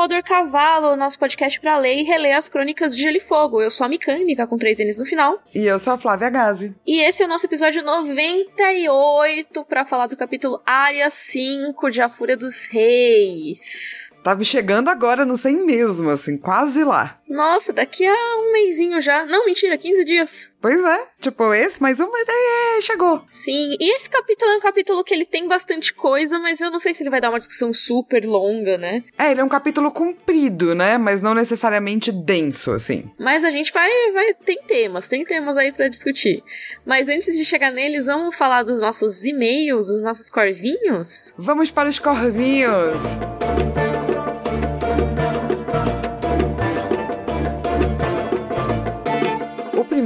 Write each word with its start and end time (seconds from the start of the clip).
Rodor 0.00 0.22
Cavalo, 0.22 0.96
nosso 0.96 1.18
podcast 1.18 1.60
para 1.60 1.76
ler 1.76 1.98
e 1.98 2.02
reler 2.04 2.34
as 2.34 2.48
crônicas 2.48 2.96
de 2.96 3.02
Gelo 3.02 3.18
e 3.18 3.20
Fogo. 3.20 3.60
Eu 3.60 3.70
sou 3.70 3.84
a 3.84 3.88
Mecânica, 3.88 4.46
com 4.46 4.56
três 4.56 4.78
N's 4.78 4.96
no 4.96 5.04
final. 5.04 5.38
E 5.54 5.66
eu 5.66 5.78
sou 5.78 5.92
a 5.92 5.98
Flávia 5.98 6.30
Gazi. 6.30 6.74
E 6.86 7.02
esse 7.02 7.22
é 7.22 7.26
o 7.26 7.28
nosso 7.28 7.44
episódio 7.44 7.82
98 7.82 9.62
para 9.66 9.84
falar 9.84 10.06
do 10.06 10.16
capítulo 10.16 10.62
Área 10.64 11.10
5 11.10 11.90
de 11.90 12.00
A 12.00 12.08
Fúria 12.08 12.34
dos 12.34 12.64
Reis. 12.64 14.09
Tava 14.22 14.44
chegando 14.44 14.88
agora 14.88 15.24
no 15.24 15.36
100 15.36 15.64
mesmo, 15.64 16.10
assim, 16.10 16.36
quase 16.36 16.84
lá. 16.84 17.18
Nossa, 17.28 17.72
daqui 17.72 18.04
a 18.04 18.36
um 18.38 18.52
mêsinho 18.52 19.00
já. 19.00 19.24
Não, 19.24 19.46
mentira, 19.46 19.78
15 19.78 20.04
dias. 20.04 20.52
Pois 20.60 20.84
é, 20.84 21.06
tipo, 21.20 21.54
esse 21.54 21.80
mais 21.80 22.00
um, 22.00 22.06
é, 22.06 22.80
chegou. 22.82 23.24
Sim, 23.30 23.76
e 23.78 23.94
esse 23.96 24.10
capítulo 24.10 24.50
é 24.50 24.56
um 24.56 24.60
capítulo 24.60 25.04
que 25.04 25.14
ele 25.14 25.24
tem 25.24 25.46
bastante 25.46 25.94
coisa, 25.94 26.38
mas 26.38 26.60
eu 26.60 26.70
não 26.70 26.80
sei 26.80 26.92
se 26.92 27.02
ele 27.02 27.10
vai 27.10 27.20
dar 27.20 27.30
uma 27.30 27.38
discussão 27.38 27.72
super 27.72 28.24
longa, 28.26 28.76
né? 28.76 29.02
É, 29.16 29.30
ele 29.30 29.40
é 29.40 29.44
um 29.44 29.48
capítulo 29.48 29.92
comprido, 29.92 30.74
né? 30.74 30.98
Mas 30.98 31.22
não 31.22 31.34
necessariamente 31.34 32.10
denso, 32.10 32.72
assim. 32.72 33.10
Mas 33.18 33.44
a 33.44 33.50
gente 33.50 33.72
vai, 33.72 33.88
vai 34.12 34.34
tem 34.34 34.60
temas, 34.66 35.08
tem 35.08 35.24
temas 35.24 35.56
aí 35.56 35.72
para 35.72 35.88
discutir. 35.88 36.42
Mas 36.84 37.08
antes 37.08 37.36
de 37.36 37.44
chegar 37.44 37.70
neles, 37.70 38.06
vamos 38.06 38.36
falar 38.36 38.64
dos 38.64 38.80
nossos 38.80 39.24
e-mails, 39.24 39.86
dos 39.86 40.02
nossos 40.02 40.30
corvinhos? 40.30 41.32
Vamos 41.38 41.70
para 41.70 41.88
os 41.88 41.98
corvinhos! 41.98 43.20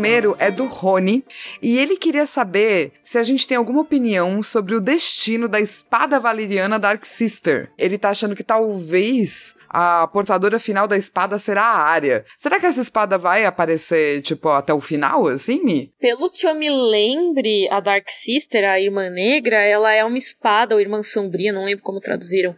Primeiro 0.04 0.36
é 0.38 0.50
do 0.50 0.66
Rony, 0.66 1.24
e 1.62 1.78
ele 1.78 1.96
queria 1.96 2.26
saber 2.26 2.92
se 3.02 3.16
a 3.16 3.22
gente 3.22 3.46
tem 3.46 3.56
alguma 3.56 3.80
opinião 3.80 4.42
sobre 4.42 4.74
o 4.74 4.80
destino 4.80 5.48
da 5.48 5.58
espada 5.58 6.20
valeriana 6.20 6.78
Dark 6.78 7.04
Sister. 7.04 7.70
Ele 7.78 7.96
tá 7.96 8.10
achando 8.10 8.36
que 8.36 8.42
talvez 8.42 9.54
a 9.74 10.06
portadora 10.06 10.58
final 10.58 10.86
da 10.86 10.96
espada 10.96 11.36
será 11.38 11.62
a 11.62 11.84
área. 11.84 12.24
Será 12.38 12.60
que 12.60 12.66
essa 12.66 12.80
espada 12.80 13.18
vai 13.18 13.44
aparecer, 13.44 14.22
tipo, 14.22 14.48
até 14.48 14.72
o 14.72 14.80
final, 14.80 15.26
assim, 15.26 15.64
Mi? 15.64 15.92
Pelo 15.98 16.30
que 16.30 16.46
eu 16.46 16.54
me 16.54 16.70
lembre, 16.70 17.68
a 17.70 17.80
Dark 17.80 18.08
Sister, 18.08 18.68
a 18.68 18.80
Irmã 18.80 19.10
Negra, 19.10 19.56
ela 19.56 19.92
é 19.92 20.04
uma 20.04 20.18
espada, 20.18 20.74
ou 20.74 20.80
Irmã 20.80 21.02
Sombria, 21.02 21.52
não 21.52 21.64
lembro 21.64 21.82
como 21.82 21.98
traduziram 21.98 22.54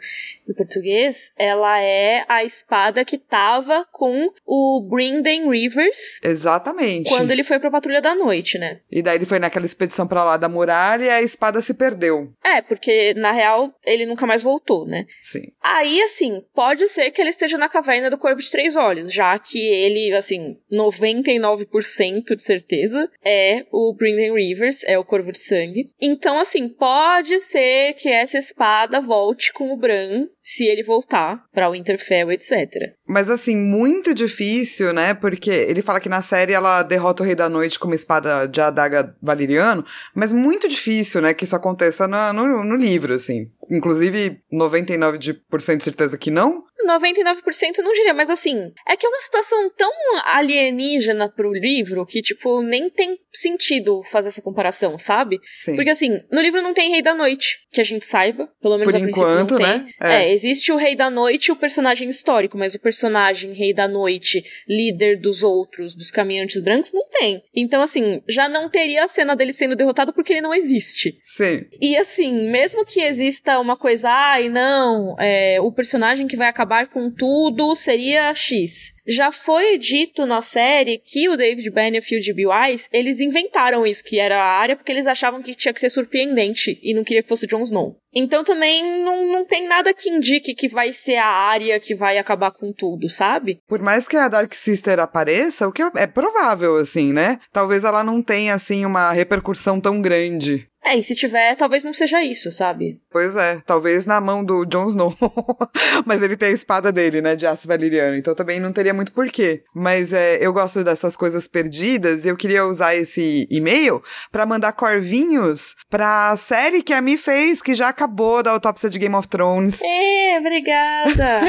em 0.47 0.53
português. 0.53 1.33
Ela 1.39 1.81
é 1.81 2.25
a 2.29 2.45
espada 2.45 3.05
que 3.05 3.17
tava 3.17 3.87
com 3.91 4.31
o 4.45 4.87
Brinden 4.91 5.51
Rivers. 5.51 6.21
Exatamente. 6.23 7.09
Quando 7.09 7.31
ele 7.37 7.45
foi 7.45 7.59
pra 7.59 7.71
Patrulha 7.71 8.01
da 8.01 8.15
Noite, 8.15 8.59
né? 8.59 8.81
E 8.91 9.03
daí 9.03 9.17
ele 9.17 9.27
foi 9.27 9.39
naquela 9.39 9.67
expedição 9.67 10.07
pra 10.07 10.25
lá 10.25 10.37
da 10.37 10.49
muralha 10.49 11.05
e 11.05 11.11
a 11.11 11.23
espada 11.23 11.61
se 11.61 11.75
perdeu. 11.75 12.33
É, 12.43 12.63
porque 12.63 13.15
na 13.15 13.31
real 13.31 13.73
ele 13.85 14.07
nunca 14.07 14.27
mais 14.27 14.43
voltou, 14.43 14.87
né? 14.87 15.05
Sim. 15.21 15.53
Aí, 15.63 16.01
assim, 16.03 16.43
pode 16.55 16.89
ser 16.89 17.11
que 17.11 17.21
ele 17.21 17.31
esteja 17.31 17.59
na 17.59 17.69
caverna 17.69 18.09
do 18.09 18.19
Corvo 18.19 18.41
de 18.41 18.51
Três 18.51 18.77
Olhos, 18.77 19.13
já 19.13 19.39
que 19.39 19.59
ele, 19.59 20.15
assim, 20.15 20.57
99% 20.73 22.35
de 22.35 22.43
certeza 22.43 23.11
é 23.25 23.67
o 23.71 23.95
Brendan 23.95 24.35
Rivers, 24.35 24.83
é 24.85 24.99
o 24.99 25.05
Corvo 25.05 25.33
de 25.33 25.39
Sangue. 25.39 25.91
Então, 26.01 26.39
assim, 26.39 26.69
pode 26.69 27.41
ser 27.41 27.95
que 27.95 28.09
essa 28.09 28.39
espada 28.39 29.01
volte 29.01 29.53
com 29.53 29.73
o 29.73 29.77
Bran 29.77 30.29
se 30.41 30.65
ele 30.65 30.83
voltar 30.83 31.45
pra 31.53 31.71
Winterfell, 31.71 32.31
etc. 32.31 32.71
Mas 33.07 33.31
assim, 33.31 33.57
muito 33.57 34.13
difícil, 34.13 34.93
né? 34.93 35.15
Porque 35.15 35.51
ele 35.51 35.81
fala 35.81 36.01
que 36.01 36.09
na 36.09 36.23
série 36.23 36.53
ela 36.53 36.83
derrota 36.83 37.23
o 37.23 37.27
Rei 37.27 37.35
da 37.35 37.49
Noite 37.49 37.79
com 37.79 37.87
uma 37.87 37.95
espada 37.95 38.47
de 38.47 38.61
adaga 38.61 39.15
valeriano, 39.23 39.85
mas 40.15 40.33
muito 40.33 40.69
difícil, 40.69 41.21
né, 41.21 41.33
que 41.33 41.45
isso 41.45 41.55
aconteça 41.55 42.09
no, 42.09 42.33
no, 42.33 42.65
no 42.65 42.77
livro, 42.77 43.15
assim. 43.15 43.51
Inclusive, 43.71 44.41
99% 44.53 45.77
de 45.77 45.85
certeza 45.85 46.19
que 46.19 46.31
não. 46.31 46.65
99% 46.87 47.79
não 47.79 47.93
diria, 47.93 48.13
mas 48.13 48.29
assim, 48.29 48.73
é 48.87 48.97
que 48.97 49.07
é 49.07 49.09
uma 49.09 49.21
situação 49.21 49.71
tão 49.77 49.91
alienígena 50.25 51.29
pro 51.29 51.53
livro 51.53 52.05
que, 52.05 52.21
tipo, 52.21 52.63
nem 52.63 52.91
tem 52.91 53.19
sentido 53.33 54.03
fazer 54.05 54.29
essa 54.29 54.43
comparação, 54.43 54.99
sabe? 54.99 55.39
Sim. 55.55 55.77
Porque 55.77 55.91
assim, 55.91 56.21
no 56.31 56.41
livro 56.41 56.63
não 56.63 56.75
tem 56.75 56.91
Rei 56.91 57.03
da 57.03 57.15
Noite, 57.15 57.59
que 57.71 57.81
a 57.81 57.85
gente 57.85 58.07
saiba, 58.07 58.49
pelo 58.61 58.79
menos 58.79 58.95
Por 58.95 59.03
a 59.03 59.09
enquanto, 59.09 59.57
princípio 59.57 59.59
não 59.59 59.85
né? 59.85 59.93
tem. 60.01 60.11
É. 60.11 60.25
é, 60.25 60.33
existe 60.33 60.73
o 60.73 60.77
Rei 60.77 60.95
da 60.95 61.11
Noite 61.11 61.49
e 61.49 61.53
o 61.53 61.57
personagem 61.57 62.09
histórico, 62.09 62.57
mas 62.57 62.75
o 62.75 62.81
personagem 62.81 63.53
Rei 63.53 63.75
da 63.75 63.87
Noite, 63.89 64.43
líder 64.69 65.21
dos 65.21 65.43
outros, 65.43 65.95
dos 65.95 66.11
caminhantes 66.11 66.61
brancos, 66.61 66.93
não 66.93 67.07
tem. 67.11 67.43
Então, 67.55 67.83
assim, 67.83 68.23
já 68.29 68.49
não 68.49 68.69
teria 68.69 69.05
a 69.05 69.09
cena 69.09 69.37
dele 69.37 69.53
sendo 69.53 69.77
derrotado 69.77 70.13
porque 70.13 70.33
ele 70.33 70.41
não 70.41 70.55
existe. 70.55 71.19
Sim. 71.23 71.65
E 71.81 71.97
assim, 71.97 72.51
mesmo 72.51 72.85
que 72.85 73.01
exista 73.01 73.59
uma 73.59 73.77
coisa, 73.77 74.09
ai, 74.09 74.49
não, 74.49 75.17
é, 75.19 75.61
o 75.61 75.73
personagem 75.73 76.27
que 76.27 76.37
vai 76.37 76.49
acabar 76.49 76.76
com 76.85 77.11
tudo 77.11 77.75
seria 77.77 78.35
X. 78.35 78.95
Já 79.07 79.31
foi 79.31 79.79
dito 79.79 80.27
na 80.27 80.43
série 80.43 80.99
que 80.99 81.29
o 81.29 81.37
David 81.37 81.71
Benioff 81.71 82.13
e 82.13 82.19
o 82.19 82.21
D.B. 82.21 82.47
Wise, 82.49 82.89
eles 82.93 83.21
inventaram 83.21 83.87
isso, 83.87 84.03
que 84.03 84.19
era 84.19 84.37
a 84.37 84.59
área, 84.59 84.75
porque 84.75 84.91
eles 84.91 85.07
achavam 85.07 85.41
que 85.41 85.55
tinha 85.55 85.73
que 85.73 85.79
ser 85.79 85.91
surpreendente 85.91 86.81
e 86.83 86.93
não 86.93 87.05
queria 87.05 87.23
que 87.23 87.29
fosse 87.29 87.47
Jon 87.47 87.63
Snow. 87.63 87.97
Então 88.13 88.43
também 88.43 88.83
não, 89.05 89.33
não 89.33 89.45
tem 89.45 89.69
nada 89.69 89.95
que 89.95 90.11
indique 90.11 90.55
que 90.55 90.67
vai 90.69 90.93
ser 90.93 91.17
a 91.17 91.27
área 91.27 91.79
que 91.79 91.95
vai 91.95 92.19
acabar 92.19 92.51
com 92.51 92.73
tudo, 92.73 93.09
sabe? 93.09 93.61
Por 93.69 93.81
mais 93.81 94.09
que 94.09 94.17
a 94.17 94.27
Dark 94.27 94.53
Sister 94.55 94.99
apareça, 94.99 95.69
o 95.69 95.73
que 95.73 95.83
é 95.83 96.07
provável, 96.07 96.77
assim, 96.77 97.13
né? 97.13 97.39
Talvez 97.53 97.85
ela 97.85 98.03
não 98.03 98.21
tenha, 98.21 98.55
assim, 98.55 98.85
uma 98.85 99.13
repercussão 99.13 99.81
tão 99.81 100.01
grande. 100.01 100.67
É, 100.87 100.97
e 100.97 101.03
se 101.03 101.17
tiver, 101.17 101.57
talvez 101.57 101.83
não 101.83 101.93
seja 101.93 102.23
isso, 102.23 102.49
sabe? 102.53 103.01
Pois 103.11 103.35
é, 103.35 103.61
talvez 103.67 104.07
na 104.07 104.21
mão 104.21 104.45
do 104.45 104.65
Jon 104.65 104.87
Snow. 104.87 105.13
Mas 106.07 106.23
ele 106.23 106.37
tem 106.37 106.51
a 106.51 106.53
espada 106.53 106.93
dele, 106.93 107.21
né, 107.21 107.35
de 107.35 107.45
aço 107.45 107.67
valeriano, 107.67 108.17
então 108.17 108.37
também 108.37 108.61
não 108.61 108.73
teria 108.73 108.95
muito 108.95 109.11
porquê. 109.11 109.65
Mas 109.75 110.13
é, 110.13 110.39
eu 110.41 110.53
gosto 110.53 110.85
dessas 110.85 111.17
coisas 111.17 111.49
perdidas 111.49 112.25
e 112.25 112.29
eu 112.29 112.37
queria 112.37 112.65
usar 112.65 112.95
esse 112.95 113.49
e-mail 113.51 114.01
para 114.31 114.47
mandar 114.47 114.73
corvinhos 114.75 115.75
pra 115.91 116.37
série 116.37 116.85
que 116.85 116.93
a 116.93 117.01
Mi 117.01 117.17
fez, 117.17 117.61
que 117.61 117.75
já 117.75 117.89
acabou 117.89 118.41
da 118.41 118.53
autópsia 118.53 118.89
de 118.89 119.01
Game 119.01 119.15
of 119.17 119.27
Thrones. 119.27 119.81
É, 119.83 120.39
obrigada! 120.39 121.41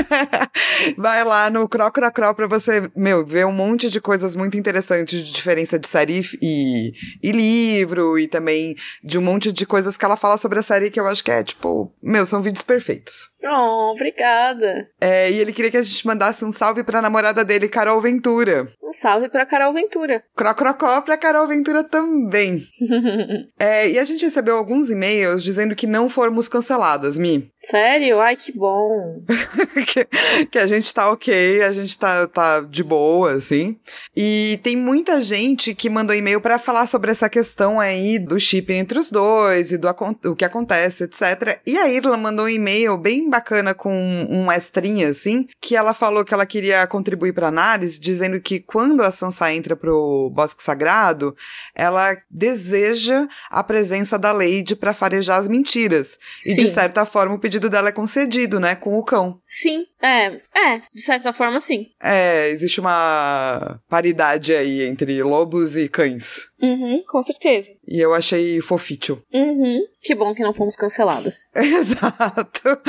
Vai 0.98 1.24
lá 1.24 1.48
no 1.52 1.70
Cro 1.70 1.92
Cro 1.92 2.12
Cro 2.12 2.34
pra 2.34 2.48
você, 2.48 2.90
meu, 2.96 3.24
ver 3.24 3.46
um 3.46 3.52
monte 3.52 3.88
de 3.88 4.02
coisas 4.02 4.36
muito 4.36 4.58
interessantes 4.58 5.24
de 5.24 5.32
diferença 5.32 5.78
de 5.78 5.88
série 5.88 6.22
e, 6.42 6.92
e 7.22 7.32
livro 7.32 8.18
e 8.18 8.28
também 8.28 8.76
de 9.04 9.20
um 9.20 9.27
monte 9.28 9.52
de 9.52 9.66
coisas 9.66 9.98
que 9.98 10.06
ela 10.06 10.16
fala 10.16 10.38
sobre 10.38 10.60
a 10.60 10.64
série 10.64 10.90
que 10.90 11.00
eu 11.00 11.08
acho 11.08 11.24
que 11.24 11.32
é, 11.32 11.44
tipo, 11.44 11.92
meu, 12.02 12.26
são 12.26 12.42
vídeos 12.42 12.64
perfeitos. 12.64 13.30
Oh, 13.44 13.92
obrigada. 13.92 14.90
É, 15.00 15.30
e 15.32 15.40
ele 15.40 15.54
queria 15.54 15.70
que 15.70 15.78
a 15.78 15.84
gente 15.84 16.08
mandasse 16.08 16.44
um 16.44 16.52
salve 16.52 16.84
pra 16.84 17.02
namorada 17.02 17.46
dele, 17.46 17.70
Carol 17.70 18.02
Ventura. 18.02 18.68
Um 18.84 18.92
salve 18.92 19.30
pra 19.30 19.46
Carol 19.46 19.74
Ventura. 19.74 20.24
Crocrocó 20.36 21.02
pra 21.02 21.18
Carol 21.18 21.48
Ventura 21.48 21.84
também. 21.84 22.64
é, 23.60 23.90
e 23.90 24.00
a 24.00 24.04
gente 24.04 24.26
recebeu 24.26 24.58
alguns 24.58 24.90
e-mails 24.90 25.44
dizendo 25.44 25.76
que 25.76 25.86
não 25.86 26.10
fomos 26.10 26.48
canceladas, 26.48 27.18
Mi. 27.18 27.52
Sério? 27.56 28.20
Ai, 28.20 28.36
que 28.36 28.52
bom. 28.52 29.22
que, 29.86 30.46
que, 30.46 30.58
a 30.58 30.66
gente 30.66 30.92
tá 30.94 31.10
ok, 31.12 31.62
a 31.62 31.72
gente 31.72 31.98
tá, 31.98 32.28
tá 32.28 32.62
de 32.62 32.84
boa, 32.84 33.34
assim. 33.34 33.78
E 34.16 34.60
tem 34.64 34.76
muita 34.76 35.22
gente 35.22 35.76
que 35.76 35.90
mandou 35.90 36.16
e-mail 36.16 36.42
para 36.42 36.58
falar 36.58 36.88
sobre 36.88 37.12
essa 37.12 37.30
questão 37.30 37.80
aí 37.80 38.18
do 38.18 38.40
chip 38.40 38.74
entre 38.74 38.98
os 38.98 39.12
dois 39.12 39.72
e 39.72 39.78
do 39.78 39.88
o 40.26 40.36
que 40.36 40.46
acontece, 40.46 41.06
etc. 41.06 41.60
E 41.66 41.78
a 41.78 41.88
Irla 41.88 42.18
mandou 42.18 42.46
um 42.46 42.50
e-mail 42.50 42.98
bem 42.98 43.27
bacana 43.30 43.74
com 43.74 43.94
um 44.30 44.52
extrinha, 44.52 45.10
assim, 45.10 45.48
que 45.62 45.76
ela 45.76 45.94
falou 45.94 46.24
que 46.24 46.34
ela 46.34 46.46
queria 46.46 46.86
contribuir 46.88 47.34
pra 47.34 47.48
análise, 47.48 48.00
dizendo 48.00 48.40
que 48.40 48.60
quando 48.60 49.02
a 49.02 49.12
Sansa 49.12 49.54
entra 49.54 49.76
pro 49.76 50.30
Bosque 50.34 50.64
Sagrado, 50.64 51.36
ela 51.74 52.18
deseja 52.30 53.28
a 53.50 53.64
presença 53.64 54.18
da 54.18 54.32
Lady 54.32 54.76
para 54.76 54.94
farejar 54.94 55.40
as 55.40 55.48
mentiras. 55.48 56.20
Sim. 56.40 56.52
E 56.52 56.56
de 56.56 56.68
certa 56.70 57.06
forma 57.06 57.36
o 57.36 57.40
pedido 57.40 57.70
dela 57.70 57.90
é 57.90 57.92
concedido, 57.92 58.60
né, 58.60 58.76
com 58.76 58.98
o 58.98 59.04
cão. 59.04 59.40
Sim, 59.48 59.86
é, 60.02 60.42
é, 60.56 60.80
de 60.80 61.02
certa 61.02 61.34
forma 61.34 61.60
sim. 61.60 61.88
É, 62.02 62.50
existe 62.50 62.80
uma 62.80 63.80
paridade 63.90 64.54
aí 64.54 64.84
entre 64.84 65.22
lobos 65.24 65.76
e 65.76 65.90
cães. 65.90 66.48
Uhum, 66.62 67.04
com 67.08 67.22
certeza. 67.22 67.74
E 67.88 68.00
eu 68.00 68.14
achei 68.14 68.60
fofício. 68.62 69.22
Uhum. 69.34 69.82
Que 70.02 70.16
bom 70.16 70.34
que 70.34 70.42
não 70.42 70.54
fomos 70.54 70.76
canceladas. 70.76 71.50
Exato. 71.54 72.82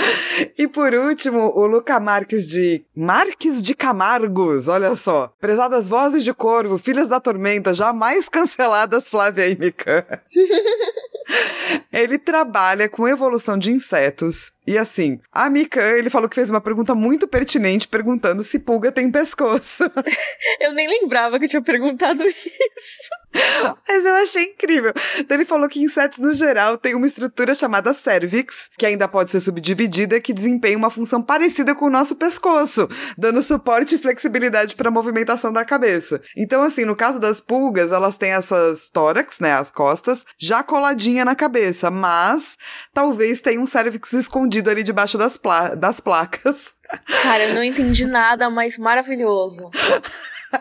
E 0.56 0.68
por 0.68 0.94
último, 0.94 1.52
o 1.54 1.66
Luca 1.66 1.98
Marques 1.98 2.48
de 2.48 2.84
Marques 2.94 3.62
de 3.62 3.74
Camargos, 3.74 4.68
olha 4.68 4.94
só. 4.94 5.32
Prezadas 5.40 5.88
vozes 5.88 6.24
de 6.24 6.32
corvo, 6.32 6.78
filhas 6.78 7.08
da 7.08 7.20
tormenta, 7.20 7.74
jamais 7.74 8.28
canceladas 8.28 9.08
Flávia 9.08 9.48
e 9.48 9.56
Mikan. 9.56 10.04
ele 11.92 12.18
trabalha 12.18 12.88
com 12.88 13.08
evolução 13.08 13.58
de 13.58 13.72
insetos. 13.72 14.52
E 14.66 14.78
assim, 14.78 15.18
a 15.32 15.50
Mikan, 15.50 15.80
ele 15.80 16.10
falou 16.10 16.28
que 16.28 16.34
fez 16.34 16.50
uma 16.50 16.60
pergunta 16.60 16.94
muito 16.98 17.26
pertinente, 17.26 17.88
perguntando 17.88 18.42
se 18.42 18.58
pulga 18.58 18.92
tem 18.92 19.10
pescoço. 19.10 19.84
eu 20.60 20.72
nem 20.72 20.88
lembrava 20.88 21.38
que 21.38 21.46
eu 21.46 21.48
tinha 21.48 21.62
perguntado 21.62 22.24
isso. 22.24 23.08
Mas 23.86 24.04
eu 24.04 24.14
achei 24.16 24.44
incrível. 24.44 24.92
Então, 25.18 25.36
ele 25.36 25.44
falou 25.44 25.68
que 25.68 25.80
insetos, 25.80 26.18
no 26.18 26.32
geral, 26.32 26.78
têm 26.78 26.94
uma 26.94 27.06
estrutura 27.06 27.54
chamada 27.54 27.92
cervix, 27.92 28.70
que 28.78 28.86
ainda 28.86 29.08
pode 29.08 29.30
ser 29.30 29.40
subdividida 29.40 30.20
que 30.20 30.32
desempenha 30.32 30.76
uma 30.76 30.90
função 30.90 31.22
parecida 31.22 31.74
com 31.74 31.86
o 31.86 31.90
nosso 31.90 32.16
pescoço, 32.16 32.88
dando 33.16 33.42
suporte 33.42 33.94
e 33.94 33.98
flexibilidade 33.98 34.74
para 34.74 34.88
a 34.88 34.92
movimentação 34.92 35.52
da 35.52 35.64
cabeça. 35.64 36.20
Então, 36.36 36.62
assim, 36.62 36.84
no 36.84 36.96
caso 36.96 37.18
das 37.18 37.40
pulgas, 37.40 37.92
elas 37.92 38.16
têm 38.16 38.30
essas 38.30 38.88
tórax, 38.88 39.40
né, 39.40 39.54
as 39.54 39.70
costas, 39.70 40.24
já 40.38 40.62
coladinha 40.62 41.24
na 41.24 41.34
cabeça, 41.34 41.90
mas 41.90 42.56
talvez 42.92 43.40
tenha 43.40 43.60
um 43.60 43.66
cervix 43.66 44.12
escondido 44.12 44.70
ali 44.70 44.82
debaixo 44.82 45.18
das, 45.18 45.36
pla 45.36 45.74
das 45.74 46.00
placas. 46.00 46.74
Cara, 47.22 47.48
eu 47.48 47.54
não 47.54 47.62
entendi 47.62 48.06
nada, 48.06 48.48
mas 48.48 48.78
maravilhoso. 48.78 49.70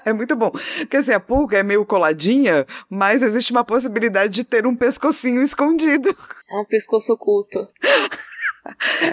é 0.06 0.14
muito 0.14 0.36
bom. 0.36 0.52
Porque 0.52 0.98
assim, 0.98 1.14
a 1.14 1.20
pulga 1.20 1.58
é 1.58 1.64
meio 1.64 1.86
coladinha, 1.86 2.57
mas 2.90 3.22
existe 3.22 3.52
uma 3.52 3.64
possibilidade 3.64 4.34
de 4.34 4.44
ter 4.44 4.66
um 4.66 4.76
pescocinho 4.76 5.42
escondido. 5.42 6.16
É 6.50 6.60
um 6.60 6.66
pescoço 6.66 7.14
oculto. 7.14 7.68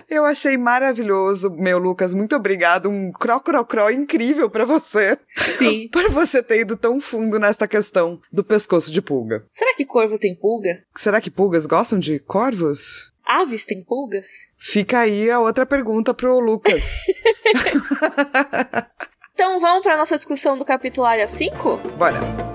Eu 0.08 0.24
achei 0.24 0.56
maravilhoso, 0.56 1.50
meu 1.50 1.78
Lucas. 1.78 2.14
Muito 2.14 2.34
obrigado. 2.34 2.88
Um 2.88 3.12
cro-cro-cro 3.12 3.90
incrível 3.90 4.50
para 4.50 4.64
você. 4.64 5.18
Sim. 5.24 5.88
para 5.92 6.08
você 6.08 6.42
ter 6.42 6.60
ido 6.60 6.76
tão 6.76 7.00
fundo 7.00 7.38
nesta 7.38 7.66
questão 7.68 8.20
do 8.32 8.42
pescoço 8.42 8.90
de 8.90 9.00
pulga. 9.00 9.44
Será 9.50 9.74
que 9.74 9.84
corvo 9.84 10.18
tem 10.18 10.34
pulga? 10.34 10.82
Será 10.96 11.20
que 11.20 11.30
pulgas 11.30 11.66
gostam 11.66 11.98
de 11.98 12.18
corvos? 12.18 13.12
Aves 13.24 13.64
têm 13.64 13.82
pulgas? 13.82 14.48
Fica 14.58 15.00
aí 15.00 15.30
a 15.30 15.40
outra 15.40 15.64
pergunta 15.64 16.12
pro 16.12 16.38
Lucas. 16.40 17.00
então 19.32 19.58
vamos 19.58 19.82
para 19.82 19.96
nossa 19.96 20.16
discussão 20.16 20.58
do 20.58 20.64
capítulo 20.64 21.06
área 21.06 21.26
5? 21.26 21.78
Bora. 21.96 22.53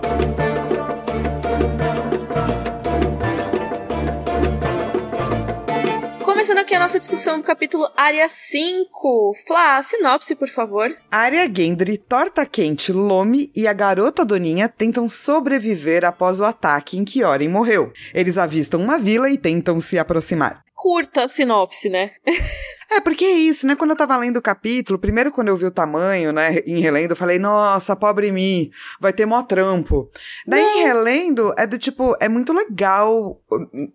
Começando 6.49 6.65
aqui 6.65 6.73
a 6.73 6.79
nossa 6.79 6.97
discussão 6.97 7.37
do 7.37 7.43
capítulo 7.43 7.87
Área 7.95 8.27
5. 8.27 9.35
Flá, 9.45 9.83
sinopse, 9.83 10.33
por 10.33 10.47
favor. 10.47 10.89
Área 11.11 11.47
Gendry, 11.47 11.95
Torta 11.95 12.43
Quente, 12.43 12.91
Lome 12.91 13.51
e 13.55 13.67
a 13.67 13.73
garota 13.73 14.25
Doninha 14.25 14.67
tentam 14.67 15.07
sobreviver 15.07 16.03
após 16.03 16.39
o 16.39 16.43
ataque 16.43 16.97
em 16.97 17.05
que 17.05 17.23
Oren 17.23 17.49
morreu. 17.49 17.93
Eles 18.15 18.35
avistam 18.35 18.81
uma 18.81 18.97
vila 18.97 19.29
e 19.29 19.37
tentam 19.37 19.79
se 19.79 19.99
aproximar. 19.99 20.63
Curta 20.73 21.25
a 21.25 21.27
sinopse, 21.27 21.87
né? 21.87 22.13
É, 22.91 22.99
porque 22.99 23.23
é 23.23 23.31
isso, 23.31 23.67
né? 23.67 23.75
Quando 23.75 23.91
eu 23.91 23.95
tava 23.95 24.17
lendo 24.17 24.37
o 24.37 24.41
capítulo, 24.41 24.97
primeiro 24.97 25.31
quando 25.31 25.49
eu 25.49 25.57
vi 25.57 25.65
o 25.65 25.71
tamanho, 25.71 26.31
né, 26.31 26.57
em 26.65 26.79
relendo, 26.79 27.11
eu 27.11 27.15
falei, 27.15 27.37
nossa, 27.37 27.95
pobre 27.95 28.31
mim, 28.31 28.71
vai 28.99 29.13
ter 29.13 29.25
mó 29.25 29.43
trampo. 29.43 30.09
Daí 30.47 30.63
em 30.63 30.83
relendo, 30.83 31.53
é 31.57 31.67
do 31.67 31.77
tipo, 31.77 32.15
é 32.19 32.27
muito 32.27 32.51
legal, 32.51 33.39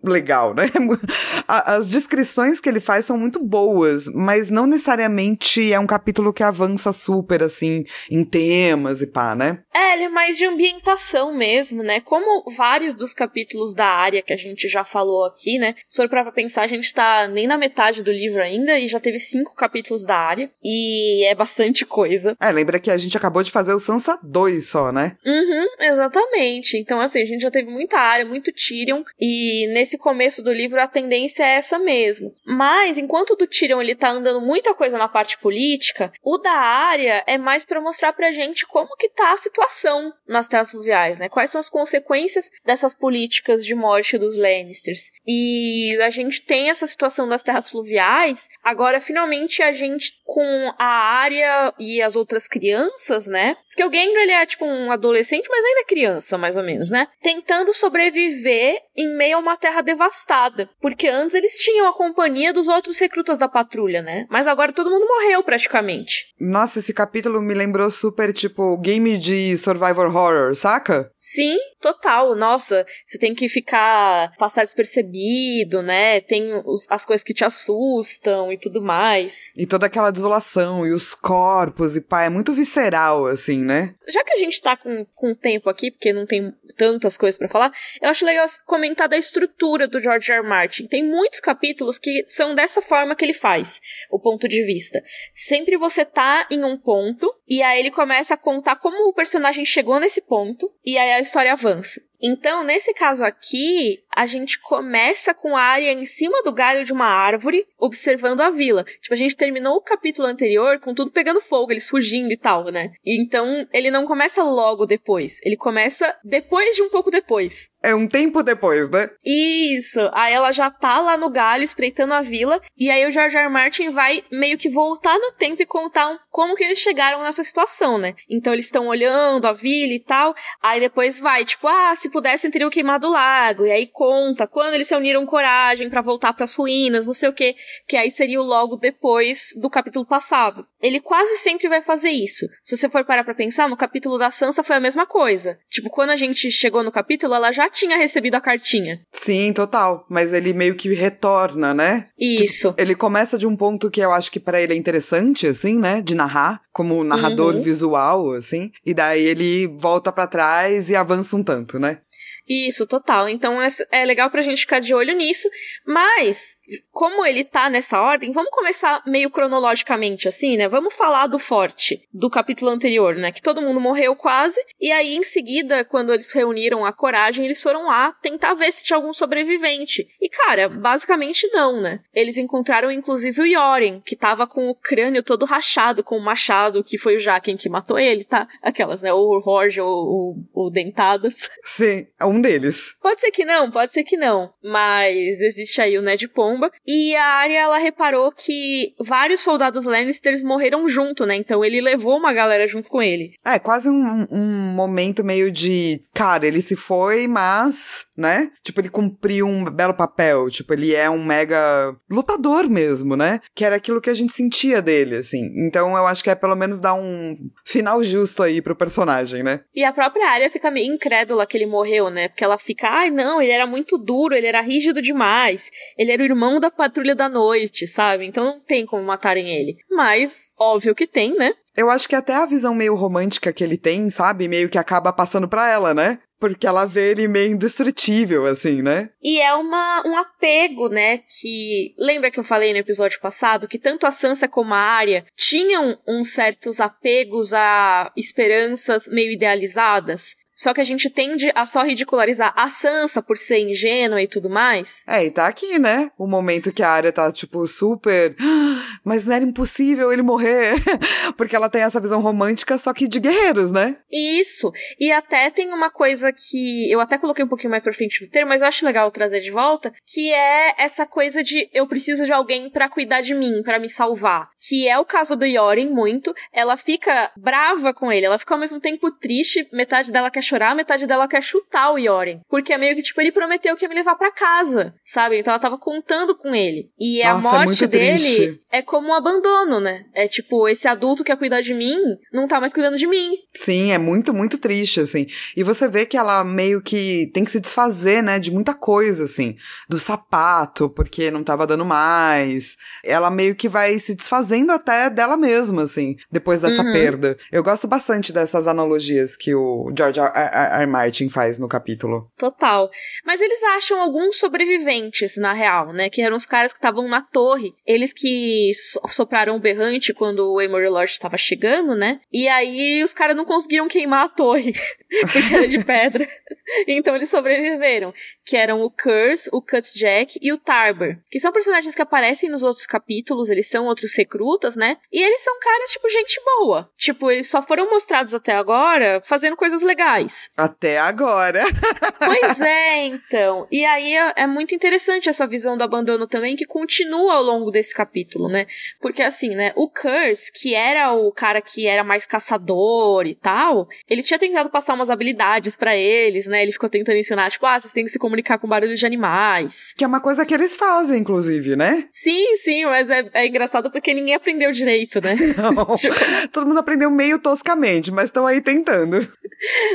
legal, 0.03 0.53
né? 0.53 0.63
As 1.47 1.89
descrições 1.89 2.59
que 2.59 2.69
ele 2.69 2.79
faz 2.79 3.05
são 3.05 3.17
muito 3.17 3.43
boas, 3.43 4.05
mas 4.13 4.49
não 4.49 4.65
necessariamente 4.65 5.73
é 5.73 5.79
um 5.79 5.87
capítulo 5.87 6.31
que 6.31 6.43
avança 6.43 6.93
super, 6.93 7.43
assim, 7.43 7.83
em 8.09 8.23
temas 8.23 9.01
e 9.01 9.07
pá, 9.07 9.35
né? 9.35 9.63
É, 9.73 9.93
ele 9.93 10.03
é 10.03 10.09
mais 10.09 10.37
de 10.37 10.45
ambientação 10.45 11.35
mesmo, 11.35 11.83
né? 11.83 11.99
Como 11.99 12.49
vários 12.55 12.93
dos 12.93 13.13
capítulos 13.13 13.73
da 13.75 13.87
área 13.87 14.21
que 14.21 14.33
a 14.33 14.37
gente 14.37 14.67
já 14.67 14.83
falou 14.83 15.25
aqui, 15.25 15.57
né? 15.57 15.75
Se 15.89 16.01
for 16.01 16.09
pra 16.09 16.31
pensar, 16.31 16.63
a 16.63 16.67
gente 16.67 16.93
tá 16.93 17.27
nem 17.27 17.45
na 17.45 17.57
metade 17.57 18.01
do 18.01 18.11
livro 18.11 18.41
ainda, 18.41 18.79
já 18.87 18.99
teve 18.99 19.19
cinco 19.19 19.55
capítulos 19.55 20.05
da 20.05 20.17
área. 20.17 20.49
E 20.63 21.25
é 21.25 21.35
bastante 21.35 21.85
coisa. 21.85 22.35
É, 22.39 22.51
lembra 22.51 22.79
que 22.79 22.91
a 22.91 22.97
gente 22.97 23.17
acabou 23.17 23.43
de 23.43 23.51
fazer 23.51 23.73
o 23.73 23.79
Sansa 23.79 24.19
2 24.23 24.67
só, 24.67 24.91
né? 24.91 25.17
Uhum, 25.25 25.67
exatamente. 25.79 26.77
Então, 26.77 26.99
assim, 26.99 27.21
a 27.21 27.25
gente 27.25 27.41
já 27.41 27.51
teve 27.51 27.69
muita 27.69 27.97
área, 27.97 28.25
muito 28.25 28.51
Tyrion. 28.51 29.03
E 29.19 29.67
nesse 29.73 29.97
começo 29.97 30.41
do 30.41 30.51
livro 30.51 30.81
a 30.81 30.87
tendência 30.87 31.43
é 31.43 31.55
essa 31.55 31.79
mesmo. 31.79 32.33
Mas, 32.45 32.97
enquanto 32.97 33.31
o 33.31 33.35
do 33.35 33.47
Tyrion 33.47 33.81
ele 33.81 33.95
tá 33.95 34.09
andando 34.09 34.41
muita 34.41 34.73
coisa 34.73 34.97
na 34.97 35.07
parte 35.07 35.37
política, 35.37 36.11
o 36.23 36.37
da 36.37 36.51
área 36.51 37.23
é 37.27 37.37
mais 37.37 37.63
para 37.63 37.81
mostrar 37.81 38.13
pra 38.13 38.31
gente 38.31 38.65
como 38.65 38.95
que 38.97 39.09
tá 39.09 39.33
a 39.33 39.37
situação 39.37 40.13
nas 40.27 40.47
terras 40.47 40.71
fluviais, 40.71 41.19
né? 41.19 41.29
Quais 41.29 41.51
são 41.51 41.59
as 41.59 41.69
consequências 41.69 42.49
dessas 42.65 42.93
políticas 42.93 43.65
de 43.65 43.75
morte 43.75 44.17
dos 44.17 44.37
Lannisters. 44.37 45.11
E 45.25 45.97
a 46.01 46.09
gente 46.09 46.41
tem 46.41 46.69
essa 46.69 46.87
situação 46.87 47.27
das 47.27 47.43
terras 47.43 47.69
fluviais 47.69 48.47
Agora, 48.75 48.99
finalmente, 48.99 49.63
a 49.63 49.71
gente, 49.71 50.11
com 50.25 50.73
a 50.77 50.85
área 50.85 51.73
e 51.79 52.01
as 52.01 52.17
outras 52.17 52.45
crianças, 52.45 53.25
né? 53.25 53.55
Porque 53.75 53.83
o 53.83 53.91
Gendry, 53.91 54.21
ele 54.21 54.31
é 54.31 54.45
tipo 54.45 54.63
um 54.63 54.89
adolescente, 54.89 55.49
mas 55.49 55.63
ainda 55.63 55.81
é 55.81 55.83
criança, 55.83 56.37
mais 56.37 56.55
ou 56.55 56.63
menos, 56.63 56.91
né? 56.91 57.09
Tentando 57.21 57.73
sobreviver 57.73 58.77
em 58.95 59.17
meio 59.17 59.35
a 59.35 59.39
uma 59.39 59.57
terra 59.57 59.81
devastada. 59.81 60.69
Porque 60.79 61.09
antes 61.09 61.35
eles 61.35 61.57
tinham 61.57 61.85
a 61.85 61.93
companhia 61.93 62.53
dos 62.53 62.69
outros 62.69 62.97
recrutas 62.97 63.37
da 63.37 63.49
patrulha, 63.49 64.01
né? 64.01 64.25
Mas 64.29 64.47
agora 64.47 64.71
todo 64.71 64.89
mundo 64.89 65.05
morreu 65.05 65.43
praticamente. 65.43 66.33
Nossa, 66.39 66.79
esse 66.79 66.93
capítulo 66.93 67.41
me 67.41 67.53
lembrou 67.53 67.91
super, 67.91 68.31
tipo, 68.31 68.77
game 68.77 69.17
de 69.17 69.57
survivor 69.57 70.05
horror, 70.05 70.55
saca? 70.55 71.11
Sim, 71.17 71.57
total. 71.81 72.33
Nossa, 72.33 72.85
você 73.05 73.17
tem 73.17 73.35
que 73.35 73.49
ficar, 73.49 74.31
passar 74.37 74.63
despercebido, 74.63 75.81
né? 75.81 76.21
Tem 76.21 76.61
os, 76.65 76.89
as 76.89 77.03
coisas 77.03 77.25
que 77.25 77.33
te 77.33 77.43
assustam 77.43 78.53
e 78.53 78.57
tudo 78.57 78.81
mais. 78.81 79.51
E 79.57 79.65
toda 79.65 79.87
aquela 79.87 80.11
desolação 80.11 80.87
e 80.87 80.93
os 80.93 81.13
corpos 81.13 81.97
e 81.97 82.01
pá, 82.01 82.23
é 82.23 82.29
muito 82.29 82.53
visceral, 82.53 83.27
assim, 83.27 83.64
né? 83.65 83.95
Já 84.07 84.23
que 84.23 84.33
a 84.33 84.37
gente 84.37 84.61
tá 84.61 84.77
com, 84.77 85.05
com 85.15 85.33
tempo 85.33 85.69
aqui, 85.69 85.91
porque 85.91 86.13
não 86.13 86.25
tem 86.25 86.53
tantas 86.77 87.17
coisas 87.17 87.37
para 87.37 87.47
falar, 87.47 87.71
eu 88.01 88.09
acho 88.09 88.25
legal 88.25 88.45
comentar 88.65 89.09
da 89.09 89.17
estrutura 89.17 89.87
do 89.87 89.99
George 89.99 90.31
R. 90.31 90.39
R. 90.39 90.47
Martin. 90.47 90.87
Tem 90.87 91.03
muitos 91.03 91.39
capítulos 91.39 91.97
que 91.97 92.23
são 92.27 92.55
dessa 92.55 92.81
forma 92.81 93.15
que 93.15 93.25
ele 93.25 93.33
faz, 93.33 93.81
o 94.09 94.19
ponto 94.19 94.47
de 94.47 94.63
vista. 94.63 95.03
Sempre 95.33 95.77
você 95.77 96.05
tá 96.05 96.47
em 96.51 96.63
um 96.63 96.77
ponto, 96.77 97.33
e 97.47 97.61
aí 97.61 97.79
ele 97.79 97.91
começa 97.91 98.33
a 98.33 98.37
contar 98.37 98.75
como 98.77 99.07
o 99.07 99.13
personagem 99.13 99.65
chegou 99.65 99.99
nesse 99.99 100.21
ponto, 100.21 100.71
e 100.85 100.97
aí 100.97 101.13
a 101.13 101.19
história 101.19 101.51
avança. 101.51 102.01
Então, 102.21 102.63
nesse 102.63 102.93
caso 102.93 103.23
aqui, 103.23 104.03
a 104.15 104.25
gente 104.25 104.59
começa 104.59 105.33
com 105.33 105.55
a 105.55 105.61
área 105.61 105.91
em 105.91 106.05
cima 106.05 106.41
do 106.43 106.51
galho 106.51 106.83
de 106.83 106.91
uma 106.91 107.05
árvore, 107.05 107.67
observando 107.77 108.41
a 108.41 108.49
vila. 108.49 108.83
Tipo, 108.83 109.13
a 109.13 109.17
gente 109.17 109.35
terminou 109.35 109.75
o 109.75 109.81
capítulo 109.81 110.27
anterior 110.27 110.79
com 110.79 110.93
tudo 110.93 111.11
pegando 111.11 111.41
fogo, 111.41 111.71
eles 111.71 111.87
fugindo 111.87 112.31
e 112.31 112.37
tal, 112.37 112.65
né? 112.71 112.91
Então, 113.05 113.67
ele 113.71 113.91
não 113.91 114.07
começa 114.07 114.41
logo 114.43 114.85
depois. 114.85 115.39
Ele 115.43 115.55
começa 115.55 116.17
depois 116.23 116.75
de 116.75 116.81
um 116.81 116.89
pouco 116.89 117.11
depois. 117.11 117.69
É 117.85 117.93
um 117.93 118.07
tempo 118.07 118.41
depois, 118.41 118.89
né? 118.89 119.11
Isso. 119.23 119.99
Aí 120.11 120.33
ela 120.33 120.51
já 120.51 120.71
tá 120.71 120.99
lá 120.99 121.15
no 121.15 121.29
galho, 121.29 121.63
espreitando 121.63 122.15
a 122.15 122.21
vila. 122.21 122.59
E 122.75 122.89
aí 122.89 123.07
o 123.07 123.11
George 123.11 123.37
R. 123.37 123.47
Martin 123.47 123.89
vai 123.89 124.23
meio 124.31 124.57
que 124.57 124.69
voltar 124.69 125.15
no 125.19 125.33
tempo 125.33 125.61
e 125.61 125.67
contar 125.67 126.17
como 126.31 126.55
que 126.55 126.63
eles 126.63 126.79
chegaram 126.79 127.21
nessa 127.21 127.43
situação, 127.43 127.99
né? 127.99 128.15
Então 128.27 128.51
eles 128.51 128.65
estão 128.65 128.87
olhando 128.87 129.45
a 129.45 129.53
vila 129.53 129.93
e 129.93 129.99
tal. 129.99 130.33
Aí 130.63 130.79
depois 130.79 131.19
vai, 131.19 131.45
tipo, 131.45 131.67
ah, 131.67 131.93
se 131.95 132.09
pudessem 132.09 132.49
teriam 132.49 132.71
queimado 132.71 133.05
o 133.05 133.11
lago. 133.11 133.67
E 133.67 133.71
aí 133.71 133.85
conta 133.85 134.47
quando 134.47 134.73
eles 134.73 134.87
se 134.87 134.95
uniram 134.95 135.23
coragem 135.23 135.87
para 135.87 136.01
voltar 136.01 136.33
para 136.33 136.45
as 136.45 136.55
ruínas, 136.55 137.05
não 137.05 137.13
sei 137.13 137.29
o 137.29 137.33
que. 137.33 137.55
Que 137.87 137.97
aí 137.97 138.09
seria 138.09 138.41
logo 138.41 138.77
depois 138.77 139.49
do 139.61 139.69
capítulo 139.69 140.07
passado. 140.07 140.65
Ele 140.81 140.99
quase 140.99 141.35
sempre 141.35 141.69
vai 141.69 141.83
fazer 141.83 142.09
isso. 142.09 142.47
Se 142.63 142.75
você 142.75 142.89
for 142.89 143.05
parar 143.05 143.23
pra 143.23 143.35
pensar, 143.35 143.69
no 143.69 143.77
capítulo 143.77 144.17
da 144.17 144.31
Sansa 144.31 144.63
foi 144.63 144.75
a 144.75 144.79
mesma 144.79 145.05
coisa. 145.05 145.59
Tipo, 145.69 145.91
quando 145.91 146.09
a 146.09 146.15
gente 146.15 146.49
chegou 146.49 146.81
no 146.81 146.91
capítulo, 146.91 147.35
ela 147.35 147.51
já 147.51 147.69
tinha 147.75 147.97
recebido 147.97 148.35
a 148.35 148.41
cartinha. 148.41 149.01
Sim, 149.11 149.53
total. 149.53 150.05
Mas 150.09 150.33
ele 150.33 150.53
meio 150.53 150.75
que 150.75 150.93
retorna, 150.93 151.73
né? 151.73 152.07
Isso. 152.17 152.69
Tipo, 152.69 152.81
ele 152.81 152.95
começa 152.95 153.37
de 153.37 153.45
um 153.45 153.55
ponto 153.55 153.91
que 153.91 154.01
eu 154.01 154.11
acho 154.11 154.31
que 154.31 154.39
para 154.39 154.61
ele 154.61 154.73
é 154.73 154.77
interessante, 154.77 155.45
assim, 155.45 155.77
né? 155.77 156.01
De 156.01 156.15
narrar, 156.15 156.61
como 156.71 157.03
narrador 157.03 157.55
uhum. 157.55 157.61
visual, 157.61 158.33
assim. 158.33 158.71
E 158.85 158.93
daí 158.93 159.23
ele 159.23 159.67
volta 159.67 160.11
para 160.11 160.27
trás 160.27 160.89
e 160.89 160.95
avança 160.95 161.35
um 161.35 161.43
tanto, 161.43 161.77
né? 161.77 161.99
Isso, 162.47 162.85
total. 162.85 163.27
Então 163.27 163.61
é, 163.61 163.67
é 163.91 164.05
legal 164.05 164.29
pra 164.29 164.41
gente 164.41 164.61
ficar 164.61 164.79
de 164.79 164.93
olho 164.93 165.15
nisso. 165.15 165.49
Mas, 165.85 166.57
como 166.91 167.25
ele 167.25 167.43
tá 167.43 167.69
nessa 167.69 167.99
ordem, 167.99 168.31
vamos 168.31 168.51
começar 168.51 169.01
meio 169.05 169.29
cronologicamente, 169.29 170.27
assim, 170.27 170.55
né? 170.57 170.67
Vamos 170.67 170.95
falar 170.95 171.27
do 171.27 171.39
forte 171.39 172.07
do 172.13 172.29
capítulo 172.29 172.69
anterior, 172.69 173.15
né? 173.15 173.31
Que 173.31 173.41
todo 173.41 173.61
mundo 173.61 173.79
morreu 173.79 174.15
quase. 174.15 174.59
E 174.79 174.91
aí, 174.91 175.15
em 175.15 175.23
seguida, 175.23 175.83
quando 175.83 176.13
eles 176.13 176.31
reuniram 176.31 176.85
a 176.85 176.93
coragem, 176.93 177.45
eles 177.45 177.61
foram 177.61 177.87
lá 177.87 178.11
tentar 178.21 178.53
ver 178.53 178.71
se 178.71 178.83
tinha 178.83 178.97
algum 178.97 179.13
sobrevivente. 179.13 180.07
E, 180.21 180.29
cara, 180.29 180.69
basicamente 180.69 181.47
não, 181.51 181.81
né? 181.81 181.99
Eles 182.13 182.37
encontraram, 182.37 182.91
inclusive, 182.91 183.41
o 183.41 183.45
Yoren, 183.45 184.01
que 184.01 184.15
tava 184.15 184.45
com 184.45 184.69
o 184.69 184.75
crânio 184.75 185.23
todo 185.23 185.45
rachado, 185.45 186.03
com 186.03 186.17
o 186.17 186.23
machado, 186.23 186.83
que 186.83 186.97
foi 186.97 187.15
o 187.15 187.19
Jaqen 187.19 187.57
que 187.57 187.69
matou 187.69 187.97
ele, 187.97 188.23
tá? 188.23 188.47
Aquelas, 188.61 189.01
né? 189.01 189.11
Ou 189.11 189.37
o 189.37 189.41
Jorge 189.41 189.81
ou 189.81 190.37
o 190.53 190.69
Dentadas. 190.69 191.49
Sim, 191.63 192.05
o 192.21 192.34
um 192.35 192.41
deles. 192.41 192.93
Pode 193.01 193.21
ser 193.21 193.31
que 193.31 193.45
não, 193.45 193.71
pode 193.71 193.91
ser 193.91 194.03
que 194.03 194.17
não. 194.17 194.49
Mas 194.63 195.41
existe 195.41 195.81
aí 195.81 195.97
o 195.97 196.01
Ned 196.01 196.27
Pomba. 196.27 196.69
E 196.85 197.15
a 197.15 197.25
Arya, 197.25 197.59
ela 197.61 197.77
reparou 197.77 198.31
que 198.31 198.93
vários 198.99 199.41
soldados 199.41 199.85
Lannisters 199.85 200.43
morreram 200.43 200.87
junto, 200.89 201.25
né? 201.25 201.35
Então 201.35 201.63
ele 201.63 201.81
levou 201.81 202.17
uma 202.17 202.33
galera 202.33 202.67
junto 202.67 202.89
com 202.89 203.01
ele. 203.01 203.33
É, 203.45 203.57
quase 203.59 203.89
um, 203.89 204.27
um 204.31 204.73
momento 204.75 205.23
meio 205.23 205.51
de. 205.51 206.01
Cara, 206.13 206.45
ele 206.45 206.61
se 206.61 206.75
foi, 206.75 207.27
mas. 207.27 208.05
Né? 208.17 208.49
Tipo, 208.63 208.79
ele 208.79 208.89
cumpriu 208.89 209.45
um 209.45 209.65
belo 209.65 209.93
papel. 209.93 210.49
Tipo, 210.49 210.73
ele 210.73 210.95
é 210.95 211.09
um 211.09 211.23
mega 211.23 211.95
lutador 212.09 212.69
mesmo, 212.69 213.15
né? 213.15 213.41
Que 213.53 213.65
era 213.65 213.75
aquilo 213.75 214.01
que 214.01 214.09
a 214.09 214.13
gente 214.13 214.33
sentia 214.33 214.81
dele, 214.81 215.17
assim. 215.17 215.51
Então 215.67 215.95
eu 215.97 216.07
acho 216.07 216.23
que 216.23 216.29
é 216.29 216.35
pelo 216.35 216.55
menos 216.55 216.79
dar 216.79 216.93
um 216.93 217.35
final 217.65 218.03
justo 218.03 218.41
aí 218.41 218.61
pro 218.61 218.75
personagem, 218.75 219.43
né? 219.43 219.61
E 219.73 219.83
a 219.83 219.91
própria 219.91 220.29
Arya 220.29 220.49
fica 220.49 220.71
meio 220.71 220.93
incrédula 220.93 221.45
que 221.45 221.57
ele 221.57 221.65
morreu, 221.65 222.09
né? 222.09 222.24
Porque 222.27 222.43
ela 222.43 222.57
fica, 222.57 222.89
ai 222.89 223.09
não, 223.09 223.41
ele 223.41 223.51
era 223.51 223.65
muito 223.65 223.97
duro, 223.97 224.35
ele 224.35 224.47
era 224.47 224.61
rígido 224.61 225.01
demais. 225.01 225.69
Ele 225.97 226.11
era 226.11 226.21
o 226.21 226.25
irmão 226.25 226.59
da 226.59 226.71
patrulha 226.71 227.15
da 227.15 227.29
noite, 227.29 227.87
sabe? 227.87 228.25
Então 228.25 228.45
não 228.45 228.59
tem 228.59 228.85
como 228.85 229.03
matarem 229.03 229.49
ele. 229.49 229.77
Mas, 229.89 230.47
óbvio 230.57 230.95
que 230.95 231.07
tem, 231.07 231.35
né? 231.35 231.53
Eu 231.75 231.89
acho 231.89 232.07
que 232.07 232.15
até 232.15 232.33
a 232.33 232.45
visão 232.45 232.73
meio 232.73 232.95
romântica 232.95 233.51
que 233.51 233.63
ele 233.63 233.77
tem, 233.77 234.09
sabe? 234.09 234.47
Meio 234.47 234.69
que 234.69 234.77
acaba 234.77 235.11
passando 235.11 235.47
pra 235.47 235.69
ela, 235.69 235.93
né? 235.93 236.19
Porque 236.39 236.67
ela 236.67 236.85
vê 236.85 237.11
ele 237.11 237.27
meio 237.27 237.51
indestrutível, 237.51 238.45
assim, 238.45 238.81
né? 238.81 239.09
E 239.21 239.39
é 239.39 239.53
uma, 239.55 240.03
um 240.05 240.15
apego, 240.17 240.89
né? 240.89 241.19
Que. 241.19 241.93
Lembra 241.97 242.29
que 242.29 242.39
eu 242.39 242.43
falei 242.43 242.71
no 242.71 242.79
episódio 242.79 243.19
passado 243.19 243.67
que 243.67 243.79
tanto 243.79 244.05
a 244.05 244.11
Sansa 244.11 244.47
como 244.47 244.73
a 244.73 244.77
Arya 244.77 245.25
tinham 245.35 245.97
uns 246.07 246.31
certos 246.33 246.79
apegos 246.79 247.53
a 247.53 248.11
esperanças 248.15 249.07
meio 249.07 249.31
idealizadas? 249.31 250.35
Só 250.55 250.73
que 250.73 250.81
a 250.81 250.85
gente 250.85 251.09
tende 251.09 251.51
a 251.53 251.65
só 251.65 251.83
ridicularizar 251.83 252.53
a 252.55 252.69
Sansa 252.69 253.21
por 253.21 253.37
ser 253.37 253.59
ingênua 253.59 254.21
e 254.21 254.27
tudo 254.27 254.49
mais. 254.49 255.03
É, 255.07 255.25
e 255.25 255.31
tá 255.31 255.47
aqui, 255.47 255.77
né? 255.77 256.11
O 256.17 256.25
momento 256.27 256.71
que 256.71 256.81
a 256.81 256.89
área 256.89 257.11
tá, 257.11 257.31
tipo, 257.31 257.65
super. 257.67 258.35
"Ah, 258.39 258.65
Mas 259.03 259.27
não 259.27 259.35
era 259.35 259.45
impossível 259.45 260.11
ele 260.11 260.21
morrer. 260.23 260.73
Porque 261.37 261.55
ela 261.55 261.69
tem 261.69 261.81
essa 261.83 261.99
visão 262.01 262.21
romântica, 262.21 262.77
só 262.77 262.91
que 262.93 263.07
de 263.07 263.19
guerreiros, 263.19 263.71
né? 263.71 263.97
Isso. 264.11 264.71
E 264.99 265.11
até 265.11 265.49
tem 265.51 265.71
uma 265.71 265.91
coisa 265.91 266.31
que 266.31 266.91
eu 266.91 266.99
até 266.99 267.17
coloquei 267.17 267.45
um 267.45 267.47
pouquinho 267.47 267.69
mais 267.69 267.83
pra 267.83 267.93
frente 267.93 268.23
no 268.23 268.29
termo, 268.29 268.49
mas 268.49 268.61
eu 268.61 268.67
acho 268.67 268.85
legal 268.85 269.11
trazer 269.11 269.39
de 269.41 269.51
volta, 269.51 269.93
que 270.07 270.33
é 270.33 270.73
essa 270.77 271.05
coisa 271.05 271.43
de 271.43 271.69
eu 271.71 271.87
preciso 271.87 272.25
de 272.25 272.33
alguém 272.33 272.69
pra 272.69 272.89
cuidar 272.89 273.21
de 273.21 273.35
mim, 273.35 273.61
pra 273.63 273.77
me 273.79 273.89
salvar. 273.89 274.49
Que 274.59 274.87
é 274.87 274.97
o 274.97 275.05
caso 275.05 275.35
do 275.35 275.45
Yoren 275.45 275.89
muito. 275.91 276.33
Ela 276.51 276.77
fica 276.77 277.31
brava 277.37 277.93
com 277.93 278.11
ele, 278.11 278.25
ela 278.25 278.39
fica 278.39 278.53
ao 278.53 278.59
mesmo 278.59 278.79
tempo 278.79 279.11
triste, 279.11 279.67
metade 279.71 280.11
dela 280.11 280.31
quer 280.31 280.41
chorar, 280.45 280.75
metade 280.75 281.05
dela 281.07 281.27
quer 281.27 281.41
chutar 281.41 281.91
o 281.91 281.97
Yoren. 281.97 282.39
Porque 282.49 282.73
é 282.73 282.77
meio 282.77 282.95
que, 282.95 283.01
tipo, 283.01 283.19
ele 283.21 283.31
prometeu 283.31 283.75
que 283.75 283.85
ia 283.85 283.89
me 283.89 283.95
levar 283.95 284.15
pra 284.15 284.31
casa, 284.31 284.93
sabe? 285.03 285.39
Então 285.39 285.51
ela 285.51 285.59
tava 285.59 285.77
contando 285.77 286.35
com 286.37 286.53
ele. 286.55 286.89
E 286.99 287.23
Nossa, 287.23 287.27
é 287.27 287.31
a 287.31 287.35
morte 287.57 287.65
muito 287.67 287.87
dele 287.87 288.13
triste. 288.17 288.59
é 288.71 288.81
como 288.81 289.09
um 289.09 289.13
abandono, 289.13 289.79
né? 289.79 290.05
É 290.13 290.27
tipo, 290.27 290.67
esse 290.67 290.87
adulto 290.87 291.23
que 291.23 291.31
ia 291.31 291.37
cuidar 291.37 291.61
de 291.61 291.73
mim 291.73 291.95
não 292.31 292.47
tá 292.47 292.59
mais 292.59 292.73
cuidando 292.73 292.97
de 292.97 293.07
mim. 293.07 293.31
Sim, 293.53 293.91
é 293.91 293.97
muito, 293.97 294.33
muito 294.33 294.57
triste, 294.57 294.99
assim. 294.99 295.27
E 295.55 295.63
você 295.63 295.87
vê 295.87 296.05
que 296.05 296.17
ela 296.17 296.43
meio 296.43 296.81
que 296.81 297.29
tem 297.33 297.43
que 297.43 297.51
se 297.51 297.59
desfazer, 297.59 298.21
né, 298.21 298.39
de 298.39 298.51
muita 298.51 298.73
coisa, 298.73 299.23
assim. 299.25 299.55
Do 299.89 299.97
sapato, 299.99 300.89
porque 300.89 301.31
não 301.31 301.43
tava 301.43 301.65
dando 301.67 301.85
mais. 301.85 302.77
Ela 303.03 303.29
meio 303.29 303.55
que 303.55 303.69
vai 303.69 303.99
se 303.99 304.15
desfazendo 304.15 304.71
até 304.71 305.09
dela 305.09 305.37
mesma, 305.37 305.83
assim, 305.83 306.15
depois 306.31 306.61
dessa 306.61 306.83
Uhum. 306.83 306.91
perda. 306.93 307.37
Eu 307.51 307.63
gosto 307.63 307.87
bastante 307.87 308.31
dessas 308.33 308.67
analogias 308.67 309.35
que 309.35 309.53
o 309.55 309.91
George 309.97 310.19
R. 310.19 310.31
R. 310.39 310.85
Martin 310.85 311.29
faz 311.29 311.59
no 311.59 311.67
capítulo. 311.67 312.29
Total. 312.37 312.89
Mas 313.25 313.41
eles 313.41 313.61
acham 313.63 313.99
alguns 314.01 314.37
sobreviventes, 314.37 315.37
na 315.37 315.53
real, 315.53 315.93
né? 315.93 316.09
Que 316.09 316.21
eram 316.21 316.35
os 316.35 316.45
caras 316.45 316.73
que 316.73 316.77
estavam 316.79 317.07
na 317.07 317.21
torre. 317.21 317.73
Eles 317.85 318.13
que 318.13 318.71
so- 318.73 319.01
sopraram 319.07 319.55
o 319.55 319.59
berrante 319.59 320.13
quando 320.13 320.51
o 320.51 320.61
Emory 320.61 320.89
Lord 320.89 321.11
estava 321.11 321.37
chegando, 321.37 321.95
né? 321.95 322.19
E 322.31 322.47
aí 322.47 323.03
os 323.03 323.13
caras 323.13 323.35
não 323.35 323.45
conseguiram 323.45 323.87
queimar 323.87 324.25
a 324.25 324.29
torre. 324.29 324.73
porque 325.31 325.55
era 325.55 325.67
de 325.67 325.83
pedra. 325.83 326.27
então 326.87 327.15
eles 327.15 327.29
sobreviveram. 327.29 328.13
Que 328.45 328.57
eram 328.57 328.81
o 328.81 328.91
Curse, 328.91 329.49
o 329.53 329.61
Cutjack 329.61 330.37
e 330.41 330.51
o 330.51 330.57
Tarber. 330.57 331.19
Que 331.29 331.39
são 331.39 331.51
personagens 331.51 331.95
que 331.95 332.01
aparecem 332.01 332.49
nos 332.49 332.63
outros 332.63 332.85
capítulos. 332.85 333.49
Eles 333.49 333.67
são 333.69 333.85
outros 333.85 334.15
recrutas, 334.15 334.75
né? 334.75 334.97
E 335.11 335.21
eles 335.23 335.41
são 335.41 335.57
caras, 335.59 335.91
tipo, 335.91 336.09
gente 336.09 336.41
boa. 336.43 336.89
Tipo, 336.97 337.31
eles 337.31 337.49
só 337.49 337.61
foram 337.61 337.89
mostrados 337.89 338.33
até 338.33 338.53
agora 338.53 339.21
fazendo 339.23 339.55
coisas 339.55 339.81
legais. 339.81 340.24
Até 340.55 340.99
agora. 340.99 341.63
Pois 342.17 342.59
é, 342.59 343.05
então. 343.05 343.67
E 343.71 343.85
aí 343.85 344.15
é, 344.15 344.33
é 344.37 344.47
muito 344.47 344.73
interessante 344.73 345.29
essa 345.29 345.45
visão 345.45 345.77
do 345.77 345.83
abandono 345.83 346.25
também, 346.25 346.55
que 346.55 346.65
continua 346.65 347.35
ao 347.35 347.43
longo 347.43 347.69
desse 347.69 347.93
capítulo, 347.93 348.49
né? 348.49 348.65
Porque 348.99 349.21
assim, 349.21 349.49
né? 349.49 349.71
O 349.75 349.87
Curse, 349.87 350.51
que 350.51 350.73
era 350.73 351.13
o 351.13 351.31
cara 351.31 351.61
que 351.61 351.85
era 351.85 352.03
mais 352.03 352.25
caçador 352.25 353.27
e 353.27 353.35
tal, 353.35 353.87
ele 354.09 354.23
tinha 354.23 354.39
tentado 354.39 354.69
passar 354.69 354.95
umas 354.95 355.09
habilidades 355.09 355.75
pra 355.75 355.95
eles, 355.95 356.47
né? 356.47 356.63
Ele 356.63 356.71
ficou 356.71 356.89
tentando 356.89 357.17
ensinar, 357.17 357.51
tipo, 357.51 357.65
ah, 357.65 357.79
vocês 357.79 357.93
têm 357.93 358.05
que 358.05 358.11
se 358.11 358.19
comunicar 358.19 358.57
com 358.57 358.67
barulho 358.67 358.95
de 358.95 359.05
animais. 359.05 359.93
Que 359.95 360.03
é 360.03 360.07
uma 360.07 360.21
coisa 360.21 360.45
que 360.45 360.53
eles 360.53 360.75
fazem, 360.75 361.19
inclusive, 361.19 361.75
né? 361.75 362.07
Sim, 362.09 362.55
sim, 362.57 362.85
mas 362.85 363.09
é, 363.09 363.29
é 363.33 363.45
engraçado 363.45 363.91
porque 363.91 364.13
ninguém 364.13 364.33
aprendeu 364.33 364.71
direito, 364.71 365.21
né? 365.21 365.35
Não. 365.57 365.85
Tipo, 365.95 366.15
Todo 366.51 366.67
mundo 366.67 366.79
aprendeu 366.79 367.09
meio 367.11 367.39
toscamente, 367.39 368.11
mas 368.11 368.25
estão 368.25 368.47
aí 368.47 368.61
tentando. 368.61 369.27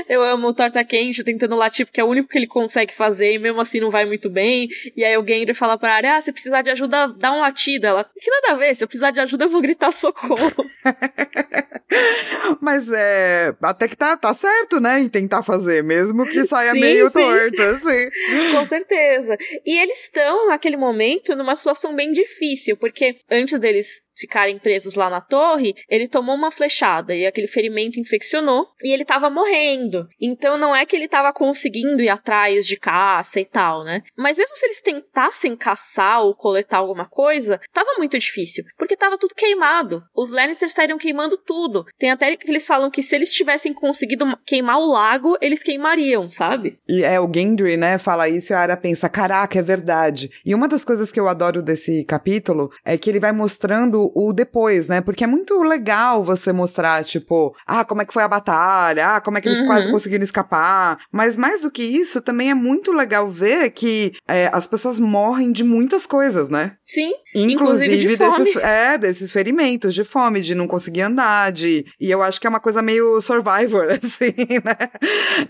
Eu 0.08 0.19
amo 0.22 0.48
o 0.48 0.54
Torta 0.54 0.84
Quente 0.84 1.24
tentando 1.24 1.56
latir, 1.56 1.86
porque 1.86 2.00
é 2.00 2.04
o 2.04 2.08
único 2.08 2.28
que 2.28 2.38
ele 2.38 2.46
consegue 2.46 2.94
fazer, 2.94 3.34
e 3.34 3.38
mesmo 3.38 3.60
assim 3.60 3.80
não 3.80 3.90
vai 3.90 4.04
muito 4.04 4.28
bem. 4.30 4.68
E 4.96 5.04
aí 5.04 5.16
o 5.16 5.26
Gendry 5.26 5.54
fala 5.54 5.78
pra 5.78 5.94
área: 5.94 6.16
Ah, 6.16 6.20
se 6.20 6.32
precisar 6.32 6.62
de 6.62 6.70
ajuda, 6.70 7.08
dá 7.18 7.32
um 7.32 7.40
latido. 7.40 7.86
Ela, 7.86 8.04
que 8.04 8.30
nada 8.30 8.52
a 8.52 8.54
ver, 8.54 8.74
se 8.74 8.84
eu 8.84 8.88
precisar 8.88 9.10
de 9.10 9.20
ajuda, 9.20 9.44
eu 9.44 9.48
vou 9.48 9.60
gritar 9.60 9.92
socorro. 9.92 10.64
Mas 12.60 12.90
é. 12.92 13.54
Até 13.62 13.88
que 13.88 13.96
tá, 13.96 14.16
tá 14.16 14.32
certo, 14.34 14.80
né? 14.80 15.00
Em 15.00 15.08
tentar 15.08 15.42
fazer, 15.42 15.82
mesmo 15.82 16.24
que 16.26 16.44
saia 16.44 16.72
Sim, 16.72 16.80
meio 16.80 17.10
sim. 17.10 17.18
torto, 17.18 17.62
assim. 17.62 18.10
Com 18.52 18.64
certeza. 18.64 19.36
E 19.64 19.78
eles 19.78 20.04
estão, 20.04 20.48
naquele 20.48 20.76
momento, 20.76 21.34
numa 21.34 21.56
situação 21.56 21.94
bem 21.94 22.12
difícil, 22.12 22.76
porque 22.76 23.16
antes 23.30 23.58
deles 23.58 24.02
ficarem 24.20 24.58
presos 24.58 24.94
lá 24.94 25.08
na 25.10 25.20
torre, 25.20 25.74
ele 25.88 26.08
tomou 26.08 26.34
uma 26.34 26.50
flechada 26.50 27.14
e 27.14 27.26
aquele 27.26 27.46
ferimento 27.46 27.98
infeccionou 27.98 28.68
e 28.82 28.92
ele 28.92 29.04
tava 29.04 29.30
morrendo. 29.30 30.06
Então 30.20 30.56
não 30.56 30.74
é 30.74 30.84
que 30.84 30.94
ele 30.94 31.08
tava 31.08 31.32
conseguindo 31.32 32.02
ir 32.02 32.08
atrás 32.08 32.66
de 32.66 32.76
caça 32.76 33.40
e 33.40 33.44
tal, 33.44 33.84
né? 33.84 34.02
Mas 34.16 34.38
mesmo 34.38 34.56
se 34.56 34.66
eles 34.66 34.80
tentassem 34.80 35.56
caçar 35.56 36.22
ou 36.22 36.34
coletar 36.34 36.78
alguma 36.78 37.08
coisa, 37.08 37.60
tava 37.72 37.94
muito 37.98 38.18
difícil, 38.18 38.64
porque 38.76 38.96
tava 38.96 39.18
tudo 39.18 39.34
queimado. 39.34 40.02
Os 40.14 40.30
Lannisters 40.30 40.72
saíram 40.72 40.98
queimando 40.98 41.36
tudo. 41.36 41.84
Tem 41.98 42.10
até 42.10 42.36
que 42.36 42.50
eles 42.50 42.66
falam 42.66 42.90
que 42.90 43.02
se 43.02 43.14
eles 43.14 43.32
tivessem 43.32 43.72
conseguido 43.72 44.24
queimar 44.46 44.78
o 44.78 44.90
lago, 44.90 45.36
eles 45.40 45.62
queimariam, 45.62 46.30
sabe? 46.30 46.78
E 46.88 47.02
é 47.02 47.18
o 47.20 47.30
Gendry, 47.32 47.76
né? 47.76 47.98
Fala 47.98 48.28
isso 48.28 48.52
e 48.52 48.54
a 48.54 48.60
Arya 48.60 48.76
pensa: 48.76 49.08
caraca, 49.08 49.58
é 49.58 49.62
verdade. 49.62 50.30
E 50.44 50.54
uma 50.54 50.68
das 50.68 50.84
coisas 50.84 51.10
que 51.10 51.18
eu 51.18 51.28
adoro 51.28 51.62
desse 51.62 52.04
capítulo 52.04 52.70
é 52.84 52.96
que 52.98 53.08
ele 53.08 53.20
vai 53.20 53.32
mostrando 53.32 54.09
o 54.14 54.32
depois, 54.32 54.88
né? 54.88 55.00
Porque 55.00 55.24
é 55.24 55.26
muito 55.26 55.60
legal 55.62 56.22
você 56.24 56.52
mostrar, 56.52 57.04
tipo, 57.04 57.54
ah, 57.66 57.84
como 57.84 58.02
é 58.02 58.04
que 58.04 58.12
foi 58.12 58.22
a 58.22 58.28
batalha, 58.28 59.16
ah, 59.16 59.20
como 59.20 59.38
é 59.38 59.40
que 59.40 59.48
eles 59.48 59.60
Uhum. 59.60 59.66
quase 59.66 59.90
conseguiram 59.90 60.24
escapar. 60.24 60.98
Mas 61.12 61.36
mais 61.36 61.62
do 61.62 61.70
que 61.70 61.82
isso, 61.82 62.20
também 62.20 62.50
é 62.50 62.54
muito 62.54 62.92
legal 62.92 63.28
ver 63.28 63.70
que 63.70 64.12
é, 64.28 64.48
as 64.52 64.66
pessoas 64.66 64.98
morrem 64.98 65.52
de 65.52 65.64
muitas 65.64 66.06
coisas, 66.06 66.48
né? 66.48 66.76
Sim, 66.86 67.12
Inclusive, 67.34 67.54
Inclusive 67.94 68.08
de 68.08 68.16
fome. 68.16 68.38
desses, 68.44 68.56
é, 68.62 68.98
desses 68.98 69.32
ferimentos 69.32 69.94
de 69.94 70.02
fome, 70.04 70.40
de 70.40 70.54
não 70.54 70.66
conseguir 70.66 71.02
andar, 71.02 71.52
de. 71.52 71.84
E 72.00 72.10
eu 72.10 72.22
acho 72.22 72.40
que 72.40 72.46
é 72.46 72.50
uma 72.50 72.58
coisa 72.60 72.82
meio 72.82 73.20
survivor, 73.20 73.86
assim, 74.02 74.34
né? 74.64 74.76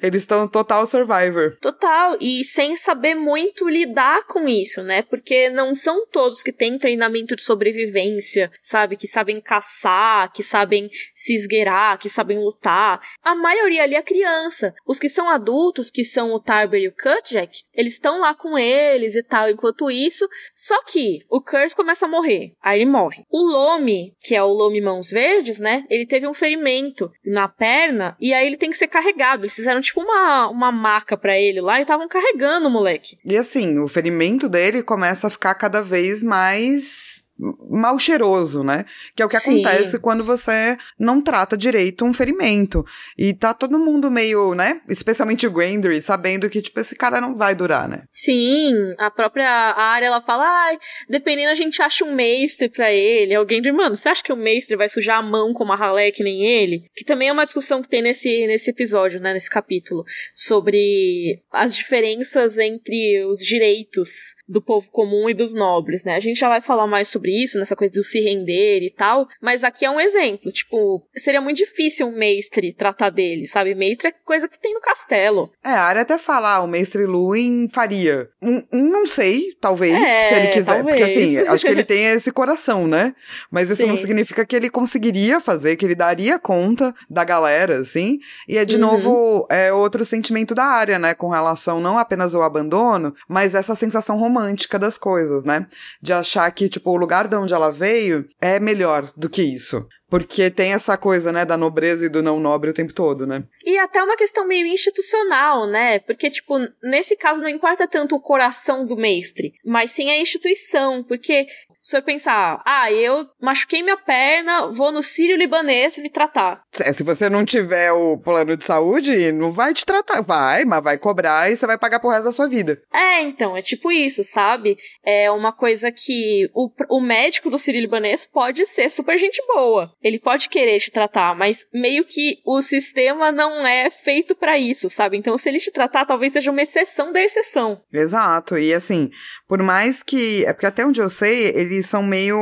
Eles 0.03 0.23
estão 0.23 0.47
total 0.47 0.87
survivor. 0.87 1.57
Total, 1.61 2.17
e 2.21 2.45
sem 2.45 2.77
saber 2.77 3.15
muito 3.15 3.69
lidar 3.69 4.25
com 4.27 4.47
isso, 4.49 4.83
né? 4.83 5.03
Porque 5.03 5.49
não 5.51 5.75
são 5.75 6.07
todos 6.07 6.43
que 6.43 6.53
têm 6.53 6.79
treinamento 6.79 7.35
de 7.35 7.43
sobrevivência, 7.43 8.50
sabe? 8.63 8.97
Que 8.97 9.07
sabem 9.07 9.41
caçar, 9.41 10.33
que 10.33 10.43
sabem 10.43 10.89
se 11.15 11.35
esgueirar, 11.35 11.99
que 11.99 12.09
sabem 12.09 12.39
lutar. 12.39 13.01
A 13.23 13.35
maioria 13.35 13.83
ali 13.83 13.95
é 13.95 14.03
criança. 14.03 14.75
Os 14.87 14.99
que 14.99 15.09
são 15.09 15.29
adultos, 15.29 15.91
que 15.91 16.05
são 16.05 16.33
o 16.33 16.41
Tarber 16.41 16.81
e 16.81 16.89
o 16.89 16.95
Cutjack, 16.95 17.63
eles 17.75 17.95
estão 17.95 18.21
lá 18.21 18.35
com 18.35 18.59
eles 18.59 19.15
e 19.15 19.23
tal, 19.23 19.49
enquanto 19.49 19.91
isso. 19.91 20.29
Só 20.55 20.83
que 20.85 21.21
o 21.29 21.41
Curse 21.41 21.77
começa 21.77 22.07
a 22.07 22.09
morrer. 22.09 22.55
Aí 22.63 22.81
ele 22.81 22.91
morre. 22.91 23.25
O 23.31 23.43
Lome, 23.43 24.15
que 24.21 24.35
é 24.35 24.43
o 24.43 24.49
Lome 24.49 24.81
Mãos 24.81 25.11
Verdes, 25.11 25.59
né? 25.59 25.85
Ele 25.89 26.07
teve 26.07 26.27
um 26.27 26.35
ferimento 26.35 27.11
na 27.25 27.49
perna 27.49 28.17
e 28.21 28.33
aí 28.33 28.47
ele 28.47 28.57
tem 28.57 28.71
que 28.71 28.77
ser 28.77 28.89
carregado. 28.89 29.43
Eles 29.43 29.55
fizeram 29.55 29.81
tipo 29.81 30.01
uma, 30.01 30.49
uma 30.49 30.73
maca 30.73 31.17
pra 31.17 31.39
ele 31.39 31.61
lá 31.61 31.79
e 31.79 31.83
estavam 31.83 32.09
carregando 32.09 32.69
o 32.69 32.71
moleque. 32.71 33.19
E 33.25 33.37
assim, 33.37 33.79
o 33.79 33.89
ferimento 33.89 34.49
dele 34.49 34.83
começa 34.83 35.27
a 35.27 35.31
ficar 35.31 35.55
cada 35.55 35.83
vez 35.83 36.23
mais 36.23 37.30
mal 37.71 37.99
cheiroso, 37.99 38.63
né? 38.63 38.85
Que 39.15 39.23
é 39.23 39.27
o 39.27 39.29
que 39.29 39.39
Sim. 39.39 39.61
acontece 39.61 39.99
quando 39.99 40.23
você 40.23 40.77
não 40.99 41.21
trata 41.21 41.57
direito 41.57 42.05
um 42.05 42.13
ferimento. 42.13 42.85
E 43.17 43.33
tá 43.33 43.55
todo 43.55 43.79
mundo 43.79 44.11
meio, 44.11 44.55
né? 44.55 44.81
Especialmente 44.89 45.47
o 45.47 45.51
Grandry, 45.51 46.03
sabendo 46.03 46.49
que, 46.51 46.61
tipo, 46.61 46.79
esse 46.81 46.95
cara 46.95 47.21
não 47.21 47.35
vai 47.35 47.55
durar, 47.55 47.89
né? 47.89 48.05
Sim, 48.13 48.73
a 48.99 49.11
própria 49.11 49.49
área, 49.49 50.07
ela 50.07 50.21
fala, 50.21 50.45
ah, 50.45 50.79
dependendo 51.09 51.51
a 51.51 51.55
gente 51.55 51.81
acha 51.83 52.05
um 52.05 52.15
mestre 52.15 52.69
pra 52.69 52.93
ele. 52.93 53.35
Alguém 53.35 53.63
diz, 53.63 53.73
mano, 53.73 53.97
você 53.97 54.09
acha 54.09 54.23
que 54.23 54.33
o 54.33 54.37
mestre 54.37 54.77
vai 54.77 54.89
sujar 54.89 55.19
a 55.19 55.23
mão 55.23 55.53
com 55.53 55.65
uma 55.65 55.77
ralé 55.77 56.11
que 56.11 56.23
nem 56.23 56.45
ele? 56.45 56.85
Que 56.95 57.05
também 57.05 57.29
é 57.29 57.33
uma 57.33 57.45
discussão 57.45 57.83
que 57.83 57.89
tem 57.89 58.03
nesse, 58.03 58.47
nesse 58.47 58.71
episódio, 58.71 59.21
né? 59.21 59.33
Nesse 59.33 59.51
capítulo. 59.51 60.05
Sobre 60.35 61.43
as 61.53 61.75
diferenças 61.75 62.59
entre 62.59 63.25
os 63.25 63.41
direitos 63.41 64.35
do 64.49 64.61
povo 64.61 64.91
comum 64.91 65.29
e 65.29 65.35
dos 65.35 65.55
nobres, 65.55 66.05
né? 66.05 66.17
A 66.17 66.21
gente 66.21 66.39
já 66.39 66.49
vai 66.49 66.61
falar 66.61 66.87
mais 66.87 67.09
sobre 67.09 67.30
isso, 67.31 67.59
nessa 67.59 67.77
coisa 67.77 67.95
do 67.95 68.05
se 68.05 68.21
render 68.21 68.81
e 68.83 68.91
tal, 68.91 69.27
mas 69.41 69.65
aqui 69.65 69.85
é 69.85 69.91
um 69.91 70.01
exemplo. 70.01 70.51
Tipo, 70.51 71.03
seria 71.17 71.41
muito 71.41 71.59
difícil 71.59 72.09
um 72.09 72.17
mestre 72.17 72.73
tratar 72.73 73.11
dele, 73.11 73.47
sabe? 73.47 73.75
Mestre 73.75 74.09
é 74.09 74.13
coisa 74.25 74.49
que 74.49 74.59
tem 74.59 74.75
no 74.75 74.81
castelo. 74.81 75.51
É, 75.65 75.71
a 75.71 75.83
área 75.83 76.03
até 76.03 76.19
falar, 76.19 76.57
ah, 76.57 76.63
o 76.63 76.67
mestre 76.67 77.05
Luin 77.05 77.69
faria. 77.71 78.29
Um, 78.43 78.63
um, 78.73 78.91
não 78.91 79.07
sei, 79.07 79.55
talvez, 79.61 79.95
é, 79.95 80.29
se 80.29 80.35
ele 80.35 80.49
quiser. 80.49 80.75
Talvez. 80.75 80.99
Porque 80.99 81.03
assim, 81.03 81.39
acho 81.39 81.65
que 81.65 81.71
ele 81.71 81.85
tem 81.85 82.07
esse 82.13 82.33
coração, 82.33 82.87
né? 82.87 83.15
Mas 83.51 83.71
isso 83.71 83.83
Sim. 83.83 83.89
não 83.89 83.97
significa 83.97 84.45
que 84.45 84.57
ele 84.57 84.71
conseguiria 84.71 85.41
fazer, 85.41 85.77
que 85.77 85.85
ele 85.85 85.95
daria 85.95 86.39
conta 86.39 86.95
da 87.09 87.25
galera, 87.25 87.79
assim. 87.79 88.19
E 88.49 88.59
é 88.59 88.65
de 88.65 88.77
uhum. 88.77 88.83
novo 88.83 89.47
é 89.51 89.73
outro 89.73 90.05
sentimento 90.05 90.55
da 90.55 90.65
área, 90.65 90.99
né? 90.99 91.15
Com 91.15 91.29
relação 91.29 91.81
não 91.81 91.99
apenas 91.99 92.35
ao 92.35 92.43
abandono, 92.43 93.15
mas 93.29 93.55
essa 93.55 93.75
sensação 93.75 94.17
romântica 94.17 94.79
das 94.79 94.99
coisas, 94.99 95.45
né? 95.45 95.67
De 96.01 96.13
achar 96.13 96.51
que, 96.51 96.69
tipo, 96.69 96.91
o 96.91 96.97
lugar 96.97 97.20
de 97.29 97.37
onde 97.37 97.55
ela 97.55 97.71
veio 97.71 98.29
é 98.41 98.61
melhor 98.61 99.11
do 99.17 99.29
que 99.29 99.43
isso. 99.43 99.87
Porque 100.09 100.51
tem 100.51 100.73
essa 100.73 100.97
coisa, 100.97 101.31
né, 101.31 101.45
da 101.45 101.57
nobreza 101.57 102.05
e 102.05 102.09
do 102.09 102.21
não 102.21 102.41
nobre 102.41 102.71
o 102.71 102.75
tempo 102.75 102.93
todo, 102.93 103.27
né? 103.27 103.45
E 103.65 103.79
até 103.79 104.03
uma 104.03 104.17
questão 104.17 104.45
meio 104.45 104.67
institucional, 104.67 105.69
né? 105.69 106.01
Porque, 106.01 106.29
tipo, 106.29 106.59
nesse 106.83 107.17
caso 107.17 107.41
não 107.41 107.49
importa 107.49 107.87
tanto 107.87 108.17
o 108.17 108.21
coração 108.21 108.85
do 108.85 108.97
mestre, 108.97 109.53
mas 109.65 109.93
sim 109.93 110.11
a 110.11 110.19
instituição. 110.19 111.05
Porque 111.05 111.47
se 111.81 111.97
eu 111.97 112.03
pensar, 112.03 112.63
ah, 112.65 112.93
eu 112.93 113.27
machuquei 113.41 113.83
minha 113.83 113.97
perna, 113.97 114.67
vou 114.67 114.93
no 114.93 115.03
Sírio 115.03 115.37
Libanês 115.37 115.97
me 115.99 116.11
tratar. 116.11 116.63
É, 116.81 116.93
se 116.93 117.03
você 117.03 117.31
não 117.31 117.45
tiver 117.45 117.91
o 117.93 118.19
plano 118.19 118.57
de 118.57 118.65
saúde, 118.65 119.33
não 119.33 119.51
vai 119.51 119.73
te 119.73 119.87
tratar. 119.87 120.21
Vai, 120.21 120.65
mas 120.65 120.85
vai 120.85 120.99
cobrar 120.99 121.51
e 121.51 121.57
você 121.57 121.67
vai 121.67 121.79
pagar 121.79 121.99
pro 121.99 122.11
resto 122.11 122.25
da 122.25 122.33
sua 122.33 122.47
vida. 122.47 122.81
É, 122.93 123.23
então, 123.23 123.57
é 123.57 123.63
tipo 123.63 123.91
isso, 123.91 124.23
sabe? 124.23 124.77
É 125.05 125.31
uma 125.31 125.53
coisa 125.53 125.91
que 125.91 126.51
o, 126.55 126.71
o 126.91 127.01
médico 127.01 127.49
do 127.49 127.59
Sírio 127.59 127.81
Libanês 127.81 128.27
pode 128.27 128.67
ser 128.67 128.91
super 128.91 129.17
gente 129.17 129.43
boa. 129.47 129.91
Ele 130.03 130.19
pode 130.19 130.49
querer 130.49 130.79
te 130.79 130.91
tratar, 130.91 131.35
mas 131.35 131.65
meio 131.73 132.05
que 132.05 132.39
o 132.45 132.61
sistema 132.61 133.33
não 133.33 133.67
é 133.67 133.89
feito 133.91 134.35
para 134.35 134.59
isso, 134.59 134.91
sabe? 134.91 135.17
Então, 135.17 135.39
se 135.39 135.49
ele 135.49 135.59
te 135.59 135.71
tratar, 135.71 136.05
talvez 136.05 136.35
seja 136.35 136.51
uma 136.51 136.63
exceção 136.63 137.13
da 137.13 137.23
exceção. 137.23 137.81
Exato. 137.93 138.59
E 138.59 138.75
assim, 138.75 139.11
por 139.49 139.63
mais 139.63 140.03
que. 140.03 140.45
É 140.45 140.53
porque 140.53 140.67
até 140.67 140.85
onde 140.85 141.01
eu 141.01 141.09
sei, 141.09 141.49
ele 141.49 141.70
eles 141.75 141.87
são 141.87 142.03
meio 142.03 142.39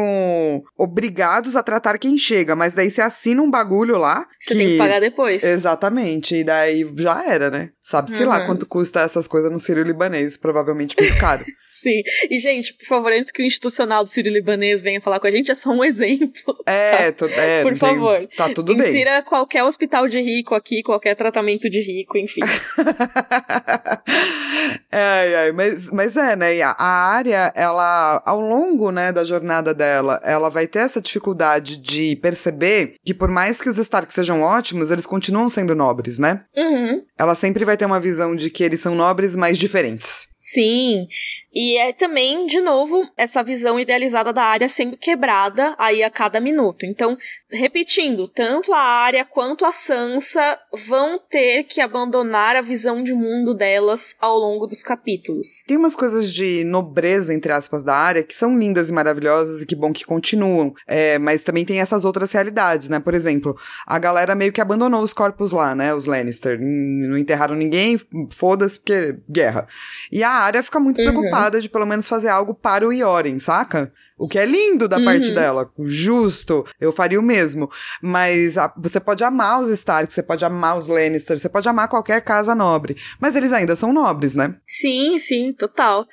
obrigados 0.77 1.57
a 1.57 1.63
tratar 1.63 1.99
quem 1.99 2.19
chega, 2.19 2.55
mas 2.57 2.75
daí 2.75 2.91
você 2.91 3.01
assina 3.01 3.43
um 3.43 3.51
bagulho 3.51 3.99
lá. 3.99 4.27
Você 4.39 4.55
que... 4.55 4.61
tem 4.61 4.69
que 4.69 4.79
pagar 4.79 5.01
depois. 5.01 5.43
Exatamente, 5.43 6.37
e 6.37 6.45
daí 6.45 6.87
já 6.97 7.25
era, 7.25 7.51
né? 7.51 7.71
Sabe-se 7.89 8.23
uhum. 8.23 8.29
lá 8.29 8.45
quanto 8.45 8.67
custa 8.67 9.01
essas 9.01 9.27
coisas 9.27 9.51
no 9.51 9.59
Sírio 9.59 9.83
Libanês, 9.83 10.37
provavelmente 10.37 10.95
muito 11.01 11.19
caro. 11.19 11.43
Sim. 11.65 12.03
E, 12.31 12.39
gente, 12.39 12.75
por 12.75 12.87
favor, 12.87 13.11
antes 13.11 13.33
que 13.33 13.41
o 13.41 13.47
institucional 13.47 14.05
do 14.05 14.11
Sírio 14.11 14.31
Libanês 14.31 14.83
venha 14.83 15.01
falar 15.01 15.19
com 15.19 15.27
a 15.27 15.31
gente, 15.31 15.51
é 15.51 15.55
só 15.55 15.71
um 15.71 15.83
exemplo. 15.83 16.63
É, 16.67 17.11
tá? 17.13 17.25
é 17.31 17.63
por 17.63 17.75
favor. 17.77 18.19
Tem... 18.19 18.29
Tá 18.37 18.51
tudo 18.51 18.77
bem. 18.77 18.91
Insira 18.91 19.23
qualquer 19.23 19.65
hospital 19.65 20.07
de 20.07 20.21
rico 20.21 20.55
aqui, 20.55 20.83
qualquer 20.83 21.15
tratamento 21.15 21.71
de 21.71 21.81
rico, 21.81 22.19
enfim. 22.19 22.43
ai, 24.93 25.35
ai, 25.35 25.53
mas, 25.53 25.91
mas 25.91 26.15
é, 26.19 26.37
né? 26.37 26.61
A 26.61 26.85
área, 26.85 27.51
ela, 27.57 28.23
ao 28.27 28.39
longo, 28.39 28.93
né, 28.93 29.13
da 29.13 29.25
jornada 29.25 29.73
dela, 29.73 30.21
ela 30.23 30.51
vai 30.51 30.67
ter 30.67 30.81
essa 30.81 31.01
dificuldade 31.01 31.79
de 31.79 32.17
perceber 32.17 32.97
que 33.03 33.15
por 33.15 33.31
mais 33.31 33.63
que 33.63 33.71
os 33.71 33.79
Stark 33.79 34.13
sejam 34.13 34.43
ótimos, 34.43 34.91
eles 34.91 35.07
continuam 35.07 35.49
sendo 35.49 35.75
nobres, 35.75 36.19
né? 36.19 36.45
Uhum. 36.55 37.03
Ela 37.17 37.35
sempre 37.35 37.65
vai 37.65 37.78
ter 37.79 37.87
uma 37.87 38.01
visão 38.01 38.37
de 38.37 38.51
que 38.51 38.63
eles 38.63 38.81
são 38.81 38.95
nobres, 38.95 39.35
mas 39.35 39.57
diferentes. 39.57 40.28
Sim, 40.41 41.07
e 41.53 41.77
é 41.77 41.93
também, 41.93 42.47
de 42.47 42.61
novo, 42.61 43.05
essa 43.17 43.43
visão 43.43 43.81
idealizada 43.81 44.33
da 44.33 44.45
área 44.45 44.69
sendo 44.69 44.97
quebrada 44.97 45.75
aí 45.77 46.05
a 46.05 46.11
cada 46.11 46.41
minuto. 46.41 46.87
Então, 46.87 47.19
repetindo, 47.51 48.29
tanto 48.29 48.73
a 48.73 48.79
área 48.79 49.25
quanto 49.25 49.65
a 49.65 49.73
Sansa 49.73 50.57
vão 50.87 51.19
ter 51.19 51.65
que 51.65 51.81
abandonar 51.81 52.55
a 52.55 52.61
visão 52.61 53.03
de 53.03 53.13
mundo 53.13 53.55
delas 53.55 54.15
ao 54.21 54.39
longo 54.39 54.69
dos 54.69 54.85
capítulos. 54.85 55.65
Tem 55.67 55.77
umas 55.77 55.97
coisas 55.97 56.33
de 56.33 56.63
nobreza, 56.63 57.35
entre 57.35 57.51
aspas, 57.51 57.83
da 57.83 57.97
área 57.97 58.23
que 58.23 58.37
são 58.37 58.57
lindas 58.57 58.89
e 58.89 58.93
maravilhosas 58.93 59.61
e 59.61 59.67
que 59.67 59.75
bom 59.75 59.93
que 59.93 60.05
continuam. 60.05 60.73
É, 60.87 61.19
mas 61.19 61.43
também 61.43 61.65
tem 61.65 61.81
essas 61.81 62.05
outras 62.05 62.31
realidades, 62.31 62.89
né? 62.89 63.01
Por 63.01 63.15
exemplo, 63.15 63.57
a 63.85 63.99
galera 63.99 64.37
meio 64.37 64.53
que 64.53 64.61
abandonou 64.61 65.03
os 65.03 65.13
corpos 65.13 65.51
lá, 65.51 65.75
né? 65.75 65.93
Os 65.93 66.05
Lannister. 66.05 66.57
Não 66.61 67.19
enterraram 67.19 67.57
ninguém, 67.57 68.01
foda-se, 68.31 68.79
porque 68.79 69.17
guerra. 69.29 69.67
E 70.13 70.23
a 70.23 70.28
área 70.31 70.63
fica 70.63 70.81
muito 70.81 71.01
uhum. 71.01 71.11
preocupada 71.11 71.61
de 71.61 71.69
pelo 71.69 71.87
menos 71.87 72.09
fazer 72.09 72.29
algo 72.29 72.55
para 72.55 72.87
o 72.87 72.93
Ioren, 72.93 73.39
saca? 73.39 73.93
O 74.19 74.27
que 74.27 74.39
é 74.39 74.45
lindo 74.45 74.89
da 74.89 74.99
uhum. 74.99 75.05
parte 75.05 75.31
dela. 75.31 75.71
Justo. 75.85 76.67
Eu 76.81 76.91
faria 76.91 77.21
o 77.21 77.23
mesmo. 77.23 77.71
Mas 78.03 78.59
a, 78.59 78.73
você 78.77 78.99
pode 78.99 79.23
amar 79.23 79.61
os 79.61 79.69
Stark, 79.69 80.13
você 80.13 80.23
pode 80.23 80.45
amar 80.45 80.77
os 80.77 80.89
Lannister, 80.89 81.39
você 81.39 81.49
pode 81.49 81.69
amar 81.69 81.87
qualquer 81.87 82.21
casa 82.23 82.53
nobre. 82.55 82.97
Mas 83.21 83.37
eles 83.37 83.53
ainda 83.53 83.77
são 83.77 83.93
nobres, 83.93 84.35
né? 84.35 84.57
Sim, 84.67 85.21
sim, 85.21 85.53
total. 85.53 86.05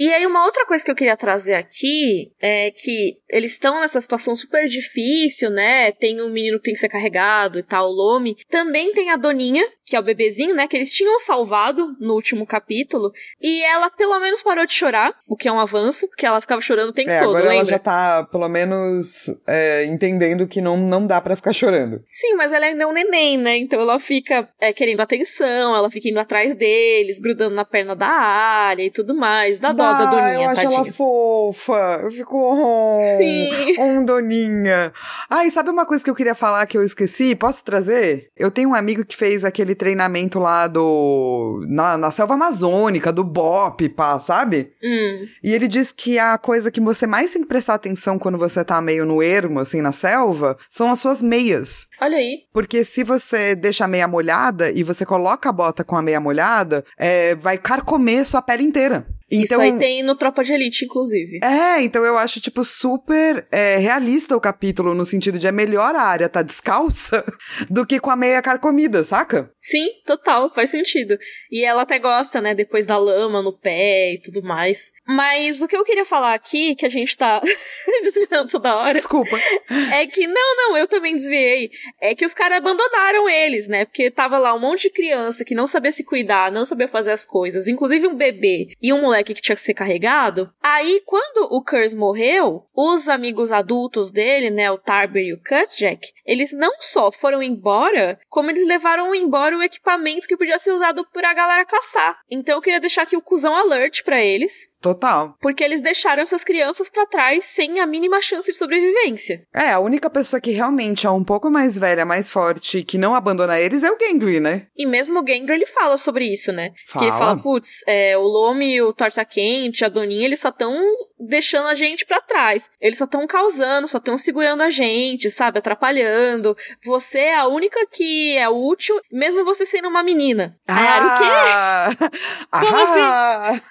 E 0.00 0.10
aí, 0.10 0.26
uma 0.26 0.46
outra 0.46 0.64
coisa 0.64 0.82
que 0.82 0.90
eu 0.90 0.94
queria 0.94 1.14
trazer 1.14 1.52
aqui 1.52 2.32
é 2.40 2.70
que 2.70 3.18
eles 3.28 3.52
estão 3.52 3.82
nessa 3.82 4.00
situação 4.00 4.34
super 4.34 4.66
difícil, 4.66 5.50
né? 5.50 5.92
Tem 5.92 6.22
um 6.22 6.30
menino 6.30 6.56
que 6.56 6.64
tem 6.64 6.72
que 6.72 6.80
ser 6.80 6.88
carregado 6.88 7.58
e 7.58 7.62
tal, 7.62 7.90
o 7.90 7.92
Lome. 7.92 8.34
Também 8.48 8.94
tem 8.94 9.10
a 9.10 9.16
Doninha, 9.16 9.62
que 9.84 9.94
é 9.94 10.00
o 10.00 10.02
bebezinho, 10.02 10.54
né? 10.54 10.66
Que 10.66 10.78
eles 10.78 10.90
tinham 10.90 11.20
salvado 11.20 11.94
no 12.00 12.14
último 12.14 12.46
capítulo. 12.46 13.12
E 13.42 13.62
ela 13.64 13.90
pelo 13.90 14.18
menos 14.20 14.42
parou 14.42 14.64
de 14.64 14.72
chorar, 14.72 15.14
o 15.28 15.36
que 15.36 15.46
é 15.46 15.52
um 15.52 15.60
avanço, 15.60 16.08
porque 16.08 16.24
ela 16.24 16.40
ficava 16.40 16.62
chorando 16.62 16.88
o 16.88 16.94
tempo 16.94 17.10
é, 17.10 17.18
todo. 17.18 17.36
Agora 17.36 17.50
lembra? 17.50 17.56
ela 17.56 17.64
já 17.66 17.78
tá, 17.78 18.24
pelo 18.24 18.48
menos, 18.48 19.26
é, 19.46 19.84
entendendo 19.84 20.46
que 20.46 20.62
não, 20.62 20.78
não 20.78 21.06
dá 21.06 21.20
para 21.20 21.36
ficar 21.36 21.52
chorando. 21.52 22.02
Sim, 22.08 22.36
mas 22.36 22.52
ela 22.52 22.64
ainda 22.64 22.84
é 22.84 22.86
um 22.86 22.92
neném, 22.92 23.36
né? 23.36 23.58
Então 23.58 23.78
ela 23.78 23.98
fica 23.98 24.48
é, 24.58 24.72
querendo 24.72 25.00
atenção, 25.00 25.76
ela 25.76 25.90
fica 25.90 26.08
indo 26.08 26.20
atrás 26.20 26.54
deles, 26.54 27.18
grudando 27.18 27.54
na 27.54 27.66
perna 27.66 27.94
da 27.94 28.08
área 28.08 28.82
e 28.82 28.90
tudo 28.90 29.14
mais. 29.14 29.58
Dá 29.58 29.74
dó 29.92 30.04
da 30.04 30.10
Doninha, 30.10 30.34
eu 30.34 30.48
acho 30.48 30.60
ela 30.60 30.84
fofa. 30.84 32.00
Eu 32.02 32.10
fico. 32.10 32.36
Oh, 32.36 32.98
Sim. 33.16 33.48
Oh, 33.78 34.04
Doninha. 34.04 34.92
Ai, 35.28 35.50
sabe 35.50 35.70
uma 35.70 35.86
coisa 35.86 36.02
que 36.02 36.10
eu 36.10 36.14
queria 36.14 36.34
falar 36.34 36.66
que 36.66 36.76
eu 36.76 36.84
esqueci? 36.84 37.34
Posso 37.34 37.64
trazer? 37.64 38.28
Eu 38.36 38.50
tenho 38.50 38.70
um 38.70 38.74
amigo 38.74 39.04
que 39.04 39.16
fez 39.16 39.44
aquele 39.44 39.74
treinamento 39.74 40.38
lá 40.38 40.66
do. 40.66 41.64
na, 41.68 41.96
na 41.96 42.10
selva 42.10 42.34
amazônica, 42.34 43.12
do 43.12 43.24
BOP, 43.24 43.88
pá, 43.90 44.18
sabe? 44.18 44.72
Hum. 44.82 45.26
E 45.42 45.52
ele 45.52 45.68
diz 45.68 45.92
que 45.92 46.18
a 46.18 46.36
coisa 46.38 46.70
que 46.70 46.80
você 46.80 47.06
mais 47.06 47.32
tem 47.32 47.42
que 47.42 47.48
prestar 47.48 47.74
atenção 47.74 48.18
quando 48.18 48.38
você 48.38 48.64
tá 48.64 48.80
meio 48.80 49.04
no 49.04 49.22
ermo, 49.22 49.60
assim, 49.60 49.80
na 49.80 49.92
selva, 49.92 50.56
são 50.68 50.90
as 50.90 51.00
suas 51.00 51.22
meias. 51.22 51.86
Olha 52.00 52.16
aí. 52.16 52.44
Porque 52.52 52.84
se 52.84 53.02
você 53.04 53.54
deixa 53.54 53.84
a 53.84 53.88
meia 53.88 54.08
molhada 54.08 54.70
e 54.70 54.82
você 54.82 55.04
coloca 55.04 55.48
a 55.48 55.52
bota 55.52 55.84
com 55.84 55.96
a 55.96 56.02
meia 56.02 56.20
molhada, 56.20 56.84
é, 56.98 57.34
vai 57.34 57.58
carcomer 57.58 58.26
sua 58.26 58.42
pele 58.42 58.62
inteira. 58.62 59.06
Então, 59.30 59.42
Isso 59.42 59.60
aí 59.60 59.78
tem 59.78 60.02
no 60.02 60.16
Tropa 60.16 60.42
de 60.42 60.52
Elite, 60.52 60.84
inclusive. 60.84 61.38
É, 61.42 61.80
então 61.82 62.04
eu 62.04 62.18
acho, 62.18 62.40
tipo, 62.40 62.64
super 62.64 63.46
é, 63.52 63.76
realista 63.76 64.36
o 64.36 64.40
capítulo, 64.40 64.92
no 64.92 65.04
sentido 65.04 65.38
de 65.38 65.46
é 65.46 65.52
melhor 65.52 65.94
a 65.94 66.02
área 66.02 66.28
tá 66.28 66.42
descalça 66.42 67.24
do 67.70 67.86
que 67.86 68.00
com 68.00 68.10
a 68.10 68.16
meia 68.16 68.42
carcomida, 68.42 69.04
saca? 69.04 69.52
Sim, 69.58 69.88
total, 70.04 70.52
faz 70.52 70.70
sentido. 70.70 71.16
E 71.50 71.64
ela 71.64 71.82
até 71.82 71.98
gosta, 71.98 72.40
né, 72.40 72.54
depois 72.54 72.86
da 72.86 72.98
lama 72.98 73.40
no 73.40 73.52
pé 73.52 74.14
e 74.14 74.20
tudo 74.20 74.42
mais. 74.42 74.92
Mas 75.06 75.60
o 75.60 75.68
que 75.68 75.76
eu 75.76 75.84
queria 75.84 76.04
falar 76.04 76.34
aqui, 76.34 76.74
que 76.74 76.86
a 76.86 76.90
gente 76.90 77.16
tá 77.16 77.40
desviando 78.02 78.50
toda 78.50 78.76
hora. 78.76 78.94
Desculpa. 78.94 79.36
É 79.92 80.06
que, 80.06 80.26
não, 80.26 80.56
não, 80.56 80.76
eu 80.76 80.86
também 80.86 81.14
desviei. 81.14 81.70
É 82.00 82.14
que 82.14 82.24
os 82.24 82.34
caras 82.34 82.58
abandonaram 82.58 83.28
eles, 83.28 83.68
né? 83.68 83.84
Porque 83.84 84.10
tava 84.10 84.38
lá 84.38 84.54
um 84.54 84.58
monte 84.58 84.82
de 84.82 84.90
criança 84.90 85.44
que 85.44 85.54
não 85.54 85.66
sabia 85.66 85.92
se 85.92 86.04
cuidar, 86.04 86.50
não 86.50 86.64
sabia 86.64 86.88
fazer 86.88 87.10
as 87.10 87.24
coisas, 87.24 87.66
inclusive 87.68 88.06
um 88.06 88.14
bebê 88.14 88.68
e 88.80 88.92
um 88.92 89.00
moleque 89.00 89.19
que 89.24 89.34
tinha 89.34 89.54
que 89.54 89.60
ser 89.60 89.74
carregado. 89.74 90.50
Aí, 90.62 91.02
quando 91.04 91.48
o 91.50 91.62
Curse 91.62 91.96
morreu, 91.96 92.64
os 92.74 93.08
amigos 93.08 93.52
adultos 93.52 94.10
dele, 94.10 94.50
né, 94.50 94.70
o 94.70 94.78
Tarber 94.78 95.22
e 95.22 95.32
o 95.32 95.38
Cutjack, 95.42 96.08
eles 96.24 96.52
não 96.52 96.72
só 96.80 97.10
foram 97.12 97.42
embora, 97.42 98.18
como 98.28 98.50
eles 98.50 98.66
levaram 98.66 99.14
embora 99.14 99.56
o 99.56 99.62
equipamento 99.62 100.26
que 100.26 100.36
podia 100.36 100.58
ser 100.58 100.72
usado 100.72 101.06
por 101.12 101.24
a 101.24 101.34
galera 101.34 101.64
caçar. 101.64 102.18
Então 102.30 102.56
eu 102.56 102.60
queria 102.60 102.80
deixar 102.80 103.02
aqui 103.02 103.16
o 103.16 103.22
cuzão 103.22 103.54
alert 103.54 104.02
para 104.04 104.22
eles. 104.22 104.68
Total. 104.80 105.36
Porque 105.40 105.62
eles 105.62 105.82
deixaram 105.82 106.22
essas 106.22 106.42
crianças 106.42 106.88
para 106.88 107.06
trás 107.06 107.44
sem 107.44 107.80
a 107.80 107.86
mínima 107.86 108.20
chance 108.22 108.50
de 108.50 108.56
sobrevivência. 108.56 109.46
É, 109.52 109.72
a 109.72 109.78
única 109.78 110.08
pessoa 110.08 110.40
que 110.40 110.50
realmente 110.50 111.06
é 111.06 111.10
um 111.10 111.22
pouco 111.22 111.50
mais 111.50 111.78
velha, 111.78 112.04
mais 112.04 112.30
forte, 112.30 112.82
que 112.82 112.96
não 112.96 113.14
abandona 113.14 113.60
eles 113.60 113.82
é 113.82 113.90
o 113.90 113.98
Gendry, 114.00 114.40
né? 114.40 114.66
E 114.76 114.86
mesmo 114.86 115.20
o 115.20 115.26
Gendry, 115.26 115.54
ele 115.54 115.66
fala 115.66 115.98
sobre 115.98 116.24
isso, 116.24 116.50
né? 116.50 116.72
Fala. 116.86 117.04
Que 117.04 117.10
ele 117.10 117.18
fala, 117.18 117.36
putz, 117.36 117.84
é, 117.86 118.16
o 118.16 118.22
Lome, 118.22 118.80
o 118.80 118.92
Torta 118.92 119.24
Quente, 119.24 119.84
a 119.84 119.88
Doninha, 119.88 120.24
eles 120.24 120.40
só 120.40 120.48
estão 120.48 120.80
deixando 121.18 121.68
a 121.68 121.74
gente 121.74 122.06
para 122.06 122.20
trás. 122.22 122.70
Eles 122.80 122.96
só 122.96 123.04
estão 123.04 123.26
causando, 123.26 123.86
só 123.86 123.98
estão 123.98 124.16
segurando 124.16 124.62
a 124.62 124.70
gente, 124.70 125.30
sabe? 125.30 125.58
Atrapalhando. 125.58 126.56
Você 126.84 127.18
é 127.18 127.36
a 127.36 127.46
única 127.46 127.86
que 127.86 128.36
é 128.36 128.48
útil, 128.48 128.98
mesmo 129.12 129.44
você 129.44 129.66
sendo 129.66 129.88
uma 129.88 130.02
menina. 130.02 130.56
Ah, 130.66 131.90
Aí, 131.90 131.96
o 131.96 131.98
quê? 131.98 132.10
Como 132.50 132.76
assim? 132.76 133.62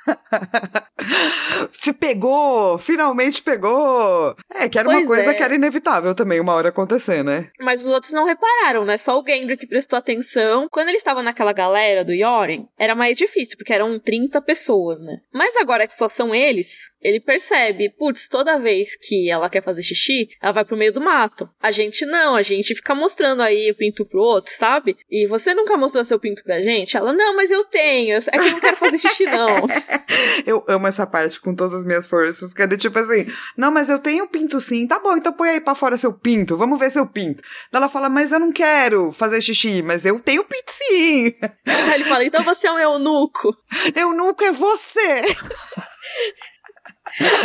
Pegou! 1.99 2.77
Finalmente 2.77 3.41
pegou! 3.41 4.35
É, 4.53 4.69
que 4.69 4.79
era 4.79 4.87
uma 4.87 4.97
Pois 4.99 5.07
coisa 5.07 5.31
é. 5.31 5.33
que 5.33 5.43
era 5.43 5.55
inevitável 5.55 6.15
também 6.15 6.39
uma 6.39 6.53
hora 6.53 6.69
acontecer, 6.69 7.23
né? 7.23 7.49
Mas 7.59 7.85
os 7.85 7.91
outros 7.91 8.13
não 8.13 8.25
repararam, 8.25 8.85
né? 8.85 8.97
Só 8.97 9.19
o 9.19 9.23
Gendry 9.25 9.57
que 9.57 9.67
prestou 9.67 9.97
atenção. 9.97 10.67
Quando 10.71 10.89
ele 10.89 10.97
estava 10.97 11.21
naquela 11.21 11.53
galera 11.53 12.03
do 12.03 12.13
Yoren, 12.13 12.67
era 12.77 12.95
mais 12.95 13.17
difícil, 13.17 13.57
porque 13.57 13.73
eram 13.73 13.99
30 13.99 14.41
pessoas, 14.41 15.01
né? 15.01 15.17
Mas 15.33 15.55
agora 15.57 15.87
que 15.87 15.93
só 15.93 16.07
são 16.07 16.33
eles, 16.33 16.88
ele 17.01 17.19
percebe, 17.19 17.89
putz, 17.89 18.27
toda 18.27 18.59
vez 18.59 18.95
que 18.95 19.29
ela 19.29 19.49
quer 19.49 19.61
fazer 19.61 19.83
xixi, 19.83 20.29
ela 20.41 20.51
vai 20.51 20.65
pro 20.65 20.77
meio 20.77 20.93
do 20.93 21.01
mato. 21.01 21.49
A 21.61 21.71
gente 21.71 22.05
não, 22.05 22.35
a 22.35 22.41
gente 22.41 22.75
fica 22.75 22.93
mostrando 22.93 23.41
aí 23.41 23.71
o 23.71 23.75
pinto 23.75 24.05
pro 24.05 24.21
outro, 24.21 24.53
sabe? 24.53 24.97
E 25.09 25.25
você 25.27 25.53
nunca 25.53 25.77
mostrou 25.77 26.03
seu 26.03 26.19
pinto 26.19 26.43
pra 26.43 26.61
gente? 26.61 26.97
Ela, 26.97 27.13
não, 27.13 27.35
mas 27.35 27.51
eu 27.51 27.63
tenho, 27.65 28.17
é 28.17 28.19
que 28.19 28.37
eu 28.37 28.51
não 28.51 28.59
quero 28.59 28.77
fazer 28.77 28.97
xixi, 28.97 29.25
não. 29.25 29.67
Eu 30.45 30.63
amo 30.67 30.87
essa 30.87 31.05
parte 31.05 31.39
com 31.39 31.53
todas 31.53 31.73
as 31.73 31.85
minhas 31.85 32.07
forças, 32.07 32.53
que 32.53 32.61
é 32.61 32.67
tipo 32.77 32.97
assim, 32.97 33.27
não, 33.55 33.71
mas 33.71 33.89
eu 33.89 33.99
tenho 33.99 34.27
pinto 34.27 34.59
sim, 34.59 34.87
tá 34.87 34.97
bom, 34.97 35.15
então 35.15 35.33
põe 35.33 35.49
aí 35.49 35.61
pra 35.61 35.75
fora 35.75 35.97
seu 35.97 36.13
pinto, 36.13 36.57
vamos 36.57 36.79
ver 36.79 36.89
seu 36.89 37.05
pinto. 37.05 37.43
Ela 37.71 37.89
fala, 37.89 38.09
mas 38.09 38.31
eu 38.31 38.39
não 38.39 38.51
quero 38.51 39.11
fazer 39.11 39.41
xixi, 39.41 39.81
mas 39.81 40.05
eu 40.05 40.19
tenho 40.19 40.43
pinto 40.43 40.71
sim. 40.71 41.35
Aí 41.65 41.95
ele 41.95 42.03
fala, 42.05 42.25
então 42.25 42.43
você 42.43 42.67
é 42.67 42.71
um 42.71 42.79
eunuco. 42.79 43.55
Eu 43.95 44.13
nunca 44.13 44.45
é 44.45 44.51
você. 44.51 45.23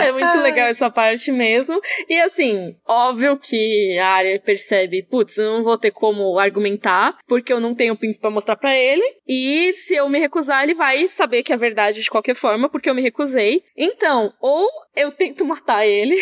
É 0.00 0.12
muito 0.12 0.38
legal 0.40 0.68
essa 0.68 0.90
parte 0.90 1.32
mesmo. 1.32 1.80
E 2.08 2.18
assim, 2.20 2.76
óbvio 2.86 3.36
que 3.36 3.98
a 3.98 4.08
área 4.08 4.40
percebe, 4.40 5.02
putz, 5.02 5.38
eu 5.38 5.52
não 5.52 5.62
vou 5.62 5.78
ter 5.78 5.90
como 5.90 6.38
argumentar, 6.38 7.16
porque 7.26 7.52
eu 7.52 7.60
não 7.60 7.74
tenho 7.74 7.96
pinto 7.96 8.20
pra 8.20 8.30
mostrar 8.30 8.56
pra 8.56 8.74
ele. 8.76 9.04
E 9.26 9.72
se 9.72 9.94
eu 9.94 10.08
me 10.08 10.18
recusar, 10.18 10.62
ele 10.62 10.74
vai 10.74 11.08
saber 11.08 11.42
que 11.42 11.52
é 11.52 11.56
verdade 11.56 12.02
de 12.02 12.10
qualquer 12.10 12.34
forma, 12.34 12.68
porque 12.68 12.88
eu 12.88 12.94
me 12.94 13.02
recusei. 13.02 13.62
Então, 13.76 14.32
ou 14.40 14.68
eu 14.96 15.10
tento 15.10 15.44
matar 15.44 15.86
ele, 15.86 16.16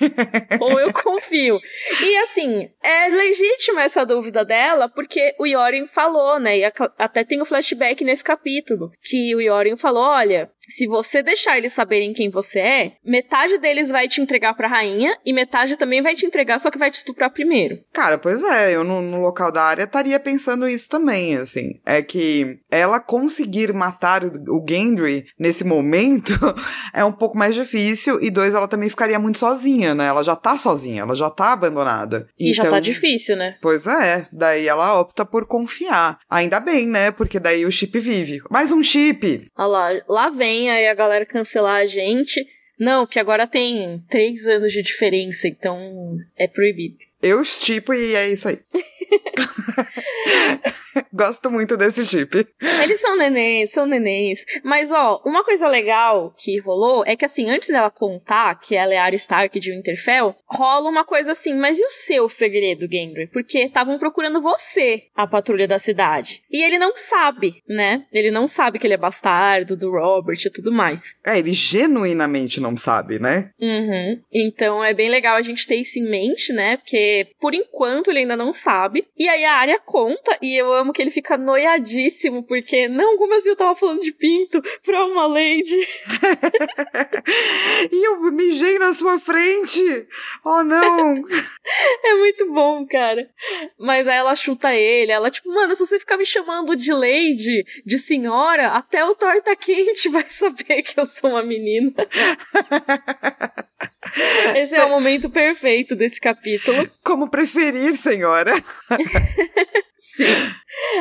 ou 0.60 0.78
eu 0.78 0.92
confio. 0.92 1.58
E 2.00 2.16
assim, 2.18 2.68
é 2.82 3.08
legítima 3.08 3.82
essa 3.82 4.04
dúvida 4.04 4.44
dela, 4.44 4.88
porque 4.88 5.34
o 5.38 5.46
Yoren 5.46 5.86
falou, 5.86 6.38
né? 6.38 6.58
E 6.58 6.64
até 6.98 7.24
tem 7.24 7.40
o 7.40 7.44
flashback 7.44 8.04
nesse 8.04 8.24
capítulo, 8.24 8.90
que 9.02 9.34
o 9.34 9.40
Yoren 9.40 9.76
falou: 9.76 10.02
olha, 10.02 10.50
se 10.68 10.86
você 10.86 11.22
deixar 11.22 11.58
eles 11.58 11.72
saberem 11.72 12.12
quem 12.12 12.28
você 12.28 12.60
é, 12.60 12.81
metade 13.04 13.58
deles 13.58 13.90
vai 13.90 14.08
te 14.08 14.20
entregar 14.20 14.54
pra 14.54 14.68
rainha 14.68 15.16
e 15.24 15.32
metade 15.32 15.76
também 15.76 16.02
vai 16.02 16.14
te 16.14 16.26
entregar, 16.26 16.58
só 16.58 16.70
que 16.70 16.78
vai 16.78 16.90
te 16.90 16.94
estuprar 16.94 17.30
primeiro. 17.30 17.78
Cara, 17.92 18.18
pois 18.18 18.42
é, 18.42 18.74
eu 18.74 18.84
no, 18.84 19.00
no 19.00 19.20
local 19.20 19.50
da 19.52 19.62
área 19.62 19.84
estaria 19.84 20.18
pensando 20.18 20.66
isso 20.66 20.88
também, 20.88 21.36
assim. 21.36 21.80
É 21.86 22.02
que 22.02 22.58
ela 22.70 22.98
conseguir 23.00 23.72
matar 23.72 24.24
o, 24.24 24.30
o 24.48 24.64
Gendry 24.68 25.26
nesse 25.38 25.64
momento 25.64 26.32
é 26.94 27.04
um 27.04 27.12
pouco 27.12 27.36
mais 27.38 27.54
difícil. 27.54 28.18
E 28.22 28.30
dois, 28.30 28.54
ela 28.54 28.68
também 28.68 28.88
ficaria 28.88 29.18
muito 29.18 29.38
sozinha, 29.38 29.94
né? 29.94 30.06
Ela 30.06 30.22
já 30.22 30.34
tá 30.36 30.58
sozinha, 30.58 31.02
ela 31.02 31.14
já 31.14 31.30
tá 31.30 31.52
abandonada. 31.52 32.26
E 32.38 32.52
já 32.52 32.62
Então- 32.64 32.72
tá 32.74 32.80
difícil, 32.80 33.36
né? 33.36 33.56
Pois 33.60 33.86
é, 33.86 34.26
daí 34.32 34.66
ela 34.68 34.98
opta 34.98 35.24
por 35.24 35.46
confiar. 35.46 36.18
Ainda 36.28 36.58
bem, 36.60 36.86
né? 36.86 37.10
Porque 37.10 37.38
daí 37.38 37.64
o 37.66 37.72
chip 37.72 37.98
vive. 37.98 38.40
Mais 38.50 38.72
um 38.72 38.82
chip! 38.82 39.46
Olha 39.56 39.66
lá, 39.68 39.90
lá 40.08 40.28
vem 40.30 40.70
aí 40.70 40.88
a 40.88 40.94
galera 40.94 41.24
cancelar 41.26 41.76
a 41.82 41.86
gente. 41.86 42.44
Não, 42.82 43.06
que 43.06 43.20
agora 43.20 43.46
tem 43.46 44.02
três 44.10 44.44
anos 44.44 44.72
de 44.72 44.82
diferença, 44.82 45.46
então 45.46 46.18
é 46.36 46.48
proibido. 46.48 46.96
Eu 47.22 47.44
chipo 47.44 47.94
e 47.94 48.16
é 48.16 48.28
isso 48.28 48.48
aí. 48.48 48.58
Gosto 51.12 51.50
muito 51.50 51.76
desse 51.76 52.04
chip. 52.04 52.46
Eles 52.82 53.00
são 53.00 53.16
nenéns, 53.16 53.70
são 53.70 53.86
nenéns. 53.86 54.44
Mas, 54.64 54.90
ó, 54.90 55.22
uma 55.24 55.44
coisa 55.44 55.68
legal 55.68 56.34
que 56.36 56.58
rolou 56.60 57.04
é 57.06 57.16
que, 57.16 57.24
assim, 57.24 57.50
antes 57.50 57.68
dela 57.68 57.90
contar 57.90 58.54
que 58.60 58.74
ela 58.74 58.92
é 58.94 58.98
a 58.98 59.04
Arya 59.04 59.16
Stark 59.16 59.58
de 59.58 59.70
Winterfell, 59.70 60.34
rola 60.46 60.88
uma 60.88 61.04
coisa 61.04 61.32
assim, 61.32 61.54
mas 61.54 61.80
e 61.80 61.84
o 61.84 61.90
seu 61.90 62.28
segredo, 62.28 62.88
Gendry? 62.90 63.28
Porque 63.28 63.60
estavam 63.60 63.98
procurando 63.98 64.40
você, 64.40 65.04
a 65.14 65.26
patrulha 65.26 65.66
da 65.66 65.78
cidade. 65.78 66.42
E 66.50 66.62
ele 66.62 66.78
não 66.78 66.96
sabe, 66.96 67.62
né? 67.68 68.04
Ele 68.12 68.30
não 68.30 68.46
sabe 68.46 68.78
que 68.78 68.86
ele 68.86 68.94
é 68.94 68.98
bastardo 68.98 69.76
do 69.76 69.90
Robert 69.90 70.38
e 70.44 70.50
tudo 70.50 70.72
mais. 70.72 71.16
É, 71.24 71.38
ele 71.38 71.52
genuinamente 71.52 72.60
não 72.60 72.76
sabe, 72.76 73.18
né? 73.18 73.50
Uhum. 73.60 74.20
Então 74.32 74.82
é 74.82 74.94
bem 74.94 75.08
legal 75.08 75.36
a 75.36 75.42
gente 75.42 75.66
ter 75.66 75.76
isso 75.76 75.98
em 75.98 76.08
mente, 76.08 76.52
né? 76.52 76.76
Porque 76.76 77.28
por 77.40 77.54
enquanto 77.54 78.10
ele 78.10 78.20
ainda 78.20 78.36
não 78.36 78.52
sabe. 78.52 79.06
E 79.16 79.28
aí 79.28 79.44
a 79.44 79.54
área 79.54 79.80
conta, 79.80 80.36
e 80.40 80.56
eu 80.56 80.72
amo 80.82 80.92
que 80.92 81.00
ele 81.00 81.10
fica 81.10 81.36
noiadíssimo, 81.36 82.44
porque 82.44 82.88
não, 82.88 83.16
como 83.16 83.34
assim 83.34 83.48
eu 83.48 83.56
tava 83.56 83.74
falando 83.74 84.02
de 84.02 84.12
pinto 84.12 84.60
pra 84.84 85.04
uma 85.06 85.26
lady? 85.26 85.80
E 87.90 88.06
eu 88.06 88.20
mijei 88.32 88.78
na 88.78 88.92
sua 88.92 89.18
frente! 89.18 90.06
Oh, 90.44 90.62
não! 90.62 91.22
É 92.04 92.14
muito 92.14 92.52
bom, 92.52 92.86
cara. 92.86 93.28
Mas 93.78 94.06
aí 94.06 94.16
ela 94.16 94.36
chuta 94.36 94.74
ele, 94.74 95.10
ela, 95.10 95.30
tipo, 95.30 95.52
mano, 95.52 95.74
se 95.74 95.84
você 95.84 95.98
ficar 95.98 96.16
me 96.16 96.24
chamando 96.24 96.76
de 96.76 96.92
lady, 96.92 97.64
de 97.84 97.98
senhora, 97.98 98.68
até 98.68 99.04
o 99.04 99.14
torta 99.14 99.56
quente 99.56 100.08
vai 100.10 100.24
saber 100.24 100.82
que 100.82 100.98
eu 100.98 101.06
sou 101.06 101.30
uma 101.30 101.42
menina. 101.42 101.92
Esse 104.56 104.76
é 104.76 104.84
o 104.84 104.90
momento 104.90 105.30
perfeito 105.30 105.96
desse 105.96 106.20
capítulo. 106.20 106.88
Como 107.02 107.28
preferir, 107.28 107.96
senhora? 107.96 108.52
Sim. 110.02 110.24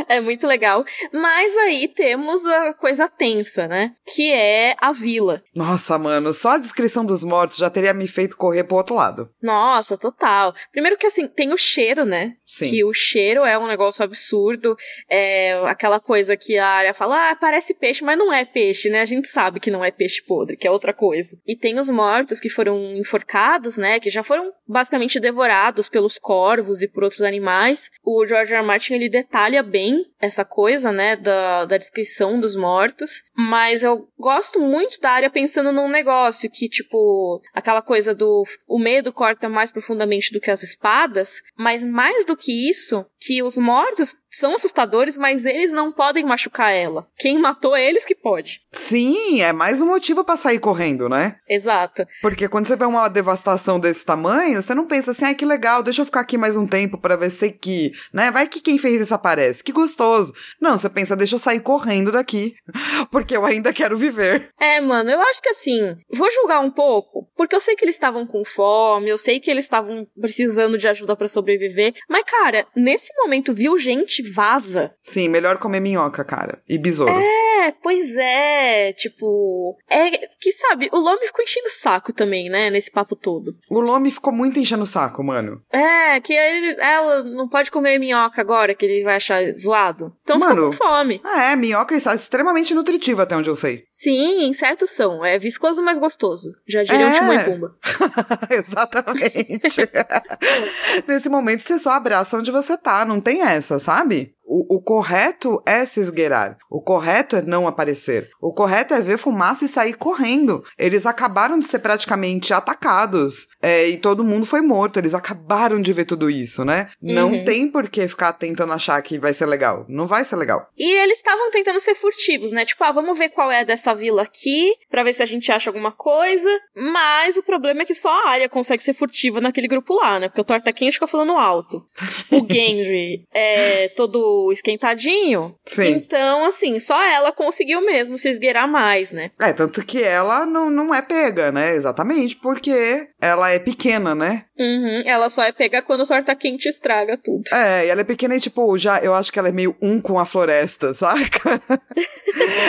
É 0.07 0.19
muito 0.21 0.45
legal. 0.45 0.85
Mas 1.11 1.57
aí 1.57 1.87
temos 1.87 2.45
a 2.45 2.73
coisa 2.73 3.09
tensa, 3.09 3.67
né? 3.67 3.93
Que 4.05 4.31
é 4.31 4.75
a 4.79 4.91
vila. 4.91 5.41
Nossa, 5.55 5.97
mano, 5.97 6.33
só 6.33 6.51
a 6.51 6.57
descrição 6.57 7.03
dos 7.03 7.23
mortos 7.23 7.57
já 7.57 7.69
teria 7.69 7.93
me 7.93 8.07
feito 8.07 8.37
correr 8.37 8.63
pro 8.63 8.77
outro 8.77 8.95
lado. 8.95 9.29
Nossa, 9.41 9.97
total. 9.97 10.53
Primeiro 10.71 10.97
que 10.97 11.07
assim, 11.07 11.27
tem 11.27 11.51
o 11.51 11.57
cheiro, 11.57 12.05
né? 12.05 12.33
Sim. 12.45 12.69
Que 12.69 12.83
o 12.83 12.93
cheiro 12.93 13.43
é 13.43 13.57
um 13.57 13.67
negócio 13.67 14.03
absurdo. 14.03 14.75
É 15.09 15.53
aquela 15.65 15.99
coisa 15.99 16.37
que 16.37 16.57
a 16.57 16.67
área 16.67 16.93
fala, 16.93 17.31
ah, 17.31 17.35
parece 17.35 17.73
peixe, 17.73 18.03
mas 18.03 18.17
não 18.17 18.31
é 18.31 18.45
peixe, 18.45 18.89
né? 18.89 19.01
A 19.01 19.05
gente 19.05 19.27
sabe 19.27 19.59
que 19.59 19.71
não 19.71 19.83
é 19.83 19.89
peixe 19.89 20.21
podre, 20.21 20.57
que 20.57 20.67
é 20.67 20.71
outra 20.71 20.93
coisa. 20.93 21.37
E 21.47 21.55
tem 21.55 21.79
os 21.79 21.89
mortos 21.89 22.39
que 22.39 22.49
foram 22.49 22.95
enforcados, 22.95 23.77
né? 23.77 23.99
Que 23.99 24.11
já 24.11 24.21
foram 24.21 24.51
basicamente 24.67 25.19
devorados 25.19 25.89
pelos 25.89 26.19
corvos 26.19 26.81
e 26.81 26.87
por 26.87 27.03
outros 27.03 27.21
animais. 27.21 27.89
O 28.03 28.27
George 28.27 28.53
R. 28.53 28.63
R. 28.63 28.90
Martin, 28.91 28.93
ele 28.93 29.09
detalha 29.09 29.63
bem 29.63 30.05
essa 30.19 30.43
coisa, 30.43 30.91
né? 30.91 31.15
Da, 31.15 31.65
da 31.65 31.77
descrição 31.77 32.39
dos 32.39 32.55
mortos. 32.55 33.23
Mas 33.35 33.83
eu 33.83 34.07
gosto 34.21 34.59
muito 34.59 35.01
da 35.01 35.11
área 35.11 35.29
pensando 35.29 35.71
num 35.71 35.89
negócio 35.89 36.49
que, 36.49 36.69
tipo, 36.69 37.41
aquela 37.53 37.81
coisa 37.81 38.13
do 38.13 38.43
o 38.67 38.79
medo 38.79 39.11
corta 39.11 39.49
mais 39.49 39.71
profundamente 39.71 40.31
do 40.31 40.39
que 40.39 40.51
as 40.51 40.63
espadas, 40.63 41.41
mas 41.57 41.83
mais 41.83 42.23
do 42.23 42.37
que 42.37 42.69
isso, 42.69 43.05
que 43.19 43.41
os 43.41 43.57
mortos 43.57 44.15
são 44.29 44.55
assustadores, 44.55 45.17
mas 45.17 45.45
eles 45.45 45.73
não 45.73 45.91
podem 45.91 46.23
machucar 46.23 46.71
ela. 46.71 47.07
Quem 47.17 47.39
matou 47.39 47.75
é 47.75 47.83
eles 47.83 48.05
que 48.05 48.15
pode. 48.15 48.61
Sim, 48.71 49.41
é 49.41 49.51
mais 49.51 49.81
um 49.81 49.87
motivo 49.87 50.23
pra 50.23 50.37
sair 50.37 50.59
correndo, 50.59 51.09
né? 51.09 51.35
Exato. 51.49 52.05
Porque 52.21 52.47
quando 52.47 52.67
você 52.67 52.75
vê 52.75 52.85
uma 52.85 53.09
devastação 53.09 53.79
desse 53.79 54.05
tamanho, 54.05 54.61
você 54.61 54.73
não 54.73 54.87
pensa 54.87 55.11
assim, 55.11 55.25
ai 55.25 55.35
que 55.35 55.45
legal, 55.45 55.83
deixa 55.83 56.01
eu 56.01 56.05
ficar 56.05 56.21
aqui 56.21 56.37
mais 56.37 56.55
um 56.55 56.67
tempo 56.67 56.97
pra 56.97 57.15
ver 57.15 57.31
se 57.31 57.51
que, 57.51 57.91
né? 58.13 58.31
Vai 58.31 58.47
que 58.47 58.61
quem 58.61 58.77
fez 58.77 59.01
isso 59.01 59.15
aparece, 59.15 59.63
que 59.63 59.71
gostoso. 59.71 60.33
Não, 60.59 60.77
você 60.77 60.89
pensa, 60.89 61.15
deixa 61.15 61.35
eu 61.35 61.39
sair 61.39 61.59
correndo 61.59 62.11
daqui, 62.11 62.55
porque 63.11 63.35
eu 63.35 63.45
ainda 63.45 63.73
quero 63.73 63.97
viver. 63.97 64.10
É, 64.59 64.79
mano, 64.81 65.09
eu 65.09 65.21
acho 65.21 65.41
que 65.41 65.49
assim, 65.49 65.95
vou 66.13 66.29
julgar 66.31 66.59
um 66.59 66.71
pouco, 66.71 67.27
porque 67.35 67.55
eu 67.55 67.61
sei 67.61 67.75
que 67.75 67.85
eles 67.85 67.95
estavam 67.95 68.25
com 68.25 68.43
fome, 68.43 69.09
eu 69.09 69.17
sei 69.17 69.39
que 69.39 69.49
eles 69.49 69.65
estavam 69.65 70.05
precisando 70.19 70.77
de 70.77 70.87
ajuda 70.87 71.15
pra 71.15 71.27
sobreviver, 71.27 71.93
mas 72.09 72.23
cara, 72.25 72.65
nesse 72.75 73.13
momento 73.17 73.53
viu 73.53 73.77
gente 73.77 74.21
vaza. 74.21 74.93
Sim, 75.01 75.29
melhor 75.29 75.57
comer 75.57 75.79
minhoca, 75.79 76.23
cara, 76.23 76.61
e 76.67 76.77
besouro. 76.77 77.11
É, 77.11 77.50
É, 77.61 77.71
pois 77.71 78.15
é. 78.17 78.93
Tipo. 78.93 79.77
É 79.89 80.27
que 80.39 80.51
sabe, 80.51 80.89
o 80.91 80.97
Lomi 80.97 81.25
ficou 81.27 81.43
enchendo 81.43 81.67
o 81.67 81.71
saco 81.71 82.11
também, 82.11 82.49
né? 82.49 82.69
Nesse 82.69 82.91
papo 82.91 83.15
todo. 83.15 83.55
O 83.69 83.79
Lomi 83.79 84.09
ficou 84.11 84.33
muito 84.33 84.59
enchendo 84.59 84.83
o 84.83 84.87
saco, 84.87 85.23
mano. 85.23 85.61
É, 85.71 86.19
que 86.19 86.33
ele, 86.33 86.79
ela 86.81 87.23
não 87.23 87.47
pode 87.47 87.69
comer 87.69 87.99
minhoca 87.99 88.41
agora, 88.41 88.73
que 88.73 88.85
ele 88.85 89.03
vai 89.03 89.15
achar 89.15 89.41
zoado. 89.53 90.15
Então 90.23 90.39
mano, 90.39 90.71
ficou 90.71 90.87
com 90.87 90.93
fome. 90.93 91.21
Ah, 91.23 91.51
é, 91.51 91.55
minhoca 91.55 91.95
está 91.95 92.15
extremamente 92.15 92.73
nutritiva, 92.73 93.23
até 93.23 93.35
onde 93.35 93.49
eu 93.49 93.55
sei. 93.55 93.85
Sim, 93.91 94.45
insetos 94.45 94.91
são. 94.91 95.23
É 95.23 95.37
viscoso, 95.37 95.83
mas 95.83 95.99
gostoso. 95.99 96.53
Já 96.67 96.83
diria 96.83 97.05
é. 97.05 97.09
o 97.09 97.13
Timão 97.13 97.33
e 97.33 97.43
Pumba. 97.43 97.69
Exatamente. 98.49 99.89
Nesse 101.07 101.29
momento, 101.29 101.61
você 101.61 101.77
só 101.77 101.91
abraça 101.91 102.37
onde 102.37 102.51
você 102.51 102.77
tá, 102.77 103.05
não 103.05 103.21
tem 103.21 103.41
essa, 103.41 103.77
sabe? 103.79 104.33
O, 104.53 104.75
o, 104.75 104.81
correto 104.81 105.63
é 105.65 105.85
se 105.85 106.01
esgueirar. 106.01 106.57
O 106.69 106.81
correto 106.81 107.37
é 107.37 107.41
não 107.41 107.69
aparecer. 107.69 108.29
O 108.41 108.51
correto 108.51 108.93
é 108.93 108.99
ver 108.99 109.17
fumaça 109.17 109.63
e 109.63 109.69
sair 109.69 109.93
correndo. 109.93 110.61
Eles 110.77 111.05
acabaram 111.05 111.57
de 111.57 111.65
ser 111.65 111.79
praticamente 111.79 112.53
atacados 112.53 113.47
é, 113.61 113.87
e 113.87 113.95
todo 113.95 114.25
mundo 114.25 114.45
foi 114.45 114.59
morto. 114.59 114.99
Eles 114.99 115.13
acabaram 115.13 115.81
de 115.81 115.93
ver 115.93 116.03
tudo 116.03 116.29
isso, 116.29 116.65
né? 116.65 116.89
Uhum. 117.01 117.13
Não 117.13 117.45
tem 117.45 117.71
por 117.71 117.87
que 117.87 118.05
ficar 118.09 118.33
tentando 118.33 118.73
achar 118.73 119.01
que 119.01 119.17
vai 119.17 119.33
ser 119.33 119.45
legal. 119.45 119.85
Não 119.87 120.05
vai 120.05 120.25
ser 120.25 120.35
legal. 120.35 120.67
E 120.77 120.97
eles 120.97 121.19
estavam 121.19 121.49
tentando 121.49 121.79
ser 121.79 121.95
furtivos, 121.95 122.51
né? 122.51 122.65
Tipo, 122.65 122.83
ah, 122.83 122.91
vamos 122.91 123.17
ver 123.17 123.29
qual 123.29 123.49
é 123.49 123.63
dessa 123.63 123.95
vila 123.95 124.23
aqui, 124.23 124.73
pra 124.89 125.01
ver 125.01 125.13
se 125.13 125.23
a 125.23 125.25
gente 125.25 125.49
acha 125.49 125.69
alguma 125.69 125.93
coisa. 125.93 126.49
Mas 126.75 127.37
o 127.37 127.43
problema 127.43 127.83
é 127.83 127.85
que 127.85 127.95
só 127.95 128.09
a 128.09 128.31
área 128.31 128.49
consegue 128.49 128.83
ser 128.83 128.93
furtiva 128.93 129.39
naquele 129.39 129.69
grupo 129.69 129.95
lá, 129.95 130.19
né? 130.19 130.27
Porque 130.27 130.41
o 130.41 130.45
Torta 130.45 130.73
Quente 130.73 130.95
fica 130.95 131.07
falando 131.07 131.37
alto. 131.37 131.85
O 132.29 132.39
Gendry 132.51 133.25
é 133.33 133.87
todo 133.95 134.40
esquentadinho. 134.49 135.53
Sim. 135.65 135.89
Então, 135.89 136.45
assim, 136.45 136.79
só 136.79 137.01
ela 137.03 137.33
conseguiu 137.33 137.81
mesmo 137.81 138.17
se 138.17 138.29
esgueirar 138.29 138.69
mais, 138.69 139.11
né? 139.11 139.31
É, 139.39 139.51
tanto 139.51 139.85
que 139.85 140.01
ela 140.01 140.45
não, 140.45 140.69
não 140.69 140.95
é 140.95 141.01
pega, 141.01 141.51
né? 141.51 141.75
Exatamente, 141.75 142.37
porque 142.37 143.09
ela 143.19 143.49
é 143.49 143.59
pequena, 143.59 144.15
né? 144.15 144.45
Uhum, 144.61 145.01
ela 145.05 145.27
só 145.27 145.43
é 145.43 145.51
pega 145.51 145.81
quando 145.81 146.01
o 146.01 146.05
torta 146.05 146.35
quente 146.35 146.69
estraga 146.69 147.17
tudo. 147.17 147.43
É, 147.51 147.87
e 147.87 147.89
ela 147.89 148.01
é 148.01 148.03
pequena 148.03 148.35
e, 148.35 148.39
tipo, 148.39 148.77
já, 148.77 148.99
eu 148.99 149.15
acho 149.15 149.31
que 149.33 149.39
ela 149.39 149.49
é 149.49 149.51
meio 149.51 149.75
um 149.81 149.99
com 149.99 150.19
a 150.19 150.25
floresta, 150.25 150.93
saca? 150.93 151.59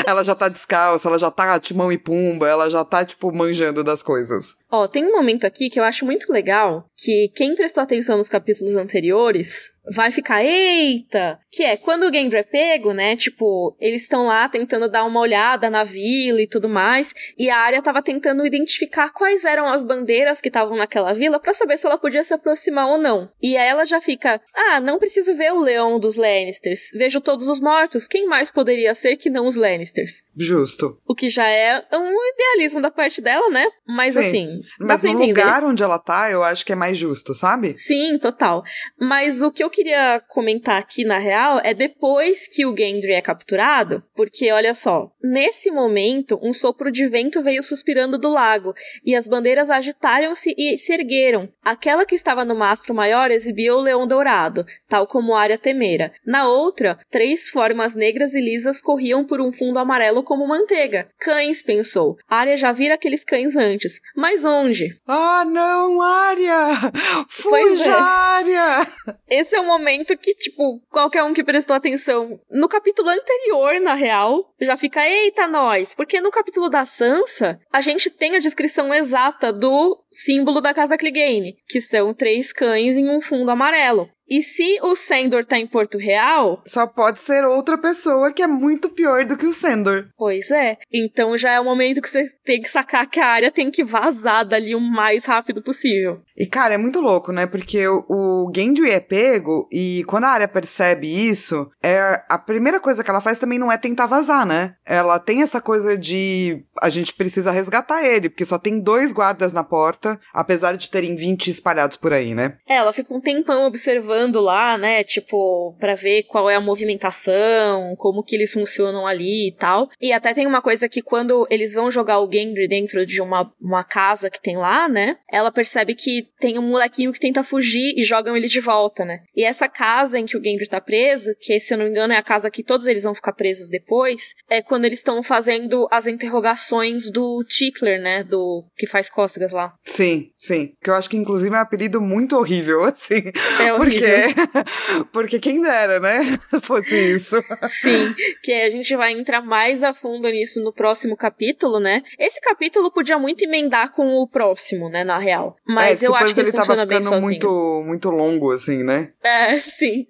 ela 0.07 0.25
já 0.25 0.35
tá 0.35 0.49
descalça, 0.49 1.07
ela 1.07 1.19
já 1.19 1.31
tá 1.31 1.61
timão 1.61 1.93
e 1.93 1.99
pumba, 1.99 2.49
ela 2.49 2.71
já 2.71 2.83
tá, 2.83 3.05
tipo, 3.05 3.31
manjando 3.31 3.85
das 3.85 4.03
coisas. 4.03 4.55
Ó, 4.71 4.89
tem 4.89 5.05
um 5.05 5.13
momento 5.13 5.47
aqui 5.47 5.69
que 5.69 5.79
eu 5.79 5.85
acho 5.85 6.07
muito 6.07 6.33
legal, 6.33 6.87
que 6.97 7.31
quem 7.37 7.55
prestou 7.55 7.83
atenção 7.83 8.17
nos 8.17 8.31
capítulos 8.31 8.75
anteriores 8.75 9.71
vai 9.95 10.11
ficar, 10.11 10.43
eita! 10.43 11.39
Que 11.51 11.63
é, 11.63 11.77
quando 11.77 12.05
o 12.05 12.15
Gendry 12.15 12.39
é 12.39 12.43
pego, 12.43 12.95
né, 12.95 13.15
tipo, 13.15 13.77
eles 13.79 14.03
estão 14.03 14.25
lá 14.25 14.49
tentando 14.49 14.89
dar 14.89 15.05
uma 15.05 15.21
olhada 15.21 15.69
na 15.69 15.85
vila 15.85 16.41
e 16.41 16.47
tudo 16.47 16.71
mais, 16.71 17.13
e 17.37 17.51
a 17.51 17.59
área 17.59 17.83
tava 17.83 18.01
tentando 18.01 18.47
identificar 18.47 19.11
quais 19.11 19.45
eram 19.45 19.67
as 19.67 19.83
bandeiras 19.83 20.41
que 20.41 20.49
estavam 20.49 20.75
naquela 20.75 21.13
vila 21.13 21.39
para 21.39 21.53
saber 21.53 21.77
se 21.83 21.87
ela 21.87 21.99
podia 21.99 22.25
se 22.25 22.33
aproximar 22.33 22.89
ou 22.89 22.97
não. 22.97 23.29
E 23.43 23.57
aí 23.57 23.69
ela 23.69 23.85
já 23.85 24.01
fica, 24.01 24.41
ah, 24.55 24.81
não 24.81 24.99
preciso 24.99 25.35
ver 25.35 25.53
o 25.53 25.61
leão 25.61 25.99
dos 25.99 26.17
Lannisters, 26.17 26.91
vejo 26.95 27.21
todos 27.21 27.49
os 27.49 27.61
mortos, 27.61 28.07
quem 28.07 28.27
mais 28.27 28.51
poderia 28.51 28.95
ser 28.95 29.17
que 29.17 29.29
não 29.29 29.47
os 29.47 29.57
Lannisters? 29.57 30.23
Justo. 30.37 30.99
O 31.07 31.15
que 31.15 31.29
já 31.29 31.47
é 31.49 31.85
um 31.93 32.17
idealismo 32.35 32.81
da 32.81 32.91
parte 32.91 33.21
dela, 33.21 33.51
né? 33.51 33.67
Mas 33.87 34.15
Sim. 34.15 34.21
assim, 34.21 34.61
mas 34.79 35.03
no 35.03 35.09
entender. 35.11 35.27
lugar 35.27 35.65
onde 35.65 35.83
ela 35.83 35.99
tá, 35.99 36.31
eu 36.31 36.43
acho 36.43 36.65
que 36.65 36.73
é 36.73 36.77
mais 36.77 36.97
justo, 36.97 37.35
sabe? 37.35 37.75
Sim, 37.75 38.19
total. 38.19 38.63
Mas 38.99 39.43
o 39.43 39.51
que 39.51 39.63
eu 39.63 39.69
queria 39.69 40.23
comentar 40.29 40.79
aqui, 40.79 41.05
na 41.05 41.19
real, 41.19 41.61
é 41.65 41.75
depois 41.75 42.47
que 42.47 42.65
o 42.65 42.77
Gendry 42.77 43.13
é 43.13 43.21
capturado, 43.21 44.03
porque 44.15 44.53
olha 44.53 44.73
só, 44.73 45.11
nesse 45.23 45.71
momento, 45.71 46.39
um 46.43 46.53
sopro 46.53 46.91
de 46.91 47.07
vento 47.09 47.43
veio 47.43 47.63
suspirando 47.63 48.17
do 48.19 48.29
lago, 48.29 48.73
e 49.05 49.15
as 49.17 49.27
bandeiras 49.27 49.69
agitaram-se 49.69 50.55
e 50.57 50.79
se 50.79 50.93
ergueram. 50.93 51.49
Aquela 51.65 52.05
que 52.05 52.15
estava 52.17 52.45
no 52.45 52.57
mastro 52.57 52.93
maior 52.93 53.31
exibia 53.31 53.75
o 53.75 53.81
leão 53.81 54.07
dourado, 54.07 54.67
tal 54.89 55.07
como 55.07 55.35
Arya 55.35 55.57
temera. 55.57 56.13
Na 56.27 56.49
outra, 56.49 56.99
três 57.09 57.49
formas 57.51 57.95
negras 57.95 58.35
e 58.35 58.41
lisas 58.41 58.81
corriam 58.81 59.25
por 59.25 59.41
um 59.41 59.53
fundo 59.53 59.79
amarelo 59.79 60.25
como 60.25 60.47
manteiga. 60.47 61.09
Cães, 61.21 61.63
pensou. 61.63 62.17
Arya 62.29 62.57
já 62.57 62.73
vira 62.73 62.95
aqueles 62.95 63.25
cães 63.25 63.57
antes. 63.57 64.01
Mas 64.17 64.43
longe. 64.43 64.89
Ah, 65.07 65.45
não, 65.47 66.03
Arya! 66.03 66.93
Fuja, 67.29 67.91
é. 67.91 67.93
Arya! 67.93 68.87
Esse 69.31 69.55
é 69.55 69.61
o 69.61 69.67
momento 69.67 70.17
que, 70.19 70.35
tipo, 70.35 70.81
qualquer 70.91 71.23
um 71.23 71.33
que 71.33 71.45
prestou 71.45 71.77
atenção 71.77 72.41
no 72.51 72.69
capítulo 72.69 73.09
anterior, 73.09 73.81
na 73.81 73.95
real, 73.95 74.53
já 74.61 74.77
fica, 74.77 75.07
eita, 75.09 75.47
nós! 75.47 75.95
Porque 75.95 76.21
no 76.21 76.31
capítulo 76.31 76.69
da 76.69 76.85
Sansa, 76.85 77.61
a 77.73 77.81
gente 77.81 78.11
tem 78.11 78.37
a 78.37 78.41
descrição 78.41 78.93
exata 78.93 79.53
do 79.53 80.03
símbolo 80.11 80.61
da 80.61 80.75
Casa 80.75 80.99
Clegane, 80.99 81.52
que 81.69 81.81
são 81.81 82.15
três 82.15 82.53
cães 82.53 82.97
em 82.97 83.09
um 83.09 83.21
fundo 83.21 83.51
amarelo. 83.51 84.09
E 84.29 84.43
se 84.43 84.79
o 84.83 84.97
Sendor 84.97 85.45
tá 85.45 85.59
em 85.59 85.67
Porto 85.67 85.99
Real. 85.99 86.63
Só 86.67 86.87
pode 86.87 87.21
ser 87.21 87.45
outra 87.45 87.77
pessoa 87.77 88.33
que 88.33 88.43
é 88.43 88.47
muito 88.47 88.89
pior 88.89 89.25
do 89.25 89.37
que 89.37 89.47
o 89.47 89.53
Sendor. 89.53 90.07
Pois 90.17 90.51
é. 90.51 90.79
Então 90.93 91.37
já 91.37 91.53
é 91.53 91.61
o 91.61 91.65
momento 91.65 92.01
que 92.01 92.09
você 92.09 92.27
tem 92.45 92.63
que 92.63 92.71
sacar 92.71 93.07
que 93.07 93.21
a 93.21 93.27
área 93.27 93.51
tem 93.51 93.71
que 93.71 93.85
vazar 93.85 94.47
dali 94.47 94.75
o 94.75 94.81
mais 94.81 95.25
rápido 95.25 95.63
possível. 95.63 96.23
E, 96.37 96.47
cara, 96.47 96.75
é 96.75 96.79
muito 96.79 97.01
louco, 97.01 97.31
né? 97.31 97.47
Porque 97.47 97.87
o, 97.87 98.05
o 98.09 98.53
Gendry 98.55 98.91
é 98.91 99.01
pego 99.01 99.69
e 99.71 100.03
quando 100.07 100.25
a 100.25 100.31
área 100.31 100.49
percebe 100.49 101.07
isso, 101.07 101.71
é 101.83 102.23
a 102.29 102.39
primeira 102.39 102.81
coisa 102.81 103.05
que 103.05 103.11
ela 103.11 103.21
faz 103.21 103.39
também 103.39 103.59
não 103.59 103.71
é 103.71 103.77
tentar 103.77 104.07
vazar, 104.07 104.47
né? 104.47 104.75
Ela 104.85 105.19
tem 105.19 105.43
essa 105.43 105.61
coisa 105.61 105.97
de 105.97 106.65
a 106.81 106.89
gente 106.89 107.15
precisa 107.15 107.53
resgatar 107.53 108.03
ele, 108.05 108.29
porque 108.29 108.45
só 108.45 108.59
tem 108.59 108.81
dois 108.81 109.13
guardas 109.13 109.53
na 109.53 109.63
porta, 109.63 110.19
apesar 110.33 110.77
de 110.77 110.91
terem 110.91 111.15
20 111.15 111.49
espalhados 111.49 111.97
por 111.97 112.13
aí, 112.13 112.35
né? 112.35 112.57
É, 112.67 112.77
ela 112.77 112.93
fica 112.93 113.15
um 113.15 113.21
tempão 113.21 113.67
observando 113.67 114.12
lá, 114.41 114.79
né? 114.79 115.03
Tipo, 115.05 115.75
para 115.79 115.95
ver 115.95 116.25
qual 116.25 116.49
é 116.49 116.55
a 116.55 116.61
movimentação, 116.61 117.95
como 117.97 118.23
que 118.23 118.37
eles 118.37 118.53
funcionam 118.53 119.07
ali 119.07 119.49
e 119.49 119.53
tal. 119.53 119.89
E 120.01 120.13
até 120.13 120.33
tem 120.33 120.47
uma 120.47 120.63
coisa 120.63 120.89
que 120.89 121.03
quando 121.03 121.47
eles 121.51 121.75
vão 121.75 121.91
jogar 121.91 122.21
o 122.21 122.31
Gendry 122.31 122.69
dentro 122.69 123.05
de 123.05 123.21
uma, 123.21 123.53
uma 123.61 123.85
casa 123.85 124.31
que 124.31 124.41
tem 124.41 124.57
lá, 124.57 124.89
né? 124.89 125.17
Ela 125.31 125.51
percebe 125.51 125.95
que 125.95 126.29
tem 126.39 126.59
um 126.59 126.63
molequinho 126.63 127.13
que 127.13 127.21
tenta 127.21 127.43
fugir 127.43 127.95
e 127.97 128.05
jogam 128.05 128.37
ele 128.37 128.49
de 128.49 128.61
volta, 128.61 129.05
né? 129.05 129.21
E 129.35 129.45
essa 129.45 129.69
casa 129.69 130.19
em 130.19 130.25
que 130.25 130.37
o 130.37 130.43
Gendry 130.43 130.69
tá 130.69 130.81
preso, 130.81 131.35
que 131.41 131.59
se 131.59 131.75
eu 131.75 131.79
não 131.79 131.85
me 131.85 131.91
engano 131.91 132.13
é 132.13 132.17
a 132.17 132.23
casa 132.23 132.51
que 132.51 132.63
todos 132.63 132.87
eles 132.87 133.05
vão 133.05 133.15
ficar 133.15 133.33
presos 133.33 133.69
depois, 133.69 134.35
é 134.49 134.63
quando 134.63 134.85
eles 134.85 134.99
estão 134.99 135.23
fazendo 135.23 135.87
as 135.91 136.07
interrogações 136.07 137.11
do 137.11 137.45
Tickler, 137.47 138.01
né? 138.01 138.25
Do 138.25 138.65
que 138.77 138.87
faz 138.87 139.09
cócegas 139.09 139.53
lá. 139.53 139.75
Sim, 139.85 140.32
sim. 140.43 140.75
Que 140.83 140.91
eu 140.91 140.95
acho 140.95 141.09
que 141.09 141.17
inclusive 141.17 141.55
é 141.55 141.59
um 141.59 141.63
apelido 141.63 142.01
muito 142.01 142.37
horrível, 142.37 142.83
assim. 142.85 143.23
É 143.61 143.73
horrível. 143.73 144.09
Porque, 144.09 145.11
porque 145.13 145.39
quem 145.39 145.63
dera, 145.63 146.01
né? 146.01 146.21
Fosse 146.63 147.15
isso. 147.15 147.37
Sim. 147.57 148.15
Que 148.43 148.53
a 148.53 148.71
gente 148.71 148.95
vai 148.97 149.13
entrar 149.13 149.41
mais 149.41 149.83
a 149.83 149.95
fundo 149.95 150.29
nisso 150.29 150.63
no 150.63 150.73
próximo 150.73 151.17
capítulo, 151.17 151.79
né? 151.79 152.03
Esse 152.19 152.41
capítulo 152.41 152.91
podia 152.91 153.19
muito 153.19 153.45
emendar 153.45 153.93
com 153.93 154.15
o 154.17 154.27
próximo, 154.27 154.89
né? 154.89 155.05
Na 155.05 155.19
real. 155.19 155.57
Mas 155.67 156.03
é, 156.03 156.07
eu 156.07 156.15
acho 156.15 156.35
que 156.35 156.41
ele, 156.41 156.49
ele 156.49 156.57
funciona 156.57 156.85
bem 156.85 157.03
sozinho. 157.03 157.23
muito, 157.23 157.83
muito 157.85 158.11
longo, 158.11 158.53
assim, 158.53 158.83
né? 158.83 159.13
É, 159.23 159.61
sim. 159.61 160.07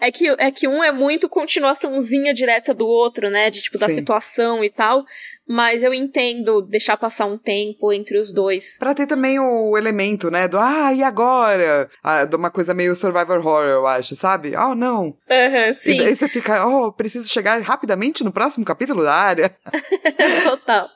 É 0.00 0.10
que, 0.10 0.28
é 0.28 0.50
que 0.50 0.68
um 0.68 0.82
é 0.82 0.92
muito 0.92 1.28
continuaçãozinha 1.28 2.32
direta 2.32 2.72
do 2.72 2.86
outro, 2.86 3.28
né? 3.28 3.50
De 3.50 3.60
tipo, 3.60 3.78
da 3.78 3.88
situação 3.88 4.64
e 4.64 4.70
tal. 4.70 5.04
Mas 5.48 5.82
eu 5.82 5.94
entendo 5.94 6.60
deixar 6.62 6.96
passar 6.96 7.26
um 7.26 7.38
tempo 7.38 7.92
entre 7.92 8.18
os 8.18 8.32
dois. 8.32 8.78
Pra 8.78 8.94
ter 8.94 9.06
também 9.06 9.38
o 9.38 9.76
elemento, 9.76 10.30
né? 10.30 10.48
Do 10.48 10.58
ah, 10.58 10.92
e 10.92 11.02
agora? 11.02 11.88
Ah, 12.02 12.24
de 12.24 12.34
uma 12.34 12.50
coisa 12.50 12.74
meio 12.74 12.94
survivor 12.96 13.38
horror, 13.38 13.64
eu 13.64 13.86
acho, 13.86 14.16
sabe? 14.16 14.56
Oh, 14.56 14.74
não. 14.74 15.16
Aham, 15.30 15.72
sim. 15.72 15.94
E 15.94 15.98
daí 15.98 16.16
você 16.16 16.28
fica, 16.28 16.66
oh, 16.66 16.92
preciso 16.92 17.28
chegar 17.28 17.60
rapidamente 17.62 18.24
no 18.24 18.32
próximo 18.32 18.64
capítulo 18.64 19.02
da 19.02 19.14
área. 19.14 19.56
Total. 20.44 20.88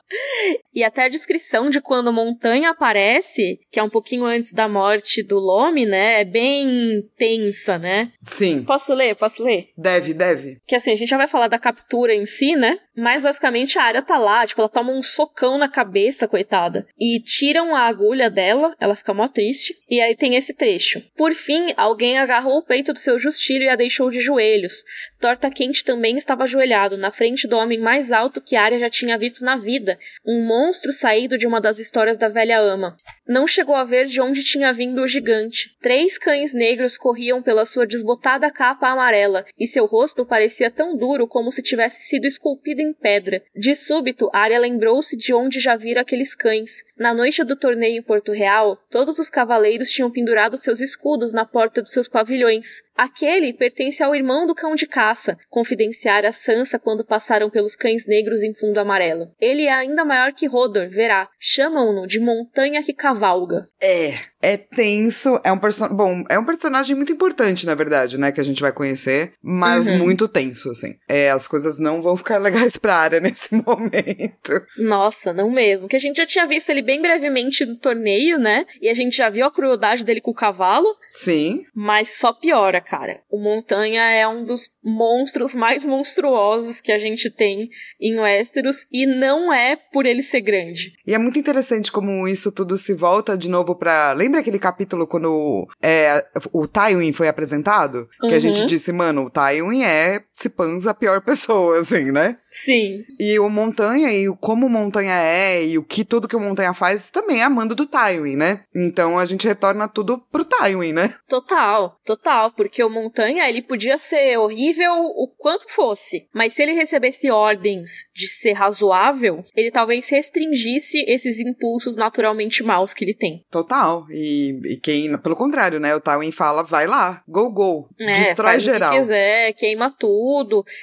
E 0.73 0.83
até 0.83 1.05
a 1.05 1.09
descrição 1.09 1.69
de 1.69 1.79
quando 1.79 2.11
Montanha 2.11 2.71
aparece, 2.71 3.59
que 3.71 3.79
é 3.79 3.83
um 3.83 3.89
pouquinho 3.89 4.25
antes 4.25 4.53
da 4.53 4.67
morte 4.67 5.23
do 5.23 5.37
Lome, 5.39 5.85
né? 5.85 6.21
É 6.21 6.25
bem 6.25 7.03
tensa, 7.17 7.77
né? 7.77 8.11
Sim. 8.21 8.63
Posso 8.63 8.93
ler? 8.93 9.15
Posso 9.15 9.43
ler? 9.43 9.69
Deve, 9.77 10.13
deve. 10.13 10.61
Que 10.67 10.75
assim, 10.75 10.91
a 10.91 10.95
gente 10.95 11.09
já 11.09 11.17
vai 11.17 11.27
falar 11.27 11.47
da 11.47 11.59
captura 11.59 12.13
em 12.13 12.25
si, 12.25 12.55
né? 12.55 12.77
Mas 12.95 13.21
basicamente 13.21 13.79
a 13.79 13.83
área 13.83 14.01
tá 14.01 14.17
lá, 14.17 14.45
tipo, 14.45 14.61
ela 14.61 14.69
toma 14.69 14.91
um 14.91 15.01
socão 15.01 15.57
na 15.57 15.69
cabeça, 15.69 16.27
coitada. 16.27 16.85
E 16.99 17.19
tiram 17.21 17.75
a 17.75 17.81
agulha 17.81 18.29
dela, 18.29 18.75
ela 18.79 18.95
fica 18.95 19.13
mó 19.13 19.27
triste. 19.27 19.73
E 19.89 20.01
aí 20.01 20.15
tem 20.15 20.35
esse 20.35 20.53
trecho. 20.53 21.01
Por 21.15 21.33
fim, 21.33 21.73
alguém 21.77 22.17
agarrou 22.17 22.57
o 22.57 22.65
peito 22.65 22.91
do 22.91 22.99
seu 22.99 23.17
justilho 23.17 23.63
e 23.63 23.69
a 23.69 23.75
deixou 23.75 24.09
de 24.09 24.19
joelhos. 24.19 24.83
Torta 25.21 25.51
Quente 25.51 25.85
também 25.85 26.17
estava 26.17 26.45
ajoelhado, 26.45 26.97
na 26.97 27.11
frente 27.11 27.47
do 27.47 27.55
homem 27.55 27.79
mais 27.79 28.11
alto 28.11 28.41
que 28.41 28.55
Arya 28.55 28.79
já 28.79 28.89
tinha 28.89 29.19
visto 29.19 29.45
na 29.45 29.55
vida, 29.55 29.99
um 30.25 30.43
monstro 30.43 30.91
saído 30.91 31.37
de 31.37 31.45
uma 31.45 31.61
das 31.61 31.77
histórias 31.77 32.17
da 32.17 32.27
velha 32.27 32.59
ama. 32.59 32.97
Não 33.27 33.45
chegou 33.45 33.75
a 33.75 33.83
ver 33.83 34.07
de 34.07 34.19
onde 34.19 34.43
tinha 34.43 34.73
vindo 34.73 34.99
o 34.99 35.07
gigante. 35.07 35.77
Três 35.79 36.17
cães 36.17 36.53
negros 36.53 36.97
corriam 36.97 37.39
pela 37.39 37.65
sua 37.65 37.85
desbotada 37.85 38.51
capa 38.51 38.89
amarela, 38.89 39.45
e 39.59 39.67
seu 39.67 39.85
rosto 39.85 40.25
parecia 40.25 40.71
tão 40.71 40.97
duro 40.97 41.27
como 41.27 41.51
se 41.51 41.61
tivesse 41.61 42.01
sido 42.09 42.25
esculpido 42.25 42.81
em 42.81 42.91
pedra. 42.91 43.43
De 43.55 43.75
súbito, 43.75 44.27
Arya 44.33 44.59
lembrou-se 44.59 45.15
de 45.15 45.35
onde 45.35 45.59
já 45.59 45.75
vira 45.75 46.01
aqueles 46.01 46.33
cães. 46.33 46.83
Na 46.97 47.13
noite 47.13 47.43
do 47.43 47.55
torneio 47.55 47.99
em 47.99 48.01
Porto 48.01 48.31
Real, 48.31 48.75
todos 48.89 49.19
os 49.19 49.29
cavaleiros 49.29 49.91
tinham 49.91 50.09
pendurado 50.09 50.57
seus 50.57 50.79
escudos 50.81 51.31
na 51.31 51.45
porta 51.45 51.79
dos 51.81 51.91
seus 51.91 52.07
pavilhões. 52.07 52.83
Aquele 52.95 53.53
pertence 53.53 54.03
ao 54.03 54.13
irmão 54.13 54.45
do 54.45 54.53
cão 54.53 54.75
de 54.75 54.85
caça, 55.11 55.37
confidenciara 55.49 56.31
Sansa 56.31 56.79
quando 56.79 57.05
passaram 57.05 57.49
pelos 57.49 57.75
cães 57.75 58.05
negros 58.05 58.43
em 58.43 58.53
fundo 58.53 58.79
amarelo. 58.79 59.33
Ele 59.39 59.63
é 59.63 59.73
ainda 59.73 60.05
maior 60.05 60.31
que 60.31 60.47
Rodor, 60.47 60.87
verá. 60.89 61.27
Chamam-no 61.37 62.07
de 62.07 62.19
montanha 62.19 62.81
que 62.81 62.93
cavalga. 62.93 63.67
É, 63.81 64.13
é 64.41 64.57
tenso, 64.57 65.39
é 65.43 65.51
um 65.51 65.57
personagem. 65.57 65.95
Bom, 65.97 66.23
é 66.29 66.37
um 66.39 66.45
personagem 66.45 66.95
muito 66.95 67.11
importante, 67.11 67.65
na 67.65 67.75
verdade, 67.75 68.17
né? 68.17 68.31
Que 68.31 68.41
a 68.41 68.45
gente 68.45 68.61
vai 68.61 68.71
conhecer, 68.71 69.33
mas 69.41 69.87
Uhum. 69.87 69.99
muito 69.99 70.27
tenso, 70.27 70.69
assim. 70.71 70.95
É, 71.07 71.29
as 71.31 71.47
coisas 71.47 71.79
não 71.79 72.01
vão 72.01 72.15
ficar 72.17 72.37
legais 72.41 72.77
pra 72.77 72.95
área 72.95 73.19
nesse 73.19 73.53
momento. 73.65 74.61
Nossa, 74.77 75.33
não 75.33 75.49
mesmo. 75.51 75.87
Que 75.87 75.95
a 75.95 75.99
gente 75.99 76.17
já 76.17 76.25
tinha 76.25 76.45
visto 76.45 76.69
ele 76.69 76.81
bem 76.81 77.01
brevemente 77.01 77.65
no 77.65 77.75
torneio, 77.77 78.37
né? 78.39 78.65
E 78.81 78.89
a 78.89 78.93
gente 78.93 79.15
já 79.17 79.29
viu 79.29 79.45
a 79.45 79.51
crueldade 79.51 80.03
dele 80.03 80.21
com 80.21 80.31
o 80.31 80.35
cavalo, 80.35 80.87
Sim. 81.07 81.63
mas 81.75 82.17
só 82.17 82.33
piora, 82.33 82.79
cara. 82.81 83.19
O 83.29 83.37
Montanha 83.41 84.03
é 84.11 84.27
um 84.27 84.45
dos 84.45 84.69
monstros 84.83 85.53
mais 85.53 85.85
monstruosos 85.85 86.79
que 86.81 86.91
a 86.91 86.97
gente 86.97 87.29
tem 87.29 87.69
em 87.99 88.19
Westeros 88.19 88.85
e 88.91 89.05
não 89.05 89.53
é 89.53 89.75
por 89.91 90.05
ele 90.05 90.21
ser 90.23 90.41
grande. 90.41 90.93
E 91.05 91.13
é 91.13 91.17
muito 91.17 91.37
interessante 91.39 91.91
como 91.91 92.27
isso 92.27 92.51
tudo 92.51 92.77
se 92.77 92.93
volta 92.93 93.37
de 93.37 93.49
novo 93.49 93.75
pra. 93.75 94.11
Lembra 94.13 94.30
aquele 94.39 94.59
capítulo 94.59 95.05
quando 95.07 95.67
é, 95.81 96.23
o 96.51 96.67
Tywin 96.67 97.11
foi 97.13 97.27
apresentado? 97.27 98.07
Que 98.21 98.27
a 98.27 98.31
Uhum. 98.33 98.39
gente 98.39 98.65
disse, 98.65 98.91
mano, 98.91 99.25
o 99.25 99.29
Tywin 99.29 99.83
é, 99.83 100.21
panza, 100.49 100.91
a 100.91 100.93
pior 100.93 101.21
pessoa, 101.21 101.79
assim, 101.79 102.11
né? 102.11 102.37
Sim, 102.49 103.05
E 103.19 103.39
o 103.39 103.49
Montanha, 103.49 104.11
e 104.11 104.27
o 104.27 104.35
como 104.35 104.67
o 104.67 104.69
Montanha 104.69 105.13
é, 105.17 105.65
e 105.65 105.77
o 105.77 105.83
que 105.83 106.03
tudo 106.03 106.27
que 106.27 106.35
o 106.35 106.39
Montanha 106.39 106.73
faz, 106.73 107.09
também 107.09 107.39
é 107.39 107.43
a 107.43 107.49
mando 107.49 107.73
do 107.73 107.85
Tywin, 107.85 108.35
né? 108.35 108.65
Então 108.75 109.17
a 109.17 109.25
gente 109.25 109.47
retorna 109.47 109.87
tudo 109.87 110.17
pro 110.31 110.43
Tywin, 110.43 110.91
né? 110.91 111.15
total, 111.29 111.97
total, 112.05 112.51
porque 112.51 112.83
o 112.83 112.89
Montanha, 112.89 113.47
ele 113.47 113.61
podia 113.61 113.97
ser 113.97 114.37
horrível 114.37 114.91
o 114.93 115.27
quanto 115.37 115.71
fosse, 115.71 116.27
mas 116.33 116.53
se 116.53 116.61
ele 116.61 116.73
recebesse 116.73 117.31
ordens 117.31 118.05
de 118.13 118.27
ser 118.27 118.53
razoável, 118.53 119.43
ele 119.55 119.71
talvez 119.71 120.09
restringisse 120.09 121.05
esses 121.07 121.39
impulsos 121.39 121.95
naturalmente 121.95 122.63
maus 122.63 122.93
que 122.93 123.05
ele 123.05 123.13
tem. 123.13 123.45
Total. 123.49 124.05
E, 124.09 124.59
e 124.65 124.77
quem, 124.77 125.17
pelo 125.19 125.35
contrário, 125.35 125.79
né? 125.79 125.95
O 125.95 126.01
Tywin 126.01 126.31
fala, 126.31 126.63
vai 126.63 126.85
lá, 126.85 127.23
go, 127.27 127.49
go. 127.49 127.89
É, 127.99 128.11
destrói 128.11 128.59
geral. 128.59 128.89
o 128.89 128.93
que 128.93 128.99
quiser, 128.99 129.53
queima 129.53 129.89
tudo. 129.97 130.30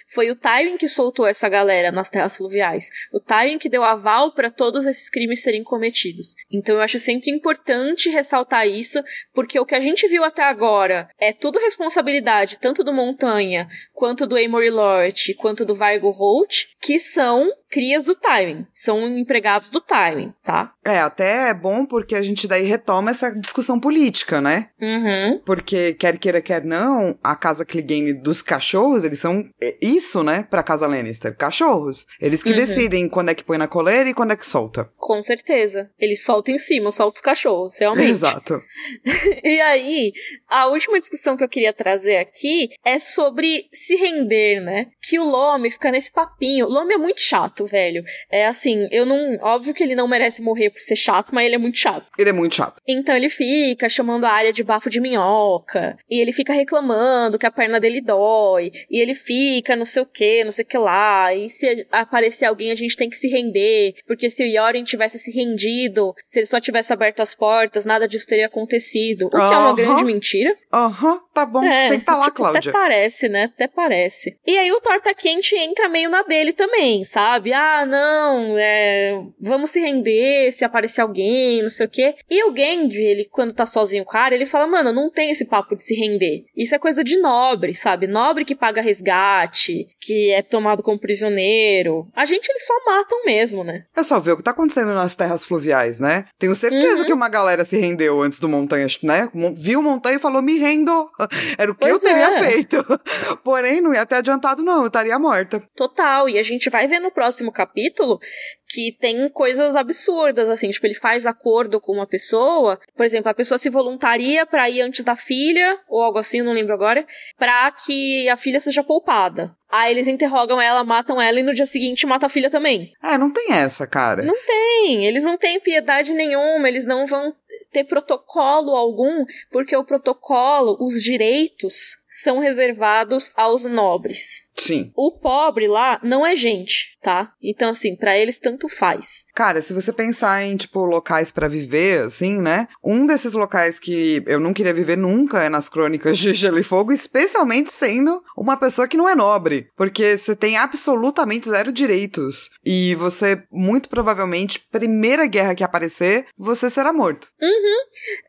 Foi 0.06 0.30
o 0.30 0.36
Tywin 0.36 0.76
que 0.76 0.88
soltou 0.88 1.26
essa 1.26 1.48
galera 1.48 1.90
nas 1.90 2.10
terras 2.10 2.36
fluviais. 2.36 2.88
O 3.12 3.20
Tywin 3.20 3.58
que 3.58 3.68
deu 3.68 3.82
aval 3.82 4.32
para 4.32 4.50
todos 4.50 4.86
esses 4.86 5.08
crimes 5.08 5.42
serem 5.42 5.64
cometidos. 5.64 6.34
Então 6.50 6.76
eu 6.76 6.80
acho 6.82 6.98
sempre 6.98 7.30
importante 7.30 8.10
ressaltar 8.10 8.66
isso, 8.66 9.02
porque 9.32 9.58
o 9.58 9.66
que 9.66 9.74
a 9.74 9.80
gente 9.80 10.06
viu 10.08 10.24
até 10.24 10.42
agora 10.42 11.08
é 11.18 11.32
tudo 11.32 11.58
responsabilidade 11.58 12.58
tanto 12.58 12.84
do 12.84 12.92
Montanha, 12.92 13.68
quanto 13.92 14.26
do 14.26 14.36
Amory 14.36 14.70
Lort, 14.70 15.34
quanto 15.34 15.64
do 15.64 15.74
Vargo 15.74 16.10
Holt, 16.10 16.66
que 16.80 16.98
são 17.00 17.50
crias 17.70 18.06
do 18.06 18.14
Tywin, 18.14 18.66
são 18.72 19.06
empregados 19.18 19.68
do 19.68 19.78
Tywin, 19.80 20.32
tá? 20.42 20.72
É, 20.82 21.00
até 21.00 21.50
é 21.50 21.54
bom 21.54 21.84
porque 21.84 22.14
a 22.14 22.22
gente 22.22 22.48
daí 22.48 22.64
retoma 22.64 23.10
essa 23.10 23.30
discussão 23.30 23.78
política, 23.78 24.40
né? 24.40 24.70
Uhum. 24.80 25.38
Porque, 25.44 25.92
quer 25.94 26.16
queira, 26.18 26.40
quer 26.40 26.64
não, 26.64 27.18
a 27.22 27.36
casa 27.36 27.66
Clegane 27.66 28.14
dos 28.14 28.40
cachorros, 28.40 29.04
eles 29.04 29.20
são 29.20 29.44
é, 29.60 29.76
isso, 29.82 30.22
né? 30.22 30.46
Pra 30.48 30.62
casa 30.62 30.86
Lannister. 30.86 31.36
Cachorros. 31.36 32.06
Eles 32.20 32.42
que 32.42 32.50
Uhum. 32.50 32.56
decidem 32.56 33.08
quando 33.08 33.28
é 33.28 33.34
que 33.34 33.44
põe 33.44 33.58
na 33.58 33.68
coleira 33.68 34.08
e 34.08 34.14
quando 34.14 34.32
é 34.32 34.36
que 34.36 34.46
solta. 34.46 34.90
Com 34.96 35.20
certeza. 35.20 35.90
Eles 35.98 36.24
soltam 36.24 36.54
em 36.54 36.58
cima, 36.58 36.90
soltam 36.90 37.16
os 37.16 37.20
cachorros, 37.20 37.76
realmente. 37.78 38.10
Exato. 38.10 38.62
E 39.44 39.60
aí, 39.60 40.12
a 40.48 40.66
última 40.66 41.00
discussão 41.00 41.36
que 41.36 41.44
eu 41.44 41.48
queria 41.48 41.72
trazer 41.72 42.16
aqui 42.18 42.70
é 42.84 42.98
sobre 42.98 43.68
se 43.72 43.94
render, 43.96 44.60
né? 44.60 44.86
Que 45.02 45.18
o 45.18 45.24
Lome 45.24 45.70
fica 45.70 45.90
nesse 45.90 46.10
papinho. 46.12 46.67
O 46.68 46.70
Lome 46.70 46.92
é 46.92 46.98
muito 46.98 47.20
chato, 47.20 47.64
velho. 47.64 48.04
É 48.30 48.46
assim, 48.46 48.86
eu 48.92 49.06
não. 49.06 49.38
Óbvio 49.40 49.72
que 49.72 49.82
ele 49.82 49.94
não 49.94 50.06
merece 50.06 50.42
morrer 50.42 50.68
por 50.68 50.80
ser 50.80 50.96
chato, 50.96 51.30
mas 51.32 51.46
ele 51.46 51.54
é 51.54 51.58
muito 51.58 51.78
chato. 51.78 52.06
Ele 52.18 52.28
é 52.28 52.32
muito 52.32 52.54
chato. 52.54 52.80
Então 52.86 53.16
ele 53.16 53.30
fica 53.30 53.88
chamando 53.88 54.26
a 54.26 54.30
área 54.30 54.52
de 54.52 54.62
bafo 54.62 54.90
de 54.90 55.00
minhoca. 55.00 55.96
E 56.10 56.20
ele 56.20 56.30
fica 56.30 56.52
reclamando 56.52 57.38
que 57.38 57.46
a 57.46 57.50
perna 57.50 57.80
dele 57.80 58.02
dói. 58.02 58.70
E 58.90 59.00
ele 59.00 59.14
fica 59.14 59.74
não 59.74 59.86
sei 59.86 60.02
o 60.02 60.06
que, 60.06 60.44
não 60.44 60.52
sei 60.52 60.62
o 60.64 60.68
que 60.68 60.76
lá. 60.76 61.34
E 61.34 61.48
se 61.48 61.86
aparecer 61.90 62.44
alguém, 62.44 62.70
a 62.70 62.74
gente 62.74 62.96
tem 62.96 63.08
que 63.08 63.16
se 63.16 63.28
render. 63.28 63.94
Porque 64.06 64.28
se 64.28 64.44
o 64.44 64.46
Yoren 64.46 64.84
tivesse 64.84 65.18
se 65.18 65.30
rendido, 65.30 66.14
se 66.26 66.40
ele 66.40 66.46
só 66.46 66.60
tivesse 66.60 66.92
aberto 66.92 67.20
as 67.20 67.34
portas, 67.34 67.86
nada 67.86 68.06
disso 68.06 68.26
teria 68.26 68.46
acontecido. 68.46 69.28
O 69.28 69.30
que 69.30 69.36
é 69.36 69.40
uma 69.40 69.74
grande 69.74 70.04
mentira. 70.04 70.54
Aham, 70.70 71.18
tá 71.32 71.46
bom. 71.46 71.64
É, 71.64 71.88
Senta 71.88 72.14
lá, 72.14 72.24
tipo, 72.24 72.36
Cláudia. 72.36 72.58
Até 72.58 72.70
parece, 72.70 73.28
né? 73.28 73.44
Até 73.54 73.66
parece. 73.66 74.38
E 74.46 74.58
aí 74.58 74.70
o 74.70 74.80
Torta 74.82 75.14
Quente 75.14 75.56
entra 75.56 75.88
meio 75.88 76.10
na 76.10 76.22
dele 76.22 76.52
também, 76.58 77.04
sabe? 77.04 77.52
Ah, 77.52 77.86
não, 77.86 78.56
é, 78.58 79.18
vamos 79.40 79.70
se 79.70 79.80
render 79.80 80.50
se 80.52 80.64
aparecer 80.64 81.00
alguém, 81.00 81.62
não 81.62 81.68
sei 81.70 81.86
o 81.86 81.88
quê. 81.88 82.14
E 82.28 82.44
o 82.44 82.54
Gendry, 82.54 83.02
ele, 83.04 83.24
quando 83.30 83.54
tá 83.54 83.64
sozinho 83.64 84.04
com 84.04 84.10
o 84.10 84.12
cara, 84.12 84.34
ele 84.34 84.44
fala, 84.44 84.66
mano, 84.66 84.92
não 84.92 85.08
tem 85.10 85.30
esse 85.30 85.44
papo 85.46 85.76
de 85.76 85.84
se 85.84 85.94
render. 85.94 86.44
Isso 86.56 86.74
é 86.74 86.78
coisa 86.78 87.04
de 87.04 87.16
nobre, 87.18 87.72
sabe? 87.74 88.06
Nobre 88.08 88.44
que 88.44 88.54
paga 88.56 88.82
resgate, 88.82 89.86
que 90.00 90.30
é 90.32 90.42
tomado 90.42 90.82
como 90.82 90.98
prisioneiro. 90.98 92.06
A 92.14 92.24
gente, 92.24 92.48
eles 92.48 92.66
só 92.66 92.74
matam 92.86 93.24
mesmo, 93.24 93.62
né? 93.62 93.84
É 93.96 94.02
só 94.02 94.18
ver 94.18 94.32
o 94.32 94.36
que 94.36 94.42
tá 94.42 94.50
acontecendo 94.50 94.92
nas 94.94 95.14
terras 95.14 95.44
fluviais, 95.44 96.00
né? 96.00 96.24
Tenho 96.38 96.54
certeza 96.54 97.00
Uhum. 97.02 97.06
que 97.06 97.12
uma 97.12 97.28
galera 97.28 97.64
se 97.64 97.76
rendeu 97.78 98.20
antes 98.20 98.40
do 98.40 98.48
Montanha, 98.48 98.86
né? 99.04 99.28
Viu 99.56 99.78
o 99.80 99.82
Montanha 99.82 100.16
e 100.16 100.20
falou, 100.20 100.42
me 100.42 100.58
rendo. 100.58 101.08
Era 101.56 101.70
o 101.70 101.74
que 101.74 101.80
Pois 101.88 101.92
eu 101.94 102.00
teria 102.00 102.30
é. 102.38 102.42
feito. 102.42 102.84
Porém, 103.44 103.80
não 103.80 103.94
ia 103.94 104.04
ter 104.04 104.16
adiantado, 104.16 104.62
não. 104.62 104.80
Eu 104.80 104.86
estaria 104.88 105.18
morta. 105.18 105.62
Total. 105.76 106.28
E 106.28 106.38
a 106.38 106.42
gente 106.48 106.70
vai 106.70 106.86
ver 106.86 106.98
no 106.98 107.10
próximo 107.10 107.52
capítulo 107.52 108.20
que 108.68 108.92
tem 109.00 109.28
coisas 109.30 109.74
absurdas, 109.74 110.48
assim, 110.48 110.70
tipo, 110.70 110.86
ele 110.86 110.94
faz 110.94 111.26
acordo 111.26 111.80
com 111.80 111.92
uma 111.92 112.06
pessoa, 112.06 112.78
por 112.94 113.06
exemplo, 113.06 113.30
a 113.30 113.34
pessoa 113.34 113.58
se 113.58 113.70
voluntaria 113.70 114.44
pra 114.44 114.68
ir 114.68 114.82
antes 114.82 115.04
da 115.04 115.16
filha, 115.16 115.78
ou 115.88 116.02
algo 116.02 116.18
assim, 116.18 116.42
não 116.42 116.52
lembro 116.52 116.74
agora, 116.74 117.06
pra 117.38 117.70
que 117.70 118.28
a 118.28 118.36
filha 118.36 118.60
seja 118.60 118.84
poupada. 118.84 119.56
Aí 119.70 119.92
eles 119.92 120.08
interrogam 120.08 120.60
ela, 120.60 120.82
matam 120.82 121.20
ela 121.20 121.40
e 121.40 121.42
no 121.42 121.54
dia 121.54 121.66
seguinte 121.66 122.06
matam 122.06 122.26
a 122.26 122.30
filha 122.30 122.48
também. 122.48 122.92
É, 123.02 123.18
não 123.18 123.30
tem 123.30 123.52
essa, 123.52 123.86
cara. 123.86 124.22
Não 124.22 124.36
tem, 124.46 125.06
eles 125.06 125.24
não 125.24 125.36
têm 125.36 125.60
piedade 125.60 126.14
nenhuma, 126.14 126.68
eles 126.68 126.86
não 126.86 127.06
vão 127.06 127.34
ter 127.70 127.84
protocolo 127.84 128.74
algum, 128.74 129.26
porque 129.50 129.76
o 129.76 129.84
protocolo, 129.84 130.76
os 130.80 131.02
direitos 131.02 131.98
são 132.08 132.38
reservados 132.38 133.30
aos 133.36 133.64
nobres. 133.64 134.47
Sim. 134.58 134.92
O 134.96 135.18
pobre 135.18 135.68
lá 135.68 136.00
não 136.02 136.26
é 136.26 136.34
gente, 136.34 136.98
tá? 137.02 137.32
Então, 137.42 137.70
assim, 137.70 137.96
pra 137.96 138.16
eles 138.16 138.38
tanto 138.38 138.68
faz. 138.68 139.24
Cara, 139.34 139.62
se 139.62 139.72
você 139.72 139.92
pensar 139.92 140.44
em, 140.44 140.56
tipo, 140.56 140.84
locais 140.84 141.30
pra 141.30 141.48
viver, 141.48 142.04
assim, 142.04 142.40
né? 142.40 142.68
Um 142.82 143.06
desses 143.06 143.34
locais 143.34 143.78
que 143.78 144.22
eu 144.26 144.40
não 144.40 144.52
queria 144.52 144.74
viver 144.74 144.96
nunca 144.96 145.42
é 145.42 145.48
nas 145.48 145.68
crônicas 145.68 146.18
de 146.18 146.34
Gelo 146.34 146.58
e 146.58 146.62
Fogo, 146.62 146.92
especialmente 146.92 147.72
sendo 147.72 148.22
uma 148.36 148.56
pessoa 148.56 148.88
que 148.88 148.96
não 148.96 149.08
é 149.08 149.14
nobre. 149.14 149.70
Porque 149.76 150.16
você 150.16 150.34
tem 150.34 150.56
absolutamente 150.56 151.48
zero 151.48 151.72
direitos. 151.72 152.50
E 152.64 152.94
você, 152.96 153.42
muito 153.50 153.88
provavelmente, 153.88 154.60
primeira 154.70 155.26
guerra 155.26 155.54
que 155.54 155.64
aparecer, 155.64 156.26
você 156.36 156.68
será 156.68 156.92
morto. 156.92 157.28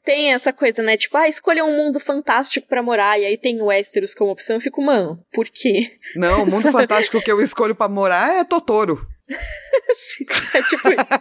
Tem 0.04 0.34
essa 0.34 0.54
coisa, 0.54 0.82
né? 0.82 0.98
Tipo, 0.98 1.18
ah, 1.18 1.28
escolha 1.28 1.66
um 1.66 1.76
mundo 1.76 2.00
fantástico 2.00 2.68
pra 2.68 2.84
morar, 2.84 3.20
e 3.20 3.26
aí 3.26 3.38
tem 3.38 3.62
Westeros 3.62 4.14
como 4.14 4.32
opção. 4.32 4.58
Eu 4.58 4.62
fico, 4.62 4.82
mano, 4.82 5.24
por 5.32 5.48
quê? 5.48 5.98
Não, 6.20 6.44
o 6.44 6.46
mundo 6.46 6.70
fantástico 6.72 7.22
que 7.22 7.32
eu 7.32 7.40
escolho 7.42 7.74
pra 7.74 7.88
morar 7.88 8.30
é 8.30 8.44
Totoro. 8.44 9.08
é 10.54 10.62
tipo 10.64 10.90
isso. 10.90 11.14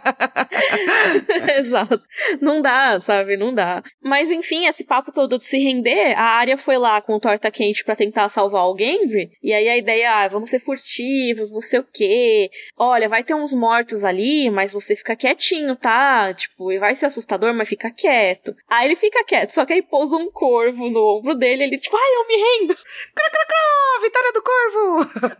Exato. 1.59 2.01
Não 2.41 2.61
dá, 2.61 2.99
sabe? 2.99 3.37
Não 3.37 3.53
dá. 3.53 3.83
Mas 4.01 4.31
enfim, 4.31 4.65
esse 4.65 4.83
papo 4.83 5.11
todo 5.11 5.37
de 5.37 5.45
se 5.45 5.57
render, 5.57 6.13
a 6.17 6.23
área 6.23 6.57
foi 6.57 6.77
lá 6.77 7.01
com 7.01 7.15
o 7.15 7.19
torta 7.19 7.51
quente 7.51 7.83
pra 7.83 7.95
tentar 7.95 8.29
salvar 8.29 8.65
o 8.65 8.77
Gendry. 8.77 9.31
E 9.43 9.53
aí 9.53 9.69
a 9.69 9.77
ideia, 9.77 10.23
ah, 10.23 10.27
vamos 10.27 10.49
ser 10.49 10.59
furtivos, 10.59 11.51
não 11.51 11.61
sei 11.61 11.79
o 11.79 11.87
quê. 11.91 12.49
Olha, 12.77 13.07
vai 13.07 13.23
ter 13.23 13.35
uns 13.35 13.53
mortos 13.53 14.03
ali, 14.03 14.49
mas 14.49 14.73
você 14.73 14.95
fica 14.95 15.15
quietinho, 15.15 15.75
tá? 15.75 16.33
Tipo, 16.33 16.71
e 16.71 16.79
vai 16.79 16.95
ser 16.95 17.07
assustador, 17.07 17.53
mas 17.53 17.69
fica 17.69 17.91
quieto. 17.91 18.55
Aí 18.67 18.87
ele 18.87 18.95
fica 18.95 19.23
quieto, 19.23 19.51
só 19.51 19.65
que 19.65 19.73
aí 19.73 19.81
pousa 19.81 20.15
um 20.17 20.31
corvo 20.31 20.89
no 20.89 21.17
ombro 21.17 21.35
dele, 21.35 21.63
ele 21.63 21.77
tipo, 21.77 21.95
ai, 21.95 22.15
eu 22.15 22.27
me 22.27 22.35
rendo. 22.35 22.75
Ah, 23.51 24.01
vitória 24.01 24.31
do 24.33 24.41
corvo! 24.41 25.39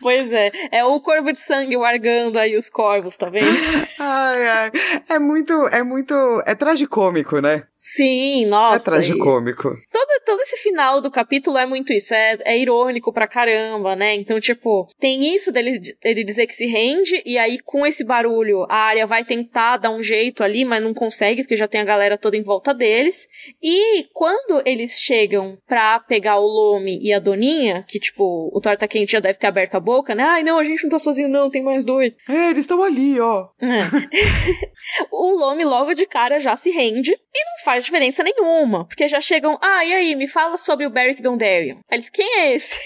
Pois 0.00 0.28
Pois 0.28 0.32
é. 0.32 0.50
É 0.72 0.84
o 0.84 1.00
corvo 1.00 1.32
de 1.32 1.38
sangue 1.38 1.76
largando 1.88 2.38
aí 2.38 2.56
os 2.56 2.68
corvos, 2.68 3.16
tá 3.16 3.28
vendo? 3.30 3.46
ai, 3.98 4.46
ai. 4.46 4.70
É 5.08 5.18
muito, 5.18 5.52
é 5.68 5.82
muito. 5.82 6.14
É 6.46 6.54
tragicômico, 6.54 7.40
né? 7.40 7.64
Sim, 7.72 8.46
nossa. 8.46 8.76
É 8.76 8.92
tragicômico. 8.92 9.70
Todo, 9.90 10.20
todo 10.24 10.40
esse 10.42 10.56
final 10.58 11.00
do 11.00 11.10
capítulo 11.10 11.56
é 11.56 11.66
muito 11.66 11.92
isso. 11.92 12.14
É, 12.14 12.36
é 12.44 12.58
irônico 12.58 13.12
pra 13.12 13.26
caramba, 13.26 13.96
né? 13.96 14.14
Então, 14.14 14.38
tipo, 14.38 14.86
tem 15.00 15.34
isso 15.34 15.50
dele 15.50 15.80
ele 16.04 16.24
dizer 16.24 16.46
que 16.46 16.54
se 16.54 16.66
rende, 16.66 17.22
e 17.24 17.38
aí 17.38 17.58
com 17.58 17.86
esse 17.86 18.04
barulho 18.04 18.66
a 18.68 18.76
área 18.76 19.06
vai 19.06 19.24
tentar 19.24 19.78
dar 19.78 19.90
um 19.90 20.02
jeito 20.02 20.42
ali, 20.42 20.64
mas 20.64 20.82
não 20.82 20.92
consegue, 20.92 21.42
porque 21.42 21.56
já 21.56 21.68
tem 21.68 21.80
a 21.80 21.84
galera 21.84 22.18
toda 22.18 22.36
em 22.36 22.42
volta 22.42 22.74
deles. 22.74 23.28
E 23.62 24.04
quando 24.12 24.62
eles 24.66 25.00
chegam 25.00 25.58
pra 25.66 26.00
pegar 26.00 26.38
o 26.38 26.46
Lome 26.46 26.98
e 27.00 27.12
a 27.12 27.18
Doninha, 27.18 27.84
que, 27.88 27.98
tipo, 27.98 28.50
o 28.52 28.60
Torta 28.60 28.86
Quente 28.86 29.12
já 29.12 29.20
deve 29.20 29.38
ter 29.38 29.46
aberto 29.46 29.76
a 29.76 29.80
boca, 29.80 30.14
né? 30.14 30.24
Ai, 30.24 30.42
não, 30.42 30.58
a 30.58 30.64
gente 30.64 30.82
não 30.82 30.90
tá 30.90 30.98
sozinho, 30.98 31.28
não, 31.28 31.50
tem 31.50 31.62
mais 31.62 31.77
dois. 31.84 32.16
É, 32.28 32.50
eles 32.50 32.60
estão 32.60 32.82
ali, 32.82 33.20
ó. 33.20 33.48
É. 33.60 33.80
o 35.10 35.36
Lome 35.38 35.64
logo 35.64 35.94
de 35.94 36.06
cara 36.06 36.40
já 36.40 36.56
se 36.56 36.70
rende 36.70 37.12
e 37.12 37.44
não 37.44 37.64
faz 37.64 37.84
diferença 37.84 38.22
nenhuma, 38.22 38.86
porque 38.86 39.08
já 39.08 39.20
chegam, 39.20 39.58
ah, 39.62 39.84
e 39.84 39.92
aí, 39.92 40.14
me 40.16 40.26
fala 40.26 40.56
sobre 40.56 40.86
o 40.86 40.90
Beric 40.90 41.22
Dondarrion. 41.22 41.76
Aí 41.90 41.96
eles, 41.96 42.08
quem 42.10 42.40
é 42.40 42.54
esse? 42.54 42.78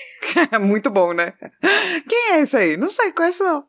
É 0.53 0.59
muito 0.59 0.91
bom, 0.91 1.13
né? 1.13 1.33
Quem 2.09 2.33
é 2.33 2.41
esse 2.41 2.57
aí? 2.57 2.77
Não 2.77 2.89
sei, 2.89 3.13
conheço 3.13 3.43
não. 3.45 3.65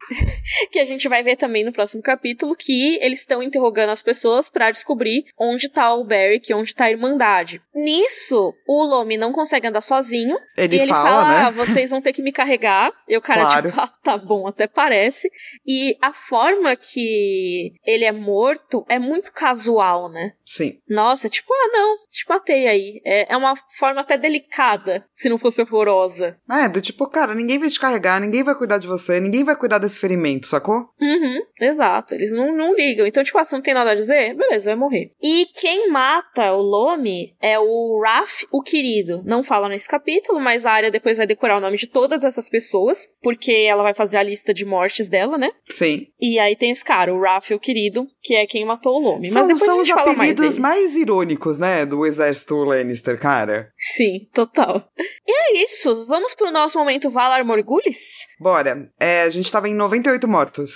que 0.72 0.80
a 0.80 0.86
gente 0.86 1.08
vai 1.08 1.24
ver 1.24 1.36
também 1.36 1.64
no 1.64 1.72
próximo 1.74 2.02
capítulo 2.02 2.56
que 2.56 2.98
eles 3.02 3.20
estão 3.22 3.42
interrogando 3.42 3.90
as 3.90 4.02
pessoas 4.02 4.50
para 4.50 4.72
descobrir 4.72 5.26
onde 5.38 5.70
tá 5.70 5.94
o 5.94 6.04
Beric, 6.04 6.54
onde 6.54 6.74
tá 6.76 6.86
a 6.86 6.92
Irmandade. 6.92 7.62
Nisso, 7.74 8.54
o 8.68 8.84
Lomi 8.84 9.18
não 9.18 9.32
consegue 9.32 9.68
andar 9.68 9.82
sozinho. 9.82 10.38
Ele 10.58 10.76
e 10.76 10.80
ele 10.80 10.92
fala, 10.92 11.10
fala 11.10 11.28
né? 11.30 11.36
ah, 11.48 11.50
vocês 11.50 11.92
vão 11.92 12.02
ter 12.02 12.14
que 12.14 12.22
me 12.22 12.32
carregar. 12.32 12.92
E 13.08 13.18
o 13.18 13.22
cara, 13.22 13.42
Claro. 13.46 13.70
tipo, 13.70 13.82
ah, 13.82 13.88
tá 14.04 14.18
bom, 14.18 14.48
até 14.48 14.68
parece. 14.68 15.30
E 15.66 15.98
a 16.02 16.14
forma 16.14 16.76
que 16.76 17.74
ele 17.86 18.06
é 18.06 18.12
morto 18.14 18.86
é 18.88 19.00
muito 19.00 19.32
casual, 19.32 20.10
né? 20.10 20.34
Sim. 20.46 20.80
Nossa, 20.88 21.30
tipo, 21.30 21.54
ah, 21.54 21.70
não, 21.72 21.96
te 22.10 22.28
matei 22.28 22.68
aí. 22.68 23.02
É, 23.06 23.34
é 23.34 23.38
uma 23.38 23.54
forma 23.78 24.02
até 24.02 24.18
delicada, 24.18 25.06
se 25.14 25.30
não 25.30 25.38
fosse 25.38 25.62
horrorosa. 25.62 26.38
É, 26.50 26.70
do 26.70 26.82
tipo, 26.82 27.08
cara, 27.08 27.34
ninguém 27.34 27.60
vai 27.60 27.70
te 27.70 27.80
carregar, 27.80 28.20
ninguém 28.20 28.44
vai 28.44 28.56
cuidar 28.56 28.78
de 28.78 28.88
você, 28.88 29.20
ninguém 29.20 29.44
vai 29.44 29.56
cuidar 29.56 29.78
desse 29.78 30.00
ferimento, 30.00 30.48
sacou? 30.48 30.90
Uhum, 31.00 31.42
exato. 31.60 32.14
Eles 32.14 32.32
não, 32.32 32.56
não 32.56 32.76
ligam. 32.76 33.06
Então, 33.06 33.24
tipo, 33.24 33.38
ah, 33.38 33.46
você 33.46 33.56
não 33.56 33.64
tem 33.64 33.74
nada 33.74 33.92
a 33.92 33.96
dizer? 33.96 34.36
Beleza, 34.36 34.70
vai 34.72 34.76
morrer. 34.76 35.12
E 35.22 35.48
quem 35.56 35.90
mata 35.90 36.54
o 36.54 36.62
Lomi 36.62 37.36
é 37.42 37.60
o 37.60 38.02
Raf, 38.04 38.46
o 38.52 38.62
querido. 38.62 39.22
Não 39.26 39.44
fala 39.44 39.70
nesse 39.70 39.88
capítulo, 39.88 40.40
mas 40.40 40.66
a 40.66 40.72
área 40.72 40.92
depois 40.92 41.18
vai 41.18 41.28
decorar 41.28 41.58
o 41.58 41.62
nome 41.62 41.78
de 41.78 41.88
todas 41.88 42.24
essas 42.24 42.50
pessoas, 42.50 43.08
porque 43.22 43.52
ela 43.52 43.84
vai 43.84 43.94
fazer 43.94 44.18
a 44.18 44.24
lista 44.24 44.54
de 44.54 44.66
mortes 44.66 45.08
dela, 45.08 45.38
né? 45.38 45.52
Sim. 45.70 46.08
E 46.20 46.40
aí 46.40 46.56
tem 46.56 46.72
esse 46.72 46.84
cara, 46.84 47.14
o 47.14 47.22
Raf, 47.22 47.54
o 47.54 47.60
querido, 47.60 48.03
que 48.22 48.36
é 48.36 48.46
quem 48.46 48.66
matou 48.66 48.96
o 48.96 49.00
Lomi. 49.00 49.28
São, 49.30 49.48
mas 49.48 49.48
depois 49.48 49.66
são 49.66 49.78
a 49.78 49.82
os 49.82 49.88
gente 49.88 49.96
fala 49.96 50.14
mais 50.14 50.32
apelidos 50.32 50.56
dele. 50.56 50.62
mais 50.62 50.96
irônicos, 50.96 51.58
né, 51.58 51.86
do 51.86 52.06
exército 52.06 52.56
Lannister, 52.64 53.20
cara. 53.20 53.72
Sim, 53.78 54.28
total. 54.34 54.84
E 55.28 55.32
é 55.32 55.64
isso. 55.64 56.06
Vamos 56.08 56.34
pro 56.34 56.52
nosso 56.52 56.78
momento 56.78 57.10
Valar 57.10 57.44
Morgulis? 57.44 58.28
Bora. 58.40 58.90
É, 59.00 59.24
a 59.24 59.30
gente 59.30 59.52
tava 59.52 59.68
em 59.70 59.74
98 59.76 60.28
mortos. 60.28 60.72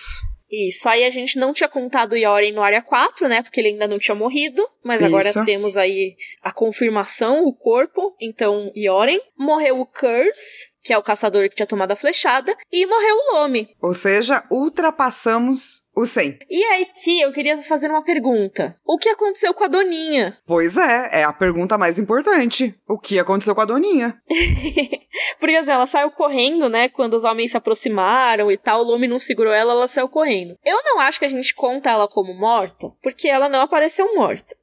Isso, 0.50 0.88
aí 0.88 1.04
a 1.04 1.10
gente 1.10 1.38
não 1.38 1.52
tinha 1.52 1.68
contado 1.68 2.14
o 2.14 2.18
Yoren 2.18 2.54
no 2.54 2.62
área 2.64 2.82
4, 2.82 3.28
né? 3.28 3.42
Porque 3.42 3.60
ele 3.60 3.70
ainda 3.70 3.86
não 3.86 4.00
tinha 4.00 4.16
morrido. 4.16 4.66
Mas 4.82 5.04
agora 5.04 5.28
Isso. 5.28 5.44
temos 5.44 5.76
aí 5.76 6.16
a 6.42 6.54
confirmação, 6.54 7.44
o 7.44 7.54
corpo. 7.54 8.16
Então, 8.22 8.72
Yoren. 8.76 9.20
Morreu 9.38 9.80
o 9.82 9.86
Curse, 9.86 10.70
que 10.88 10.94
é 10.94 10.98
o 10.98 11.04
caçador 11.04 11.50
que 11.50 11.56
tinha 11.56 11.68
tomado 11.68 11.92
a 11.92 11.98
flechada. 11.98 12.56
E 12.72 12.86
morreu 12.86 13.16
o 13.16 13.36
Lomi. 13.36 13.68
Ou 13.82 13.94
seja, 13.94 14.42
ultrapassamos 14.50 15.82
o 15.94 16.06
100. 16.06 16.40
E 16.50 16.64
aí 16.64 16.88
que 17.04 17.20
eu 17.20 17.34
queria 17.34 17.58
fazer 17.58 17.90
uma 17.90 18.04
pergunta. 18.04 18.74
O 18.86 18.98
que 18.98 19.10
aconteceu 19.10 19.54
com 19.54 19.66
a 19.66 19.68
Doninha? 19.68 20.38
Pois 20.46 20.78
é, 20.78 21.20
é 21.20 21.24
a 21.26 21.34
pergunta 21.34 21.78
mais 21.78 22.00
importante. 22.00 22.74
O 22.88 22.98
que 22.98 23.20
aconteceu 23.20 23.54
com 23.54 23.62
a 23.62 23.66
Doninha? 23.66 24.18
Porque 25.40 25.56
assim, 25.58 25.72
ela 25.72 25.86
saiu 25.86 26.10
correndo, 26.12 26.70
né? 26.70 26.88
Quando 26.88 27.16
os 27.16 27.26
homens 27.26 27.52
se 27.52 27.58
aproximaram 27.58 28.50
e 28.50 28.58
tal, 28.58 28.82
o 28.82 28.84
Lomi 28.84 29.08
não 29.08 29.20
segurou 29.20 29.52
ela, 29.52 29.74
ela 29.74 29.88
saiu 29.90 30.08
correndo. 30.08 30.56
Eu 30.64 30.82
não 30.86 31.02
acho 31.02 31.20
que 31.20 31.26
a 31.26 31.30
gente 31.30 31.54
conta 31.54 31.90
ela 31.90 32.08
como 32.08 32.34
morta, 32.34 32.94
porque 33.02 33.28
ela 33.28 33.50
não 33.50 33.60
apareceu 33.60 34.16
morta. 34.16 34.56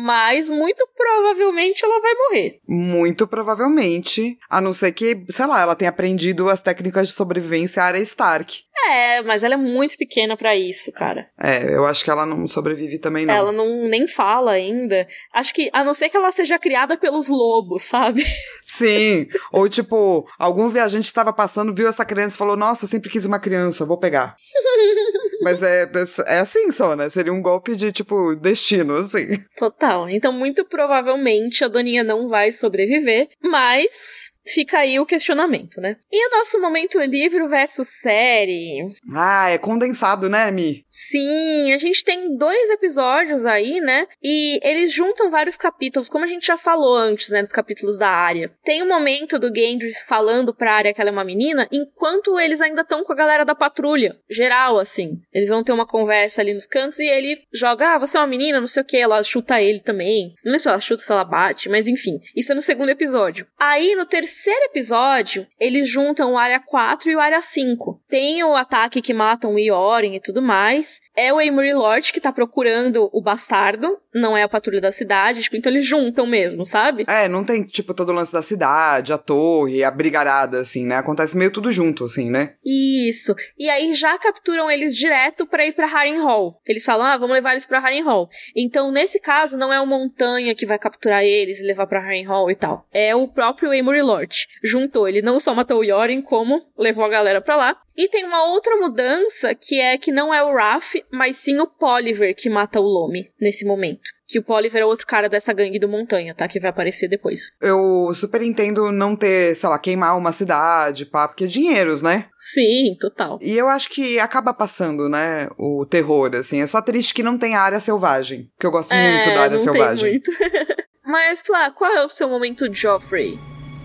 Mas 0.00 0.48
muito 0.48 0.88
provavelmente 0.96 1.84
ela 1.84 2.00
vai 2.00 2.14
morrer. 2.14 2.60
Muito 2.68 3.26
provavelmente. 3.26 4.38
A 4.48 4.60
não 4.60 4.72
ser 4.72 4.92
que, 4.92 5.24
sei 5.28 5.46
lá, 5.46 5.60
ela 5.60 5.74
tenha 5.74 5.90
aprendido 5.90 6.48
as 6.48 6.62
técnicas 6.62 7.08
de 7.08 7.14
sobrevivência 7.14 7.82
área 7.82 7.98
Stark. 7.98 8.62
É, 8.86 9.22
mas 9.22 9.42
ela 9.42 9.54
é 9.54 9.56
muito 9.56 9.96
pequena 9.96 10.36
pra 10.36 10.56
isso, 10.56 10.92
cara. 10.92 11.28
É, 11.38 11.74
eu 11.74 11.84
acho 11.86 12.04
que 12.04 12.10
ela 12.10 12.24
não 12.24 12.46
sobrevive 12.46 12.98
também, 12.98 13.26
não. 13.26 13.34
Ela 13.34 13.52
não 13.52 13.88
nem 13.88 14.06
fala 14.06 14.52
ainda. 14.52 15.06
Acho 15.32 15.52
que, 15.52 15.68
a 15.72 15.84
não 15.84 15.94
ser 15.94 16.08
que 16.08 16.16
ela 16.16 16.32
seja 16.32 16.58
criada 16.58 16.96
pelos 16.96 17.28
lobos, 17.28 17.82
sabe? 17.82 18.24
Sim. 18.64 19.26
Ou 19.52 19.68
tipo, 19.68 20.26
algum 20.38 20.68
viajante 20.68 21.06
estava 21.06 21.32
passando, 21.32 21.74
viu 21.74 21.88
essa 21.88 22.04
criança 22.04 22.36
e 22.36 22.38
falou: 22.38 22.56
Nossa, 22.56 22.86
sempre 22.86 23.10
quis 23.10 23.24
uma 23.24 23.38
criança, 23.38 23.84
vou 23.84 23.98
pegar. 23.98 24.34
Mas 25.42 25.62
é, 25.62 25.88
é 26.26 26.40
assim 26.40 26.72
só, 26.72 26.96
né? 26.96 27.08
Seria 27.08 27.32
um 27.32 27.40
golpe 27.40 27.76
de, 27.76 27.92
tipo, 27.92 28.34
destino, 28.34 28.96
assim. 28.96 29.42
Total. 29.56 30.08
Então, 30.08 30.32
muito 30.32 30.64
provavelmente 30.64 31.64
a 31.64 31.68
Doninha 31.68 32.02
não 32.02 32.28
vai 32.28 32.50
sobreviver, 32.50 33.28
mas 33.40 34.32
fica 34.52 34.78
aí 34.78 34.98
o 34.98 35.06
questionamento, 35.06 35.80
né? 35.80 35.96
E 36.10 36.26
o 36.26 36.38
nosso 36.38 36.60
momento 36.60 37.00
livro 37.00 37.48
versus 37.48 37.88
série? 37.88 38.86
Ah, 39.14 39.50
é 39.50 39.58
condensado, 39.58 40.28
né, 40.28 40.50
Mi? 40.50 40.84
Sim, 40.90 41.72
a 41.72 41.78
gente 41.78 42.04
tem 42.04 42.36
dois 42.36 42.70
episódios 42.70 43.46
aí, 43.46 43.80
né? 43.80 44.06
E 44.22 44.58
eles 44.62 44.92
juntam 44.92 45.30
vários 45.30 45.56
capítulos, 45.56 46.08
como 46.08 46.24
a 46.24 46.28
gente 46.28 46.46
já 46.46 46.56
falou 46.56 46.96
antes, 46.96 47.30
né, 47.30 47.40
nos 47.40 47.52
capítulos 47.52 47.98
da 47.98 48.08
área. 48.08 48.52
Tem 48.64 48.82
o 48.82 48.88
momento 48.88 49.38
do 49.38 49.54
Gendry 49.54 49.92
falando 50.06 50.54
pra 50.54 50.74
área 50.74 50.94
que 50.94 51.00
ela 51.00 51.10
é 51.10 51.12
uma 51.12 51.24
menina, 51.24 51.68
enquanto 51.72 52.38
eles 52.38 52.60
ainda 52.60 52.82
estão 52.82 53.04
com 53.04 53.12
a 53.12 53.16
galera 53.16 53.44
da 53.44 53.54
patrulha, 53.54 54.16
geral, 54.28 54.78
assim. 54.78 55.20
Eles 55.32 55.48
vão 55.48 55.64
ter 55.64 55.72
uma 55.72 55.86
conversa 55.86 56.40
ali 56.40 56.52
nos 56.52 56.66
cantos 56.66 56.98
e 56.98 57.06
ele 57.06 57.42
joga, 57.52 57.94
ah, 57.94 57.98
você 57.98 58.16
é 58.16 58.20
uma 58.20 58.26
menina, 58.26 58.60
não 58.60 58.66
sei 58.66 58.82
o 58.82 58.86
que, 58.86 58.96
ela 58.96 59.22
chuta 59.22 59.60
ele 59.60 59.80
também. 59.80 60.34
Não 60.44 60.52
lembro 60.52 60.62
se 60.62 60.68
ela 60.68 60.80
chuta, 60.80 61.02
se 61.02 61.12
ela 61.12 61.24
bate, 61.24 61.68
mas 61.68 61.88
enfim. 61.88 62.20
Isso 62.36 62.52
é 62.52 62.54
no 62.54 62.62
segundo 62.62 62.90
episódio. 62.90 63.46
Aí, 63.58 63.94
no 63.94 64.06
terceiro 64.06 64.37
episódio, 64.46 65.46
eles 65.58 65.88
juntam 65.88 66.32
o 66.32 66.38
Área 66.38 66.60
4 66.60 67.10
e 67.10 67.16
o 67.16 67.20
Área 67.20 67.42
5. 67.42 68.00
Tem 68.08 68.42
o 68.44 68.54
ataque 68.54 69.02
que 69.02 69.12
matam 69.12 69.54
o 69.54 69.58
Ioren 69.58 70.14
e 70.14 70.20
tudo 70.20 70.40
mais. 70.40 71.00
É 71.16 71.32
o 71.32 71.38
Amory 71.38 71.74
Lord 71.74 72.12
que 72.12 72.20
tá 72.20 72.32
procurando 72.32 73.08
o 73.12 73.22
bastardo, 73.22 73.98
não 74.14 74.36
é 74.36 74.42
a 74.42 74.48
patrulha 74.48 74.80
da 74.80 74.92
cidade, 74.92 75.42
tipo, 75.42 75.56
então 75.56 75.70
eles 75.72 75.86
juntam 75.86 76.26
mesmo, 76.26 76.64
sabe? 76.64 77.04
É, 77.08 77.28
não 77.28 77.44
tem, 77.44 77.64
tipo, 77.64 77.94
todo 77.94 78.10
o 78.10 78.14
lance 78.14 78.32
da 78.32 78.42
cidade, 78.42 79.12
a 79.12 79.18
torre, 79.18 79.84
a 79.84 79.90
brigarada, 79.90 80.60
assim, 80.60 80.86
né? 80.86 80.96
Acontece 80.96 81.36
meio 81.36 81.52
tudo 81.52 81.70
junto, 81.72 82.04
assim, 82.04 82.30
né? 82.30 82.54
Isso. 82.64 83.34
E 83.58 83.68
aí 83.68 83.92
já 83.92 84.18
capturam 84.18 84.70
eles 84.70 84.96
direto 84.96 85.46
pra 85.46 85.66
ir 85.66 85.72
pra 85.72 85.86
Harrenhal. 85.86 86.60
Eles 86.66 86.84
falam, 86.84 87.06
ah, 87.06 87.16
vamos 87.16 87.34
levar 87.34 87.52
eles 87.52 87.66
pra 87.66 87.78
Harrenhal. 87.78 88.28
Então, 88.56 88.90
nesse 88.90 89.20
caso, 89.20 89.56
não 89.56 89.72
é 89.72 89.80
o 89.80 89.86
Montanha 89.86 90.54
que 90.54 90.66
vai 90.66 90.78
capturar 90.78 91.22
eles 91.22 91.60
e 91.60 91.64
levar 91.64 91.86
pra 91.86 92.00
Harrenhal 92.00 92.50
e 92.50 92.54
tal. 92.54 92.86
É 92.92 93.14
o 93.14 93.28
próprio 93.28 93.78
Amory 93.78 94.02
Lord. 94.02 94.27
Juntou, 94.62 95.08
ele 95.08 95.22
não 95.22 95.38
só 95.40 95.54
matou 95.54 95.80
o 95.80 95.84
Yoren, 95.84 96.22
como 96.22 96.60
levou 96.76 97.04
a 97.04 97.08
galera 97.08 97.40
pra 97.40 97.56
lá. 97.56 97.76
E 97.96 98.08
tem 98.08 98.24
uma 98.24 98.44
outra 98.44 98.76
mudança, 98.76 99.54
que 99.54 99.80
é 99.80 99.98
que 99.98 100.12
não 100.12 100.32
é 100.32 100.42
o 100.42 100.54
Raf, 100.54 100.94
mas 101.10 101.36
sim 101.36 101.58
o 101.58 101.66
Poliver 101.66 102.32
que 102.36 102.48
mata 102.48 102.78
o 102.78 102.84
Lomi 102.84 103.28
nesse 103.40 103.64
momento. 103.64 104.10
Que 104.28 104.38
o 104.38 104.44
Poliver 104.44 104.82
é 104.82 104.84
outro 104.84 105.06
cara 105.06 105.28
dessa 105.28 105.52
gangue 105.52 105.80
do 105.80 105.88
Montanha, 105.88 106.32
tá? 106.32 106.46
Que 106.46 106.60
vai 106.60 106.70
aparecer 106.70 107.08
depois. 107.08 107.56
Eu 107.60 108.12
super 108.14 108.40
entendo 108.42 108.92
não 108.92 109.16
ter, 109.16 109.56
sei 109.56 109.68
lá, 109.68 109.78
queimar 109.78 110.16
uma 110.16 110.32
cidade, 110.32 111.06
pá, 111.06 111.26
porque 111.26 111.44
é 111.44 111.48
dinheiros, 111.48 112.00
né? 112.00 112.26
Sim, 112.36 112.94
total. 113.00 113.38
E 113.42 113.56
eu 113.56 113.68
acho 113.68 113.88
que 113.88 114.20
acaba 114.20 114.52
passando, 114.54 115.08
né, 115.08 115.48
o 115.58 115.84
terror, 115.84 116.36
assim. 116.36 116.60
É 116.60 116.66
só 116.68 116.80
triste 116.80 117.12
que 117.14 117.22
não 117.22 117.36
tem 117.36 117.56
área 117.56 117.80
selvagem. 117.80 118.48
Que 118.60 118.66
eu 118.66 118.70
gosto 118.70 118.94
muito 118.94 119.34
da 119.34 119.40
área 119.40 119.54
É, 119.54 119.58
não 119.58 119.64
selvagem. 119.64 120.20
Tem 120.20 120.32
muito. 120.38 120.76
Mas, 121.04 121.40
Flá, 121.40 121.70
qual 121.70 121.90
é 121.90 122.04
o 122.04 122.08
seu 122.08 122.28
momento 122.28 122.72
Joffrey? 122.72 123.38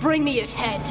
Bring 0.04 0.22
me 0.24 0.38
his 0.38 0.52
head. 0.54 0.84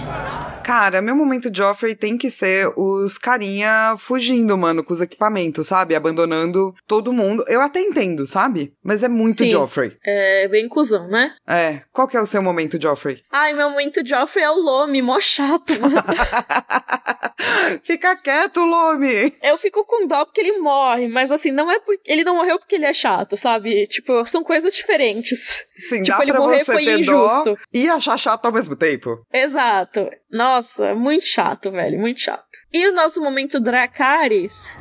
Cara, 0.64 1.02
meu 1.02 1.14
momento 1.14 1.54
Joffrey 1.54 1.94
tem 1.94 2.16
que 2.16 2.30
ser 2.30 2.72
os 2.76 3.18
carinha 3.18 3.94
fugindo, 3.98 4.56
mano, 4.56 4.82
com 4.82 4.90
os 4.92 5.02
equipamentos, 5.02 5.66
sabe? 5.66 5.94
Abandonando 5.94 6.74
todo 6.86 7.12
mundo. 7.12 7.44
Eu 7.46 7.60
até 7.60 7.78
entendo, 7.80 8.26
sabe? 8.26 8.72
Mas 8.82 9.02
é 9.02 9.08
muito 9.08 9.38
Sim. 9.38 9.50
Joffrey. 9.50 9.98
É 10.02 10.48
bem 10.48 10.66
cuzão, 10.66 11.08
né? 11.08 11.34
É. 11.46 11.82
Qual 11.92 12.08
que 12.08 12.16
é 12.16 12.20
o 12.22 12.26
seu 12.26 12.42
momento 12.42 12.80
Joffrey? 12.80 13.22
Ai, 13.30 13.52
meu 13.52 13.68
momento 13.68 14.00
Joffrey 14.06 14.44
é 14.44 14.50
o 14.50 14.54
Lomi, 14.58 15.02
mó 15.02 15.20
chato, 15.20 15.78
mano. 15.78 15.96
Fica 17.82 18.16
quieto, 18.16 18.60
Lome! 18.60 19.34
Eu 19.42 19.58
fico 19.58 19.84
com 19.84 20.06
dó 20.06 20.24
porque 20.24 20.40
ele 20.40 20.58
morre, 20.58 21.08
mas 21.08 21.30
assim, 21.30 21.50
não 21.50 21.70
é 21.70 21.78
porque. 21.80 22.10
Ele 22.10 22.24
não 22.24 22.36
morreu 22.36 22.58
porque 22.58 22.76
ele 22.76 22.84
é 22.84 22.92
chato, 22.92 23.36
sabe? 23.36 23.86
Tipo, 23.86 24.24
são 24.26 24.44
coisas 24.44 24.74
diferentes. 24.74 25.64
Sim, 25.76 26.02
Tipo, 26.02 26.18
dá 26.18 26.22
ele 26.22 26.32
pra 26.32 26.40
morrer 26.40 26.58
você 26.60 26.72
foi 26.72 26.84
ter 26.84 27.00
injusto. 27.00 27.50
dó 27.50 27.56
e 27.74 27.88
achar 27.88 28.16
chato 28.16 28.44
ao 28.46 28.52
mesmo 28.52 28.76
tempo. 28.76 29.01
Tipo. 29.02 29.26
Exato. 29.32 30.08
Nossa, 30.30 30.94
muito 30.94 31.26
chato, 31.26 31.70
velho, 31.72 31.98
muito 31.98 32.20
chato. 32.20 32.46
E 32.72 32.88
o 32.88 32.94
nosso 32.94 33.20
momento 33.20 33.60
Dracarys? 33.60 34.78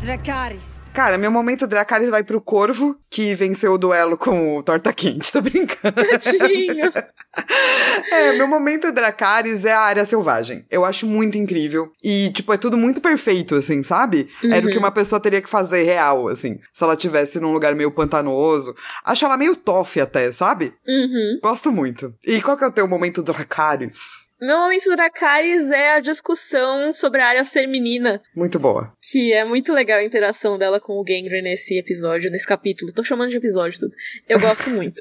Dracarys. 0.00 0.90
Cara, 0.92 1.16
meu 1.16 1.30
momento 1.30 1.68
Dracarys 1.68 2.10
vai 2.10 2.24
pro 2.24 2.40
Corvo, 2.40 2.96
que 3.10 3.34
venceu 3.34 3.72
o 3.72 3.78
duelo 3.78 4.16
com 4.16 4.56
o 4.56 4.62
Torta 4.62 4.92
Quente. 4.92 5.32
Tô 5.32 5.40
brincando. 5.40 5.96
Tadinho. 5.96 6.92
é, 8.12 8.32
meu 8.34 8.46
momento 8.46 8.92
Dracarys 8.92 9.64
é 9.64 9.72
a 9.72 9.80
área 9.80 10.04
selvagem. 10.04 10.64
Eu 10.70 10.84
acho 10.84 11.06
muito 11.06 11.36
incrível. 11.36 11.90
E, 12.02 12.30
tipo, 12.30 12.52
é 12.52 12.56
tudo 12.56 12.76
muito 12.76 13.00
perfeito, 13.00 13.56
assim, 13.56 13.82
sabe? 13.82 14.28
Uhum. 14.44 14.52
Era 14.52 14.66
o 14.66 14.70
que 14.70 14.78
uma 14.78 14.92
pessoa 14.92 15.20
teria 15.20 15.42
que 15.42 15.48
fazer 15.48 15.82
real, 15.82 16.28
assim. 16.28 16.60
Se 16.72 16.84
ela 16.84 16.96
tivesse 16.96 17.40
num 17.40 17.52
lugar 17.52 17.74
meio 17.74 17.90
pantanoso. 17.90 18.76
Acho 19.04 19.24
ela 19.24 19.36
meio 19.36 19.56
tofe 19.56 20.00
até, 20.00 20.30
sabe? 20.30 20.72
Uhum. 20.86 21.40
Gosto 21.42 21.72
muito. 21.72 22.14
E 22.24 22.40
qual 22.40 22.56
que 22.56 22.62
é 22.62 22.68
o 22.68 22.72
teu 22.72 22.86
momento 22.86 23.22
Dracarys? 23.22 24.30
Meu 24.40 24.56
momento 24.56 24.88
Dracarys 24.96 25.70
é 25.70 25.92
a 25.92 26.00
discussão 26.00 26.94
sobre 26.94 27.20
a 27.20 27.26
área 27.26 27.44
ser 27.44 27.66
menina. 27.66 28.22
Muito 28.34 28.58
boa. 28.58 28.90
Que 29.02 29.34
é 29.34 29.44
muito 29.44 29.70
legal 29.70 29.98
a 29.98 30.04
interação 30.04 30.56
dela 30.56 30.80
com 30.80 30.94
o 30.94 31.04
Gendry 31.06 31.42
nesse 31.42 31.78
episódio, 31.78 32.30
nesse 32.30 32.46
capítulo. 32.46 32.90
Tô 33.00 33.04
chamando 33.04 33.30
de 33.30 33.38
episódio 33.38 33.80
tudo. 33.80 33.94
Eu 34.28 34.38
gosto 34.38 34.68
muito. 34.70 35.00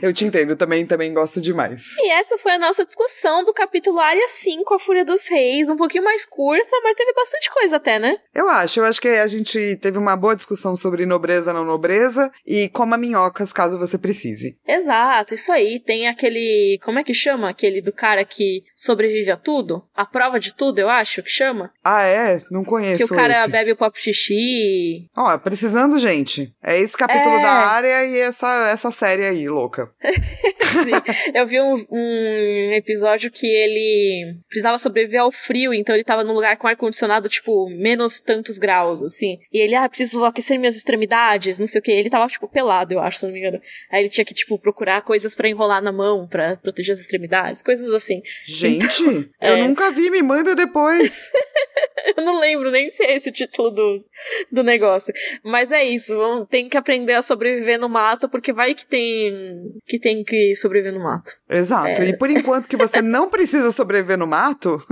eu 0.00 0.12
te 0.12 0.24
entendo, 0.24 0.54
também, 0.54 0.86
também 0.86 1.12
gosto 1.12 1.40
demais. 1.40 1.96
E 1.98 2.10
essa 2.12 2.38
foi 2.38 2.52
a 2.52 2.58
nossa 2.60 2.84
discussão 2.86 3.44
do 3.44 3.52
capítulo 3.52 3.98
Área 3.98 4.28
5, 4.28 4.72
A 4.72 4.78
Fúria 4.78 5.04
dos 5.04 5.26
Reis. 5.26 5.68
Um 5.68 5.74
pouquinho 5.74 6.04
mais 6.04 6.24
curta, 6.24 6.70
mas 6.84 6.94
teve 6.94 7.12
bastante 7.12 7.50
coisa 7.50 7.74
até, 7.74 7.98
né? 7.98 8.16
Eu 8.32 8.48
acho. 8.48 8.78
Eu 8.78 8.84
acho 8.84 9.00
que 9.00 9.08
a 9.08 9.26
gente 9.26 9.78
teve 9.82 9.98
uma 9.98 10.14
boa 10.14 10.36
discussão 10.36 10.76
sobre 10.76 11.04
nobreza, 11.04 11.52
não 11.52 11.64
nobreza 11.64 12.30
e 12.46 12.68
coma 12.68 12.96
minhocas 12.96 13.52
caso 13.52 13.76
você 13.76 13.98
precise. 13.98 14.56
Exato, 14.64 15.34
isso 15.34 15.50
aí. 15.50 15.80
Tem 15.80 16.06
aquele. 16.06 16.78
Como 16.84 17.00
é 17.00 17.02
que 17.02 17.12
chama? 17.12 17.50
Aquele 17.50 17.82
do 17.82 17.92
cara 17.92 18.24
que 18.24 18.62
sobrevive 18.76 19.32
a 19.32 19.36
tudo? 19.36 19.84
A 19.92 20.04
prova 20.04 20.38
de 20.38 20.54
tudo, 20.54 20.78
eu 20.78 20.88
acho 20.88 21.20
que 21.20 21.30
chama. 21.30 21.72
Ah, 21.84 22.04
é? 22.04 22.40
Não 22.48 22.64
conheço. 22.64 22.98
Que 22.98 23.12
o 23.12 23.16
cara 23.16 23.40
esse. 23.40 23.48
bebe 23.50 23.72
o 23.72 23.76
pop 23.76 23.98
xixi. 23.98 25.10
Ó, 25.16 25.36
precisando, 25.38 25.98
gente. 25.98 26.54
É 26.62 26.78
esse 26.78 26.96
capítulo 26.96 27.36
É. 27.36 27.42
da 27.42 27.50
área 27.50 28.04
e 28.06 28.18
essa, 28.18 28.70
essa 28.70 28.90
série 28.90 29.24
aí, 29.26 29.48
louca. 29.48 29.90
Sim. 30.02 30.90
Eu 31.34 31.46
vi 31.46 31.58
um, 31.60 31.74
um 31.90 32.72
episódio 32.72 33.30
que 33.30 33.46
ele 33.46 34.36
precisava 34.46 34.78
sobreviver 34.78 35.20
ao 35.22 35.32
frio, 35.32 35.72
então 35.72 35.94
ele 35.94 36.04
tava 36.04 36.22
num 36.22 36.34
lugar 36.34 36.56
com 36.58 36.66
ar-condicionado, 36.68 37.28
tipo, 37.28 37.68
menos 37.70 38.20
tantos 38.20 38.58
graus, 38.58 39.02
assim. 39.02 39.38
E 39.52 39.58
ele, 39.58 39.74
ah, 39.74 39.88
preciso 39.88 40.22
aquecer 40.24 40.58
minhas 40.58 40.76
extremidades, 40.76 41.58
não 41.58 41.66
sei 41.66 41.80
o 41.80 41.82
que. 41.82 41.90
Ele 41.90 42.10
tava, 42.10 42.26
tipo, 42.28 42.46
pelado, 42.46 42.92
eu 42.92 43.00
acho, 43.00 43.18
se 43.20 43.24
não 43.26 43.32
me 43.32 43.38
engano. 43.40 43.60
Aí 43.90 44.02
ele 44.02 44.10
tinha 44.10 44.24
que, 44.24 44.34
tipo, 44.34 44.58
procurar 44.58 45.00
coisas 45.02 45.34
pra 45.34 45.48
enrolar 45.48 45.82
na 45.82 45.92
mão, 45.92 46.28
pra 46.28 46.56
proteger 46.56 46.92
as 46.92 47.00
extremidades, 47.00 47.62
coisas 47.62 47.90
assim. 47.92 48.20
Gente, 48.46 48.86
eu 49.40 49.54
é. 49.54 49.62
nunca 49.66 49.90
vi, 49.90 50.10
me 50.10 50.22
manda 50.22 50.54
depois. 50.54 51.30
Eu 52.16 52.24
não 52.24 52.40
lembro 52.40 52.70
nem 52.70 52.88
se 52.88 53.02
é 53.04 53.14
esse 53.16 53.28
o 53.28 53.32
título 53.32 53.70
do, 53.70 54.04
do 54.50 54.62
negócio. 54.62 55.12
Mas 55.44 55.70
é 55.70 55.84
isso, 55.84 56.16
vamos- 56.16 56.48
tem 56.50 56.68
que 56.68 56.76
aprender 56.76 57.14
a 57.14 57.22
sobreviver 57.22 57.78
no 57.78 57.88
mato, 57.88 58.28
porque 58.28 58.52
vai 58.52 58.74
que 58.74 58.86
tem 58.86 59.72
que 59.86 59.98
tem 59.98 60.24
que 60.24 60.54
sobreviver 60.56 60.92
no 60.92 61.04
mato. 61.04 61.32
Exato. 61.48 62.02
É. 62.02 62.08
E 62.08 62.16
por 62.16 62.28
enquanto 62.28 62.66
que 62.68 62.76
você 62.76 63.00
não 63.00 63.28
precisa 63.30 63.70
sobreviver 63.70 64.18
no 64.18 64.26
mato, 64.26 64.82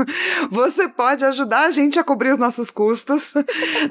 você 0.51 0.89
pode 0.89 1.25
ajudar 1.25 1.67
a 1.67 1.71
gente 1.71 1.99
a 1.99 2.05
cobrir 2.05 2.33
os 2.33 2.39
nossos 2.39 2.71
custos 2.71 3.35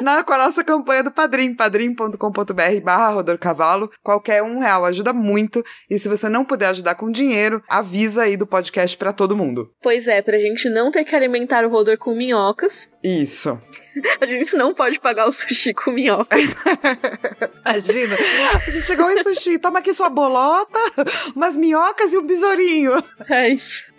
na, 0.01 0.23
com 0.23 0.33
a 0.33 0.37
nossa 0.37 0.63
campanha 0.63 1.03
do 1.03 1.11
Padrim, 1.11 1.53
padrim.com.br 1.53 2.81
barra 2.83 3.09
Rodor 3.09 3.37
Cavalo. 3.37 3.91
Qualquer 4.01 4.41
um 4.41 4.59
real 4.59 4.85
ajuda 4.85 5.11
muito. 5.11 5.63
E 5.89 5.99
se 5.99 6.07
você 6.07 6.29
não 6.29 6.45
puder 6.45 6.69
ajudar 6.69 6.95
com 6.95 7.11
dinheiro, 7.11 7.61
avisa 7.67 8.23
aí 8.23 8.37
do 8.37 8.47
podcast 8.47 8.97
pra 8.97 9.11
todo 9.11 9.35
mundo. 9.35 9.69
Pois 9.81 10.07
é, 10.07 10.21
pra 10.21 10.39
gente 10.39 10.69
não 10.69 10.89
ter 10.91 11.03
que 11.03 11.15
alimentar 11.15 11.65
o 11.65 11.69
Rodor 11.69 11.97
com 11.97 12.15
minhocas, 12.15 12.89
Isso. 13.03 13.59
a 14.21 14.25
gente 14.25 14.55
não 14.55 14.73
pode 14.73 14.99
pagar 14.99 15.27
o 15.27 15.31
sushi 15.31 15.73
com 15.73 15.91
minhocas. 15.91 16.41
Imagina. 17.67 18.15
A 18.55 18.69
gente 18.69 18.85
chegou 18.85 19.09
em 19.11 19.21
sushi, 19.21 19.59
toma 19.59 19.79
aqui 19.79 19.93
sua 19.93 20.09
bolota, 20.09 20.79
umas 21.35 21.57
minhocas 21.57 22.13
e 22.13 22.17
um 22.17 22.25
besourinho. 22.25 23.03
É 23.29 23.49
isso. 23.49 23.93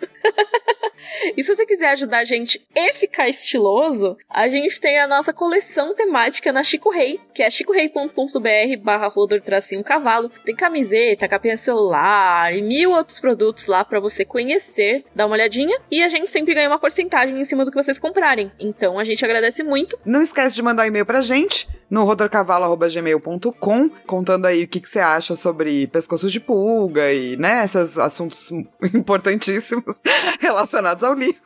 e 1.37 1.43
se 1.43 1.55
você 1.55 1.65
quiser 1.65 1.89
ajudar 1.91 2.19
a 2.19 2.25
gente 2.25 2.65
e 2.75 2.93
ficar 2.93 3.29
estiloso, 3.29 4.17
a 4.29 4.47
gente 4.47 4.81
tem 4.81 4.99
a 4.99 5.07
nossa 5.07 5.31
coleção 5.31 5.93
temática 5.93 6.51
na 6.51 6.63
Chico 6.63 6.89
Rei, 6.89 7.19
que 7.33 7.43
é 7.43 7.49
chicorei.com.br 7.49 8.83
barra 8.83 9.07
rodor 9.07 9.41
tracinho 9.41 9.83
cavalo. 9.83 10.31
Tem 10.43 10.55
camiseta, 10.55 11.27
capinha 11.27 11.57
celular 11.57 12.53
e 12.53 12.61
mil 12.61 12.91
outros 12.91 13.19
produtos 13.19 13.67
lá 13.67 13.83
pra 13.83 13.99
você 13.99 14.25
conhecer, 14.25 15.03
dar 15.15 15.25
uma 15.25 15.35
olhadinha. 15.35 15.79
E 15.91 16.01
a 16.01 16.09
gente 16.09 16.31
sempre 16.31 16.53
ganha 16.53 16.69
uma 16.69 16.79
porcentagem 16.79 17.39
em 17.39 17.45
cima 17.45 17.63
do 17.63 17.71
que 17.71 17.81
vocês 17.81 17.99
comprarem. 17.99 18.51
Então 18.59 18.97
a 18.97 19.03
gente 19.03 19.23
agradece 19.23 19.63
muito. 19.63 19.97
Não 20.03 20.21
esquece 20.21 20.55
de 20.55 20.61
mandar 20.61 20.83
um 20.83 20.87
e-mail 20.87 21.05
pra 21.05 21.21
gente 21.21 21.67
no 21.89 22.03
rodorcavalo.gmail.com, 22.03 23.89
contando 24.05 24.45
aí 24.45 24.63
o 24.63 24.67
que, 24.67 24.79
que 24.79 24.87
você 24.87 24.99
acha 24.99 25.35
sobre 25.35 25.87
pescoços 25.87 26.31
de 26.31 26.39
pulga 26.39 27.11
e, 27.11 27.35
né, 27.37 27.65
esses 27.65 27.97
assuntos 27.97 28.51
importantíssimos 28.93 29.99
relacionados 30.39 31.03
ao 31.03 31.13
livro. 31.13 31.41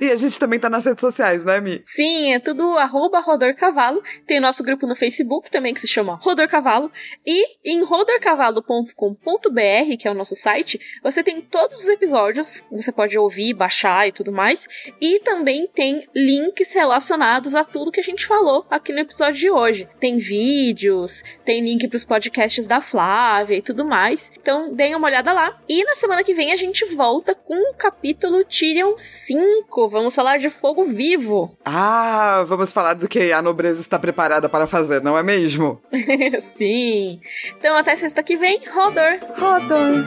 e 0.00 0.10
a 0.10 0.16
gente 0.16 0.38
também 0.38 0.58
tá 0.58 0.68
nas 0.68 0.84
redes 0.84 1.00
sociais, 1.00 1.44
né, 1.44 1.60
Mi? 1.60 1.80
Sim, 1.84 2.34
é 2.34 2.40
tudo 2.40 2.76
arroba 2.78 3.20
Rodor 3.20 3.54
Cavalo. 3.54 4.02
Tem 4.26 4.40
nosso 4.40 4.64
grupo 4.64 4.86
no 4.86 4.96
Facebook 4.96 5.50
também 5.50 5.72
que 5.72 5.80
se 5.80 5.88
chama 5.88 6.18
Rodor 6.20 6.48
Cavalo. 6.48 6.90
E 7.24 7.44
em 7.64 7.84
rodorcavalo.com.br, 7.84 9.96
que 9.98 10.08
é 10.08 10.10
o 10.10 10.14
nosso 10.14 10.34
site, 10.34 10.80
você 11.02 11.22
tem 11.22 11.40
todos 11.40 11.80
os 11.80 11.88
episódios. 11.88 12.64
Você 12.72 12.90
pode 12.90 13.16
ouvir, 13.16 13.54
baixar 13.54 14.08
e 14.08 14.12
tudo 14.12 14.32
mais. 14.32 14.66
E 15.00 15.20
também 15.20 15.68
tem 15.68 16.06
links 16.14 16.72
relacionados 16.72 17.54
a 17.54 17.64
tudo 17.64 17.92
que 17.92 18.00
a 18.00 18.04
gente 18.04 18.26
falou 18.26 18.66
aqui 18.70 18.92
no 18.92 18.98
episódio 18.98 19.11
de 19.38 19.50
hoje. 19.50 19.88
Tem 20.00 20.18
vídeos, 20.18 21.22
tem 21.44 21.64
link 21.64 21.86
pros 21.88 22.04
podcasts 22.04 22.66
da 22.66 22.80
Flávia 22.80 23.56
e 23.56 23.62
tudo 23.62 23.84
mais. 23.84 24.30
Então 24.40 24.74
deem 24.74 24.94
uma 24.94 25.08
olhada 25.08 25.32
lá. 25.32 25.58
E 25.68 25.84
na 25.84 25.94
semana 25.94 26.24
que 26.24 26.34
vem 26.34 26.52
a 26.52 26.56
gente 26.56 26.84
volta 26.94 27.34
com 27.34 27.54
o 27.54 27.74
capítulo 27.74 28.44
Tyrion 28.44 28.94
5. 28.96 29.88
Vamos 29.88 30.14
falar 30.14 30.38
de 30.38 30.50
fogo 30.50 30.84
vivo. 30.84 31.56
Ah, 31.64 32.44
vamos 32.46 32.72
falar 32.72 32.94
do 32.94 33.08
que 33.08 33.32
a 33.32 33.42
nobreza 33.42 33.80
está 33.80 33.98
preparada 33.98 34.48
para 34.48 34.66
fazer, 34.66 35.02
não 35.02 35.16
é 35.16 35.22
mesmo? 35.22 35.80
Sim. 36.40 37.20
Então 37.58 37.76
até 37.76 37.94
sexta 37.96 38.22
que 38.22 38.36
vem, 38.36 38.60
Rodor! 38.66 39.18
Rodor! 39.38 40.02